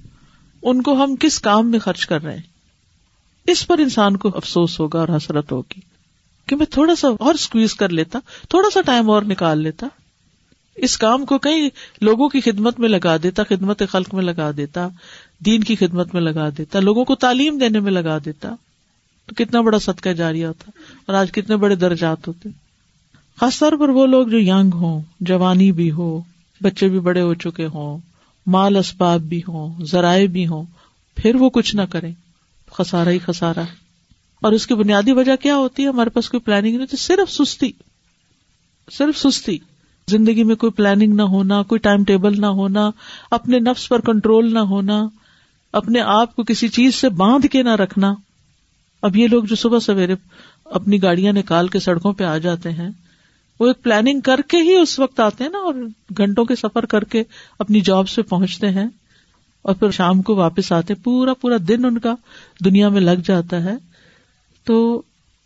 ان 0.63 0.81
کو 0.81 1.03
ہم 1.03 1.15
کس 1.15 1.39
کام 1.39 1.71
میں 1.71 1.79
خرچ 1.79 2.07
کر 2.07 2.23
رہے 2.23 2.35
ہیں؟ 2.35 2.41
اس 3.47 3.67
پر 3.67 3.77
انسان 3.77 4.17
کو 4.17 4.31
افسوس 4.35 4.79
ہوگا 4.79 4.99
اور 4.99 5.07
حسرت 5.07 5.51
ہوگی 5.51 5.79
کہ 6.47 6.55
میں 6.55 6.65
تھوڑا 6.65 6.95
سا 6.95 7.07
اور 7.19 7.33
اسکویز 7.33 7.75
کر 7.75 7.89
لیتا، 7.89 8.19
تھوڑا 8.49 8.69
سا 8.73 8.81
ٹائم 8.81 9.09
اور 9.09 9.21
نکال 9.21 9.59
لیتا۔ 9.59 9.87
اس 10.75 10.97
کام 10.97 11.25
کو 11.25 11.37
کئی 11.37 11.69
لوگوں 12.01 12.29
کی 12.29 12.41
خدمت 12.41 12.79
میں 12.79 12.89
لگا 12.89 13.17
دیتا، 13.23 13.43
خدمت 13.43 13.83
خلق 13.91 14.13
میں 14.13 14.23
لگا 14.23 14.51
دیتا، 14.57 14.87
دین 15.45 15.63
کی 15.63 15.75
خدمت 15.75 16.13
میں 16.13 16.21
لگا 16.21 16.49
دیتا، 16.57 16.79
لوگوں 16.79 17.05
کو 17.05 17.15
تعلیم 17.15 17.57
دینے 17.57 17.79
میں 17.79 17.91
لگا 17.91 18.17
دیتا۔ 18.25 18.49
تو 19.25 19.35
کتنا 19.35 19.61
بڑا 19.61 19.79
صدقہ 19.79 20.09
جاری 20.09 20.45
ہوتا 20.45 20.71
اور 21.05 21.15
آج 21.15 21.31
کتنے 21.31 21.55
بڑے 21.55 21.75
درجات 21.75 22.27
ہوتے۔ 22.27 22.49
خاص 23.39 23.59
طور 23.59 23.71
پر 23.71 23.89
وہ 23.89 24.05
لوگ 24.05 24.27
جو 24.27 24.39
یگ 24.39 24.69
ہوں، 24.73 25.01
جوانی 25.19 25.71
بھی 25.71 25.91
ہو، 25.91 26.21
بچے 26.61 26.87
بھی 26.87 26.99
بڑے 26.99 27.21
ہو 27.21 27.33
چکے 27.33 27.65
ہوں 27.65 27.97
مال 28.45 28.77
اسباب 28.77 29.21
بھی 29.21 29.41
ہوں، 29.47 29.85
ذرائع 29.85 30.27
بھی 30.27 30.47
ہوں، 30.47 30.63
پھر 31.15 31.35
وہ 31.35 31.49
کچھ 31.49 31.75
نہ 31.75 31.81
کریں۔ 31.81 32.13
خسارا 32.71 33.09
ہی 33.09 33.19
خسارا 33.19 33.61
اور 34.41 34.51
اس 34.51 34.67
کی 34.67 34.73
بنیادی 34.73 35.11
وجہ 35.11 35.35
کیا 35.35 35.55
ہوتی 35.55 35.83
ہے؟ 35.83 35.87
ہمارے 35.87 36.09
پاس 36.09 36.29
کوئی 36.29 36.41
پلاننگ 36.41 36.71
نہیں 36.71 36.81
ہوتی، 36.81 36.97
صرف 36.97 37.31
سستی۔ 37.31 37.71
صرف 38.91 39.17
سستی۔ 39.17 39.57
زندگی 40.07 40.43
میں 40.43 40.55
کوئی 40.55 40.71
پلاننگ 40.71 41.13
نہ 41.13 41.21
ہونا، 41.21 41.63
کوئی 41.63 41.79
ٹائم 41.79 42.03
ٹیبل 42.03 42.41
نہ 42.41 42.45
ہونا، 42.45 42.89
اپنے 43.31 43.59
نفس 43.59 43.89
پر 43.89 44.01
کنٹرول 44.01 44.53
نہ 44.53 44.59
ہونا، 44.59 45.07
اپنے 45.73 45.99
آپ 45.99 46.35
کو 46.35 46.43
کسی 46.43 46.67
چیز 46.67 46.95
سے 46.95 47.09
باندھ 47.09 47.47
کے 47.47 47.63
نہ 47.63 47.75
رکھنا۔ 47.75 48.13
اب 49.01 49.15
یہ 49.15 49.27
لوگ 49.27 49.43
جو 49.43 49.55
صبح 49.55 49.79
سویرے 49.79 50.15
اپنی 50.65 51.01
گاڑیاں 51.01 51.33
نکال 51.33 51.67
کے 51.67 51.79
سڑکوں 51.79 52.13
پہ 52.13 52.23
آ 52.23 52.37
جاتے 52.37 52.71
ہیں 52.71 52.89
وہ 53.61 53.67
ایک 53.67 53.83
پلاننگ 53.83 54.19
کر 54.19 54.39
کے 54.47 54.57
ہی 54.57 54.75
اس 54.75 54.99
وقت 54.99 55.19
آتے 55.19 55.43
ہیں 55.43 55.51
نا 55.51 55.57
اور 55.57 55.73
گھنٹوں 56.17 56.45
کے 56.45 56.55
سفر 56.55 56.85
کر 56.85 57.03
کے 57.03 57.23
اپنی 57.59 57.81
جاب 57.81 58.09
سے 58.09 58.21
پہنچتے 58.21 58.69
ہیں 58.69 58.87
اور 59.61 59.75
پھر 59.75 59.91
شام 59.91 60.21
کو 60.21 60.35
واپس 60.35 60.71
آتے 60.71 60.93
پورا 60.93 61.33
پورا 61.33 61.55
دن 61.67 61.85
ان 61.85 61.99
کا 61.99 62.15
دنیا 62.65 62.89
میں 62.89 63.01
لگ 63.01 63.21
جاتا 63.25 63.63
ہے۔ 63.63 63.75
تو 64.63 65.01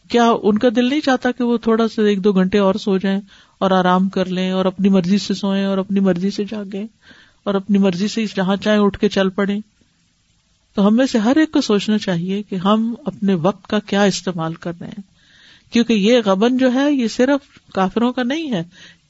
کیا 0.10 0.32
ان 0.44 0.58
کا 0.58 0.68
دل 0.76 0.90
نہیں 0.90 1.00
چاہتا 1.00 1.32
کہ 1.32 1.44
وہ 1.44 1.58
تھوڑا 1.58 1.88
سا 1.88 2.02
ایک 2.02 2.24
دو 2.24 2.34
گھنٹے 2.34 2.58
اور 2.58 2.76
سو 2.76 2.98
جائیں 2.98 3.20
اور 3.58 3.72
آرام 3.72 4.10
کر 4.10 4.26
لیں 4.26 4.52
اور 4.52 4.66
اپنی 4.66 4.90
مرضی 4.90 5.18
سے 5.18 5.34
سوئیں 5.34 5.66
اور 5.66 5.78
اپنی 5.78 6.00
مرضی 6.00 6.30
سے 6.30 6.44
جاگیں 6.44 6.88
اور 7.44 7.54
اپنی 7.54 7.78
مرضی 7.78 8.08
سے 8.08 8.26
جہاں 8.36 8.56
چاہیں 8.56 8.80
اٹھ 8.80 9.00
کے 9.00 9.10
چل 9.10 9.30
پڑے 9.30 9.56
تو 10.76 10.88
ہمیں 10.88 11.06
سے 11.06 11.18
ہر 11.18 11.38
ایک 11.38 11.52
کو 11.52 11.62
سوچنا 11.62 11.98
چاہیے 11.98 12.44
کہ 12.44 12.56
ہم 12.56 12.94
اپنے 13.06 13.34
وقت 13.34 13.68
کا 13.68 13.80
کیا 13.80 14.04
استعمال 14.04 14.54
کر 14.54 14.72
رہے 14.82 14.88
ہیں۔ 14.88 15.15
کیونکہ 15.76 15.94
یہ 15.94 16.22
غبن 16.26 16.58
جو 16.58 16.74
ہے، 16.74 16.92
یہ 16.92 17.08
صرف 17.08 17.74
کافروں 17.74 18.12
کا 18.14 18.24
نہیں 18.24 18.52
ہے، 18.52 18.64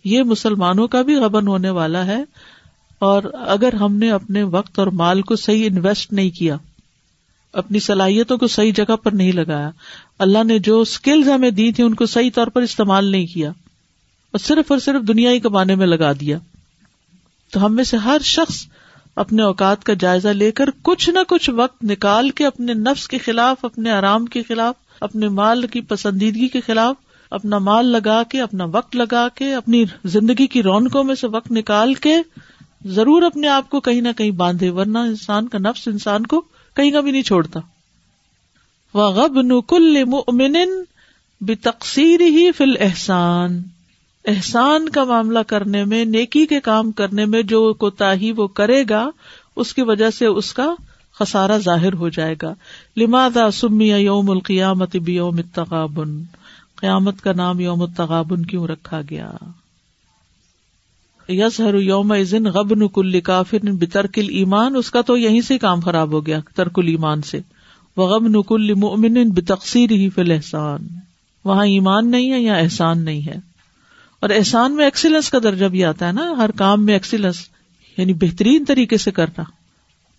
یہ 0.04 0.24
مسلمانوں 0.24 0.88
کا 0.88 1.02
بھی 1.02 1.16
غبن 1.16 1.48
ہونے 1.48 1.70
والا 1.72 2.06
ہے۔ 2.06 2.24
اور 3.02 3.24
اگر 3.48 3.74
ہم 3.74 3.96
نے 3.96 4.10
اپنے 4.12 4.44
وقت 4.44 4.80
اور 4.80 4.88
مال 4.94 5.22
کو 5.22 5.36
صحیح 5.36 5.68
انویسٹ 5.68 6.14
نہیں 6.14 6.30
کیا، 6.30 6.58
اپنی 7.54 7.80
صلاحیتوں 7.80 8.38
کو 8.38 8.48
صحیح 8.48 8.72
جگہ 8.76 8.96
پر 8.96 9.12
نہیں 9.12 9.32
لگایا، 9.32 9.70
اللہ 10.20 10.44
نے 10.44 10.58
جو 10.60 10.80
اسکلز 10.82 11.30
ہمیں 11.30 11.50
دی 11.50 11.72
تھی 11.72 11.84
ان 11.84 11.94
کو 11.94 12.06
صحیح 12.06 12.30
طور 12.36 12.48
پر 12.48 12.62
استعمال 12.62 13.12
نہیں 13.12 13.26
کیا، 13.26 13.50
اور 13.50 14.40
صرف 14.40 14.72
اور 14.72 14.80
صرف 14.80 15.08
دنیا 15.08 15.32
ہی 15.32 15.40
کمانے 15.40 15.76
میں 15.76 15.88
لگا 15.88 16.12
دیا۔ 16.12 16.38
تو 17.52 17.66
ہم 17.66 17.76
میں 17.76 17.84
سے 17.84 17.98
ہر 17.98 18.22
شخص 18.24 18.66
اپنے 19.16 19.42
اوقات 19.44 19.84
کا 19.84 19.94
جائزہ 19.94 20.28
لے 20.36 20.52
کر 20.52 20.70
کچھ 20.82 21.10
نہ 21.10 21.20
کچھ 21.28 21.50
وقت 21.50 21.84
نکال 21.84 22.30
کے 22.30 22.46
اپنے 22.46 22.74
نفس 22.74 23.08
کے 23.08 23.18
خلاف، 23.18 23.66
اپنے 23.66 23.92
آرام 23.92 24.26
کے 24.26 24.44
خلاف 24.44 24.76
اپنے 25.02 25.30
مال 25.30 25.68
کی 25.68 25.82
پسندیدگی 25.82 26.48
کے 26.48 26.62
خلاف 26.62 26.96
اپنا 27.32 27.58
مال 27.58 27.86
لگا 27.86 28.24
کے، 28.24 28.42
اپنا 28.42 28.66
وقت 28.66 28.96
لگا 28.96 29.28
کے، 29.36 29.54
اپنی 29.54 29.86
زندگی 30.06 30.48
کی 30.48 30.64
رونقوں 30.64 31.04
میں 31.04 31.16
سے 31.16 31.28
وقت 31.28 31.52
نکال 31.52 31.94
کے 31.94 32.16
ضرور 32.86 33.22
اپنے 33.22 33.48
آپ 33.48 33.70
کو 33.70 33.80
کہیں 33.80 34.02
نہ 34.02 34.08
کہیں 34.18 34.32
باندھے، 34.32 34.70
ورنہ 34.70 34.98
انسان 34.98 35.48
کا 35.48 35.58
نفس 35.58 35.88
انسان 35.88 36.26
کو 36.26 36.42
کہیں 36.74 36.92
کا 36.92 37.00
بھی 37.00 37.12
نہیں 37.12 37.22
چھوڑتا۔ 37.22 37.60
غب 38.94 39.42
نکل 39.42 40.04
مومن 40.04 40.84
بے 41.42 41.56
تقسیر 41.56 42.22
ہی 42.22 42.52
فل 42.52 42.74
احسان 42.80 43.64
احسان 44.26 44.90
کا 44.90 45.04
معاملہ 45.04 45.40
کرنے 45.40 45.86
میں، 45.86 46.06
نیکی 46.06 46.46
کے 46.46 46.60
کام 46.60 46.92
کرنے 46.92 47.26
میں 47.26 47.42
جو 47.42 47.74
کوتا 47.74 48.14
وہ 48.38 48.48
کرے 48.48 48.84
گا، 48.90 49.10
اس 49.56 49.74
کی 49.74 49.82
وجہ 49.82 50.10
سے 50.10 50.26
اس 50.26 50.54
کا 50.54 50.76
خسارا 51.20 51.58
ظاہر 51.58 51.94
ہو 51.94 52.10
جائے 52.10 52.36
گا۔ 52.42 52.54
لمادا 52.98 53.52
سمی 53.52 53.90
یوم 53.90 54.30
القیامت 54.30 54.96
بیوم 54.96 55.38
التغابن؟ 55.38 56.24
قیامت 56.76 57.22
کا 57.22 57.34
نام 57.34 57.60
یوم 57.60 57.82
التغابن 57.82 58.46
کیوں 58.46 58.68
رکھا 58.68 59.02
گیا؟ 59.10 59.32
یس 61.30 61.60
ہر 61.60 61.76
یوم 61.76 62.12
ازن 62.12 62.44
غبن 62.44 62.88
کل 62.88 63.22
کافر 63.22 63.58
بترکل 63.64 64.30
ایمان 64.30 64.76
اس 64.76 64.92
کا 64.92 65.02
تو 65.02 65.18
یہیں 65.18 65.42
سے 65.42 65.58
کام 65.58 65.80
خراب 65.80 66.12
ہو 66.12 66.26
گیا 66.26 66.40
ترکل 66.56 66.88
ایمان 66.88 67.22
سے۔ 67.22 67.40
وہ 67.98 68.08
غب 68.08 68.28
نکل 68.28 68.74
مومن 68.74 69.30
بتقسیر 69.30 69.92
ہی 69.92 70.10
فل 70.10 70.32
احسان 70.32 70.88
وہاں 71.46 71.66
ایمان 71.66 72.12
نہیں 72.12 72.32
ہے 72.32 72.40
یا 72.40 72.56
احسان 72.56 73.06
نہیں 73.06 73.28
ہے؟ 73.28 73.36
اور 74.20 74.30
احسان 74.30 74.76
میں 74.76 74.86
ایکسیلنس 74.86 75.30
کا 75.30 75.38
درجہ 75.44 75.66
بھی 75.66 75.86
آتا 75.86 76.08
ہے 76.08 76.12
نا، 76.12 76.34
ہر 76.38 76.52
کام 76.52 76.86
میں 76.86 76.94
ایکسیلنس 76.94 77.36
یعنی 77.98 78.14
بہترین 78.14 78.66
طریقے 78.68 78.98
سے 78.98 79.12
کرنا۔ 79.12 79.44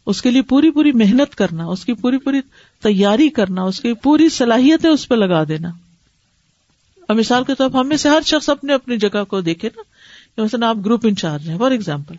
اس 0.07 0.23
کے 0.23 0.31
لیے 0.31 0.43
پوری 0.43 0.71
پوری 0.71 0.93
محنت 0.93 1.35
کرنا، 1.35 1.65
اس 1.65 1.85
کی 1.85 1.93
پوری 1.93 2.19
پوری 2.19 2.41
تیاری 2.83 3.29
کرنا، 3.29 3.63
اس 3.63 3.81
کی 3.81 3.93
پوری 3.93 4.29
صلاحیتیں 4.29 4.91
اس 4.91 5.09
پہ 5.09 5.15
لگا 5.15 5.45
دینا۔ 5.45 5.69
اور 7.09 7.15
مثال 7.15 7.45
کے 7.45 7.55
طور 7.55 7.69
پر 7.69 7.79
ہم 7.79 7.89
میں 7.89 7.97
سے 7.97 8.09
ہر 8.09 8.21
شخص 8.27 8.49
اپنے 8.49 8.75
اپنی 8.75 8.97
جگہ 8.97 9.25
کو 9.25 9.41
دیکھے 9.41 9.69
نا 9.77 10.43
مثلا 10.43 10.69
آپ 10.69 10.77
گروپ 10.85 11.01
انچارج 11.05 11.51
ہیں، 11.51 11.59
فار 11.59 11.71
ایگزامپل۔ 11.71 12.15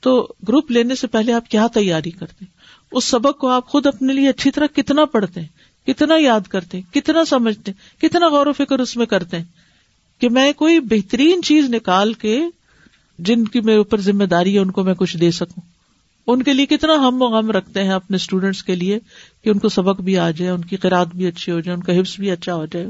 تو 0.00 0.28
گروپ 0.48 0.70
لینے 0.70 0.94
سے 0.94 1.06
پہلے 1.06 1.32
آپ 1.32 1.50
کیا 1.50 1.66
تیاری 1.66 2.10
کرتے؟ 2.10 2.44
اس 2.92 3.04
سبق 3.04 3.38
کو 3.38 3.48
آپ 3.48 3.66
خود 3.66 3.86
اپنے 3.86 4.12
لیے 4.12 4.28
اچھی 4.28 4.50
طرح 4.50 4.66
کتنا 4.66 5.04
پڑھتے؟ 5.04 5.40
ہیں 5.40 5.48
کتنا 5.86 6.14
یاد 6.18 6.40
کرتے؟ 6.40 6.78
ہیں 6.78 6.94
کتنا 6.94 7.24
سمجھتے؟ 7.24 7.72
ہیں 7.72 8.00
کتنا 8.00 8.28
غور 8.28 8.46
و 8.46 8.52
فکر 8.52 8.78
اس 8.78 8.96
میں 8.96 9.06
کرتے؟ 9.06 9.36
ہیں 9.36 9.44
کہ 10.18 10.28
میں 10.28 10.52
کوئی 10.52 10.80
بہترین 10.80 11.42
چیز 11.42 11.68
نکال 11.68 12.12
کے 12.12 12.42
جن 13.18 13.44
کی 13.44 13.60
میرے 13.60 13.78
اوپر 13.78 14.00
ذمہ 14.00 14.24
داری 14.24 14.54
ہے، 14.54 14.58
ان 14.58 14.70
کو 14.70 14.84
میں 14.84 14.94
کچھ 14.94 15.16
دے 15.16 15.30
سکوں۔ 15.30 15.73
ان 16.26 16.42
کے 16.42 16.52
لیے 16.52 16.66
کتنا 16.66 16.94
ہم 16.94 17.22
و 17.22 17.26
غم 17.26 17.50
رکھتے 17.50 17.82
ہیں 17.84 17.90
اپنے 17.90 18.16
اسٹوڈینٹس 18.16 18.62
کے 18.62 18.74
لیے 18.74 18.98
کہ 19.44 19.50
ان 19.50 19.58
کو 19.58 19.68
سبق 19.68 20.00
بھی 20.00 20.18
آ 20.18 20.30
جائے 20.30 20.50
ان 20.50 20.60
کی 20.60 20.76
قرآد 20.76 21.06
بھی 21.06 21.26
اچھی 21.26 21.52
ہو 21.52 21.60
جائے 21.60 21.76
ان 21.76 21.82
کا 21.82 22.00
حفظ 22.00 22.16
بھی 22.16 22.30
اچھا 22.30 22.54
ہو 22.54 22.66
جائے۔ 22.66 22.86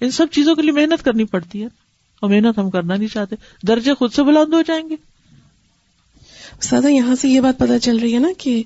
ان 0.00 0.10
سب 0.10 0.26
چیزوں 0.32 0.54
کے 0.54 0.62
لیے 0.62 0.72
محنت 0.72 1.04
کرنی 1.04 1.24
پڑتی 1.24 1.60
ہے 1.60 1.66
اور 2.20 2.30
محنت 2.30 2.58
ہم 2.58 2.70
کرنا 2.70 2.96
نہیں 2.96 3.08
چاہتے۔ 3.08 3.36
درجے 3.68 3.94
خود 3.94 4.12
سے 4.12 4.22
بلند 4.22 4.54
ہو 4.54 4.62
جائیں 4.62 4.88
گے۔ 4.88 4.96
سادہ 6.60 6.88
یہاں 6.88 7.14
سے 7.14 7.28
یہ 7.28 7.40
بات 7.40 7.58
پتا 7.58 7.78
چل 7.78 7.96
رہی 7.98 8.14
ہے 8.14 8.18
نا 8.18 8.28
کہ 8.38 8.62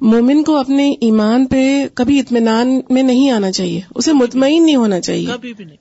مومن 0.00 0.44
کو 0.44 0.56
اپنے 0.56 0.90
ایمان 1.00 1.46
پہ 1.46 1.86
کبھی 1.94 2.18
اطمینان 2.18 2.80
میں 2.90 3.02
نہیں 3.02 3.30
آنا 3.30 3.52
چاہیے 3.52 3.80
اسے 3.94 4.12
مطمئن 4.12 4.66
نہیں 4.66 4.76
ہونا 4.76 5.00
چاہیے۔ 5.00 5.26
کبھی 5.26 5.54
بھی 5.54 5.64
نہیں۔ 5.64 5.76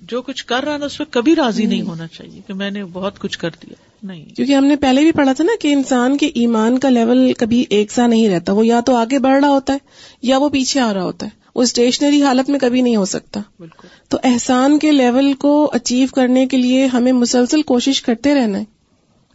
جو 0.00 0.22
کچھ 0.22 0.46
کر 0.46 0.64
رہا 0.64 0.76
نا 0.76 0.84
اس 0.84 0.98
پہ 0.98 1.04
کبھی 1.10 1.34
راضی 1.34 1.66
نہیں 1.66 1.82
ہونا 1.82 2.06
چاہیے 2.06 2.40
کہ 2.46 2.54
میں 2.54 2.70
نے 2.70 2.84
بہت 2.84 3.18
کچھ 3.18 3.38
کر 3.38 3.50
دیا۔ 3.62 3.91
نہیں۔ 4.02 4.24
کیونکہ 4.24 4.52
ہم 4.52 4.64
نے 4.64 4.76
پہلے 4.76 5.00
بھی 5.00 5.12
پڑھا 5.12 5.32
تھا 5.32 5.44
نا 5.44 5.52
کہ 5.60 5.72
انسان 5.72 6.16
کے 6.16 6.26
ایمان 6.26 6.78
کا 6.78 6.88
لیول 6.88 7.32
کبھی 7.32 7.64
ایک 7.70 7.92
سا 7.92 8.06
نہیں 8.06 8.28
رہتا۔ 8.28 8.52
وہ 8.52 8.66
یا 8.66 8.80
تو 8.80 8.96
آگے 8.96 9.18
بڑھ 9.18 9.40
رہا 9.40 9.48
ہوتا 9.48 9.72
ہے 9.72 9.78
یا 10.22 10.38
وہ 10.38 10.48
پیچھے 10.48 10.80
آ 10.80 10.94
رہا 10.94 11.02
ہوتا 11.02 11.26
ہے۔ 11.26 11.42
وہ 11.54 11.62
اسٹیشنری 11.62 12.22
حالت 12.22 12.50
میں 12.50 12.58
کبھی 12.58 12.80
نہیں 12.80 12.96
ہو 12.96 13.04
سکتا۔ 13.04 13.40
بالکل۔ 13.60 13.88
تو 14.08 14.18
احسان 14.24 14.78
کے 14.78 14.92
لیول 14.92 15.32
کو 15.32 15.70
اچیو 15.72 16.08
کرنے 16.14 16.46
کے 16.46 16.56
لیے 16.56 16.86
ہمیں 16.86 17.12
مسلسل 17.12 17.62
کوشش 17.62 18.02
کرتے 18.02 18.34
رہنا 18.34 18.58
ہے۔ 18.58 18.64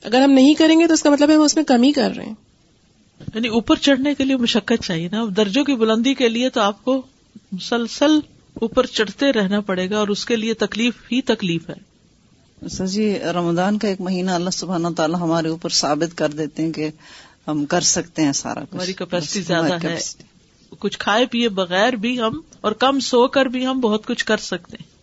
اگر 0.03 0.21
ہم 0.21 0.31
نہیں 0.31 0.53
کریں 0.53 0.79
گے 0.79 0.87
تو 0.87 0.93
اس 0.93 1.03
کا 1.03 1.09
مطلب 1.09 1.29
ہے 1.29 1.35
ہم 1.35 1.41
اس 1.41 1.55
میں 1.55 1.63
کمی 1.63 1.91
کر 1.91 2.11
رہے 2.17 2.25
ہیں۔ 2.25 2.33
یعنی 3.35 3.47
اوپر 3.47 3.75
چڑھنے 3.75 4.13
کے 4.13 4.23
لیے 4.23 4.35
مشقت 4.35 4.83
چاہیے 4.83 5.09
نا۔ 5.11 5.25
درجوں 5.37 5.63
کی 5.63 5.75
بلندی 5.75 6.13
کے 6.13 6.29
لیے 6.29 6.49
تو 6.49 6.61
آپ 6.61 6.85
کو 6.85 7.01
مسلسل 7.51 8.19
اوپر 8.53 8.85
چڑھتے 8.85 9.31
رہنا 9.31 9.59
پڑے 9.61 9.89
گا 9.89 9.97
اور 9.97 10.07
اس 10.07 10.25
کے 10.25 10.35
لیے 10.35 10.53
تکلیف 10.53 10.93
ہی 11.11 11.21
تکلیف 11.21 11.69
ہے۔ 11.69 11.96
سر 12.71 12.85
جی 12.85 13.19
رمضان 13.19 13.77
کا 13.77 13.87
ایک 13.87 14.01
مہینہ 14.01 14.31
اللہ 14.31 14.49
سبحانہ 14.49 14.87
تعالیٰ 14.97 15.19
ہمارے 15.19 15.47
اوپر 15.47 15.69
ثابت 15.69 16.17
کر 16.17 16.29
دیتے 16.29 16.63
ہیں 16.63 16.71
کہ 16.71 16.89
ہم 17.47 17.65
کر 17.65 17.81
سکتے 17.81 18.21
ہیں 18.21 18.31
سارا 18.31 18.59
کچھ۔ 18.59 18.73
ہماری 18.73 18.93
کیپیسٹی 18.93 19.41
زیادہ 19.41 19.77
ہے۔ 19.83 19.97
کچھ 20.79 20.99
کھائے 20.99 21.25
پیے 21.25 21.49
بغیر 21.49 21.93
بھی 21.93 22.19
ہم 22.19 22.41
اور 22.61 22.71
کم 22.71 22.99
سو 22.99 23.27
کر 23.27 23.45
بھی 23.45 23.67
ہم 23.67 23.79
بہت 23.79 24.05
کچھ 24.05 24.25
کر 24.25 24.37
سکتے 24.37 24.77
ہیں۔ 24.79 24.96